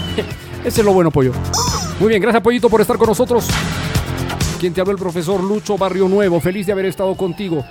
Ese 0.65 0.81
es 0.81 0.85
lo 0.85 0.91
bueno, 0.91 1.11
pollo. 1.11 1.31
Muy 1.97 2.09
bien, 2.09 2.21
gracias, 2.21 2.43
pollito, 2.43 2.69
por 2.69 2.81
estar 2.81 2.97
con 2.97 3.07
nosotros. 3.07 3.47
Quien 4.59 4.73
te 4.73 4.81
habló 4.81 4.91
el 4.91 4.99
profesor 4.99 5.41
Lucho 5.41 5.77
Barrio 5.77 6.09
Nuevo. 6.09 6.41
Feliz 6.41 6.65
de 6.65 6.73
haber 6.73 6.87
estado 6.87 7.15
contigo. 7.15 7.63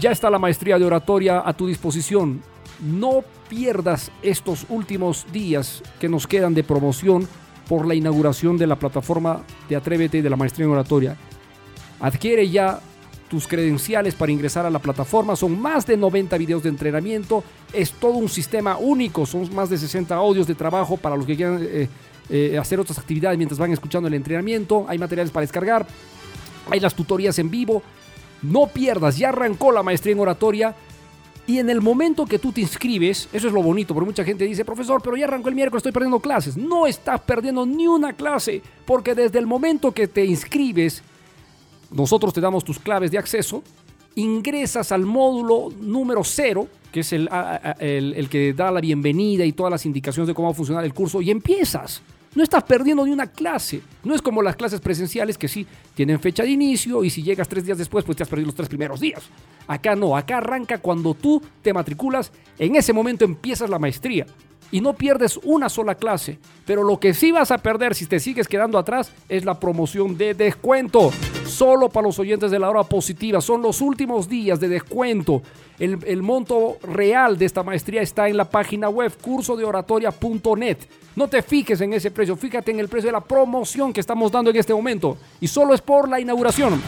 Ya 0.00 0.12
está 0.12 0.30
la 0.30 0.38
maestría 0.38 0.78
de 0.78 0.84
oratoria 0.84 1.42
a 1.44 1.52
tu 1.52 1.66
disposición. 1.66 2.40
No 2.80 3.24
pierdas 3.48 4.12
estos 4.22 4.64
últimos 4.68 5.26
días 5.32 5.82
que 5.98 6.08
nos 6.08 6.28
quedan 6.28 6.54
de 6.54 6.62
promoción 6.62 7.26
por 7.68 7.84
la 7.84 7.96
inauguración 7.96 8.56
de 8.56 8.68
la 8.68 8.76
plataforma 8.76 9.42
de 9.68 9.74
Atrévete 9.74 10.22
de 10.22 10.30
la 10.30 10.36
maestría 10.36 10.66
en 10.66 10.72
oratoria. 10.72 11.16
Adquiere 11.98 12.48
ya 12.48 12.78
tus 13.28 13.48
credenciales 13.48 14.14
para 14.14 14.30
ingresar 14.30 14.64
a 14.66 14.70
la 14.70 14.78
plataforma. 14.78 15.34
Son 15.34 15.60
más 15.60 15.84
de 15.84 15.96
90 15.96 16.38
videos 16.38 16.62
de 16.62 16.68
entrenamiento. 16.68 17.42
Es 17.72 17.90
todo 17.90 18.12
un 18.12 18.28
sistema 18.28 18.78
único. 18.78 19.26
Son 19.26 19.52
más 19.52 19.68
de 19.68 19.78
60 19.78 20.14
audios 20.14 20.46
de 20.46 20.54
trabajo 20.54 20.96
para 20.96 21.16
los 21.16 21.26
que 21.26 21.34
quieran 21.34 21.58
eh, 21.60 21.88
eh, 22.30 22.56
hacer 22.56 22.78
otras 22.78 22.98
actividades 22.98 23.36
mientras 23.36 23.58
van 23.58 23.72
escuchando 23.72 24.06
el 24.06 24.14
entrenamiento. 24.14 24.86
Hay 24.88 24.96
materiales 24.96 25.32
para 25.32 25.42
descargar. 25.42 25.88
Hay 26.70 26.78
las 26.78 26.94
tutorías 26.94 27.36
en 27.40 27.50
vivo. 27.50 27.82
No 28.42 28.66
pierdas, 28.68 29.18
ya 29.18 29.30
arrancó 29.30 29.72
la 29.72 29.82
maestría 29.82 30.12
en 30.14 30.20
oratoria. 30.20 30.74
Y 31.46 31.58
en 31.58 31.70
el 31.70 31.80
momento 31.80 32.26
que 32.26 32.38
tú 32.38 32.52
te 32.52 32.60
inscribes, 32.60 33.26
eso 33.32 33.46
es 33.48 33.52
lo 33.54 33.62
bonito, 33.62 33.94
porque 33.94 34.06
mucha 34.10 34.22
gente 34.22 34.44
dice, 34.44 34.66
profesor, 34.66 35.00
pero 35.02 35.16
ya 35.16 35.24
arrancó 35.24 35.48
el 35.48 35.54
miércoles, 35.54 35.80
estoy 35.80 35.92
perdiendo 35.92 36.20
clases. 36.20 36.56
No 36.58 36.86
estás 36.86 37.20
perdiendo 37.22 37.64
ni 37.64 37.86
una 37.86 38.12
clase, 38.12 38.60
porque 38.84 39.14
desde 39.14 39.38
el 39.38 39.46
momento 39.46 39.92
que 39.92 40.08
te 40.08 40.26
inscribes, 40.26 41.02
nosotros 41.90 42.34
te 42.34 42.42
damos 42.42 42.64
tus 42.64 42.78
claves 42.78 43.10
de 43.10 43.16
acceso, 43.16 43.62
ingresas 44.14 44.92
al 44.92 45.06
módulo 45.06 45.72
número 45.80 46.22
cero, 46.22 46.68
que 46.92 47.00
es 47.00 47.12
el, 47.14 47.30
el- 47.78 48.12
el 48.14 48.28
que 48.28 48.52
da 48.52 48.70
la 48.70 48.80
bienvenida 48.82 49.44
y 49.46 49.52
todas 49.52 49.70
las 49.70 49.86
indicaciones 49.86 50.26
de 50.28 50.34
cómo 50.34 50.48
va 50.48 50.52
a 50.52 50.56
funcionar 50.56 50.84
el 50.84 50.92
curso, 50.92 51.22
y 51.22 51.30
empiezas. 51.30 52.02
No 52.38 52.44
estás 52.44 52.62
perdiendo 52.62 53.04
ni 53.04 53.10
una 53.10 53.26
clase. 53.26 53.82
No 54.04 54.14
es 54.14 54.22
como 54.22 54.42
las 54.42 54.54
clases 54.54 54.80
presenciales 54.80 55.36
que 55.36 55.48
sí 55.48 55.66
tienen 55.96 56.20
fecha 56.20 56.44
de 56.44 56.50
inicio 56.50 57.02
y 57.02 57.10
si 57.10 57.20
llegas 57.20 57.48
tres 57.48 57.64
días 57.64 57.78
después, 57.78 58.04
pues 58.04 58.16
te 58.16 58.22
has 58.22 58.28
perdido 58.28 58.46
los 58.46 58.54
tres 58.54 58.68
primeros 58.68 59.00
días. 59.00 59.24
Acá 59.66 59.96
no, 59.96 60.16
acá 60.16 60.36
arranca 60.36 60.78
cuando 60.78 61.14
tú 61.14 61.42
te 61.62 61.72
matriculas, 61.72 62.30
en 62.56 62.76
ese 62.76 62.92
momento 62.92 63.24
empiezas 63.24 63.68
la 63.68 63.80
maestría 63.80 64.24
y 64.70 64.80
no 64.80 64.94
pierdes 64.94 65.38
una 65.42 65.68
sola 65.68 65.94
clase. 65.94 66.38
Pero 66.66 66.82
lo 66.82 67.00
que 67.00 67.14
sí 67.14 67.32
vas 67.32 67.50
a 67.50 67.58
perder 67.58 67.94
si 67.94 68.06
te 68.06 68.20
sigues 68.20 68.48
quedando 68.48 68.78
atrás 68.78 69.12
es 69.28 69.44
la 69.44 69.58
promoción 69.58 70.16
de 70.16 70.34
descuento. 70.34 71.10
Solo 71.46 71.88
para 71.88 72.06
los 72.06 72.18
oyentes 72.18 72.50
de 72.50 72.58
la 72.58 72.68
hora 72.68 72.84
positiva. 72.84 73.40
Son 73.40 73.62
los 73.62 73.80
últimos 73.80 74.28
días 74.28 74.60
de 74.60 74.68
descuento. 74.68 75.42
El, 75.78 76.22
monto 76.22 76.76
real 76.82 77.38
de 77.38 77.46
esta 77.46 77.62
maestría 77.62 78.02
está 78.02 78.28
en 78.28 78.36
la 78.36 78.50
página 78.50 78.88
web 78.88 79.12
cursodeoratoria.net. 79.22 80.78
No 81.14 81.28
te 81.28 81.40
fijes 81.40 81.80
en 81.80 81.92
ese 81.92 82.10
precio, 82.10 82.36
fíjate 82.36 82.70
en 82.72 82.80
el 82.80 82.88
precio 82.88 83.08
de 83.08 83.12
la 83.12 83.24
promoción 83.24 83.92
que 83.92 84.00
estamos 84.00 84.30
dando 84.30 84.50
en 84.50 84.56
este 84.56 84.74
momento. 84.74 85.16
Y 85.40 85.48
solo 85.48 85.74
es 85.74 85.80
por 85.80 86.08
la 86.08 86.20
inauguración. 86.20 86.80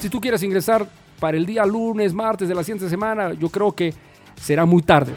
Si 0.00 0.08
tú 0.08 0.20
quieres 0.20 0.42
ingresar 0.42 0.86
para 1.18 1.36
el 1.36 1.46
día 1.46 1.64
lunes, 1.64 2.12
martes 2.12 2.48
de 2.48 2.54
la 2.54 2.62
siguiente 2.62 2.88
semana, 2.88 3.32
yo 3.32 3.48
creo 3.48 3.72
que 3.72 3.92
será 4.36 4.64
muy 4.64 4.82
tarde. 4.82 5.12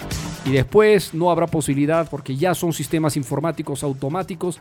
Y 0.46 0.52
después 0.52 1.14
no 1.14 1.32
habrá 1.32 1.48
posibilidad 1.48 2.10
porque 2.10 2.36
ya 2.36 2.54
son 2.54 2.74
sistemas 2.74 3.16
informáticos 3.18 3.84
automáticos 3.84 4.60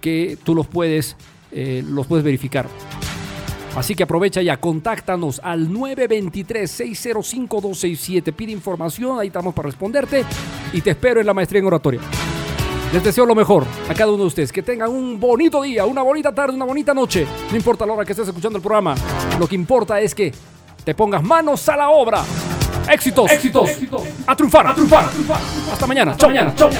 que 0.00 0.36
tú 0.42 0.54
los 0.54 0.66
puedes, 0.66 1.16
eh, 1.52 1.84
los 1.86 2.06
puedes 2.06 2.24
verificar. 2.24 2.66
Así 3.76 3.94
que 3.94 4.04
aprovecha 4.04 4.40
ya, 4.40 4.56
contáctanos 4.58 5.40
al 5.42 5.68
923-605-267. 5.70 8.32
Pide 8.32 8.52
información, 8.52 9.18
ahí 9.18 9.26
estamos 9.28 9.54
para 9.54 9.66
responderte 9.66 10.24
y 10.72 10.80
te 10.80 10.90
espero 10.90 11.20
en 11.20 11.26
la 11.26 11.34
maestría 11.34 11.60
en 11.60 11.66
oratoria. 11.66 12.00
Les 12.92 13.02
deseo 13.02 13.26
lo 13.26 13.34
mejor 13.34 13.64
a 13.88 13.94
cada 13.94 14.12
uno 14.12 14.22
de 14.22 14.28
ustedes. 14.28 14.52
Que 14.52 14.62
tengan 14.62 14.90
un 14.90 15.18
bonito 15.18 15.60
día, 15.62 15.84
una 15.84 16.02
bonita 16.02 16.32
tarde, 16.32 16.54
una 16.54 16.64
bonita 16.64 16.94
noche. 16.94 17.26
No 17.50 17.56
importa 17.56 17.84
la 17.84 17.94
hora 17.94 18.04
que 18.04 18.12
estés 18.12 18.28
escuchando 18.28 18.58
el 18.58 18.62
programa. 18.62 18.94
Lo 19.40 19.48
que 19.48 19.56
importa 19.56 20.00
es 20.00 20.14
que 20.14 20.32
te 20.84 20.94
pongas 20.94 21.24
manos 21.24 21.68
a 21.68 21.76
la 21.76 21.90
obra. 21.90 22.22
Éxitos. 22.88 23.30
Éxitos. 23.30 23.70
A 24.26 24.36
triunfar. 24.36 24.66
A 24.66 24.74
triunfar. 24.74 25.10
Hasta 25.72 25.86
mañana. 25.86 26.16
Chao. 26.16 26.28
mañana. 26.28 26.54
Chao. 26.54 26.70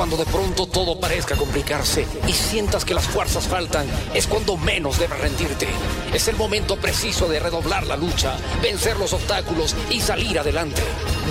Cuando 0.00 0.16
de 0.16 0.24
pronto 0.24 0.66
todo 0.66 0.98
parezca 0.98 1.36
complicarse 1.36 2.06
y 2.26 2.32
sientas 2.32 2.86
que 2.86 2.94
las 2.94 3.06
fuerzas 3.06 3.46
faltan, 3.46 3.86
es 4.14 4.26
cuando 4.26 4.56
menos 4.56 4.98
debes 4.98 5.20
rendirte. 5.20 5.68
Es 6.14 6.26
el 6.28 6.36
momento 6.36 6.76
preciso 6.76 7.28
de 7.28 7.38
redoblar 7.38 7.86
la 7.86 7.98
lucha, 7.98 8.34
vencer 8.62 8.98
los 8.98 9.12
obstáculos 9.12 9.76
y 9.90 10.00
salir 10.00 10.38
adelante. 10.38 10.80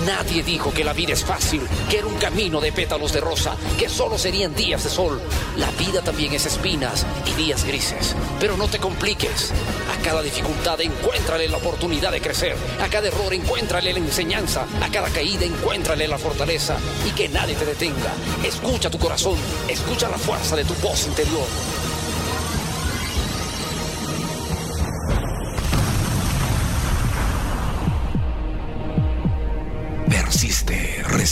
Nadie 0.06 0.42
dijo 0.42 0.72
que 0.72 0.84
la 0.84 0.92
vida 0.92 1.12
es 1.12 1.24
fácil, 1.24 1.62
que 1.90 1.98
era 1.98 2.06
un 2.06 2.14
camino 2.14 2.60
de 2.60 2.72
pétalos 2.72 3.12
de 3.12 3.20
rosa, 3.20 3.56
que 3.78 3.88
solo 3.88 4.16
serían 4.18 4.54
días 4.54 4.84
de 4.84 4.90
sol. 4.90 5.20
La 5.56 5.70
vida 5.72 6.00
también 6.00 6.32
es 6.32 6.46
espinas 6.46 7.04
y 7.26 7.34
días 7.34 7.64
grises. 7.64 8.16
Pero 8.38 8.56
no 8.56 8.68
te 8.68 8.78
compliques. 8.78 9.52
A 9.92 10.02
cada 10.02 10.22
dificultad 10.22 10.80
encuéntrale 10.80 11.48
la 11.48 11.58
oportunidad 11.58 12.12
de 12.12 12.20
crecer. 12.20 12.56
A 12.82 12.88
cada 12.88 13.08
error 13.08 13.32
encuéntrale 13.34 13.92
la 13.92 13.98
enseñanza. 13.98 14.66
A 14.82 14.88
cada 14.90 15.10
caída 15.10 15.44
encuéntrale 15.44 16.08
la 16.08 16.18
fortaleza. 16.18 16.76
Y 17.06 17.10
que 17.10 17.28
nadie 17.28 17.54
te 17.54 17.66
detenga. 17.66 18.14
Escucha 18.42 18.90
tu 18.90 18.98
corazón. 18.98 19.36
Escucha 19.68 20.08
la 20.08 20.18
fuerza 20.18 20.56
de 20.56 20.64
tu 20.64 20.74
voz 20.76 21.06
interior. 21.06 21.46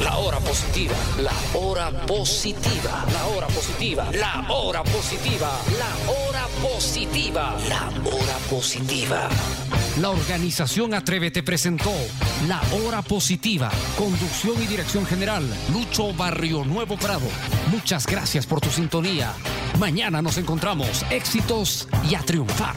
La 0.00 0.18
hora 0.18 0.38
positiva, 0.40 0.94
la 1.18 1.58
hora 1.58 1.90
positiva, 2.06 3.06
la 3.12 3.26
hora 3.26 3.46
positiva, 3.46 4.10
la 4.12 4.52
hora 4.52 4.82
positiva, 4.84 5.50
la 5.78 6.12
hora 6.12 6.46
positiva, 6.62 7.56
la 7.68 7.88
hora 8.10 8.36
positiva. 8.50 9.28
La 10.00 10.10
organización 10.10 10.92
Atrévete 10.92 11.42
presentó 11.42 11.92
La 12.46 12.60
Hora 12.72 13.00
Positiva, 13.00 13.70
conducción 13.96 14.62
y 14.62 14.66
dirección 14.66 15.06
general, 15.06 15.42
Lucho 15.72 16.12
Barrio 16.12 16.64
Nuevo 16.64 16.96
Prado. 16.96 17.26
Muchas 17.70 18.06
gracias 18.06 18.46
por 18.46 18.60
tu 18.60 18.68
sintonía. 18.68 19.32
Mañana 19.78 20.20
nos 20.20 20.36
encontramos. 20.36 21.06
Éxitos 21.10 21.88
y 22.10 22.14
a 22.14 22.20
triunfar. 22.20 22.76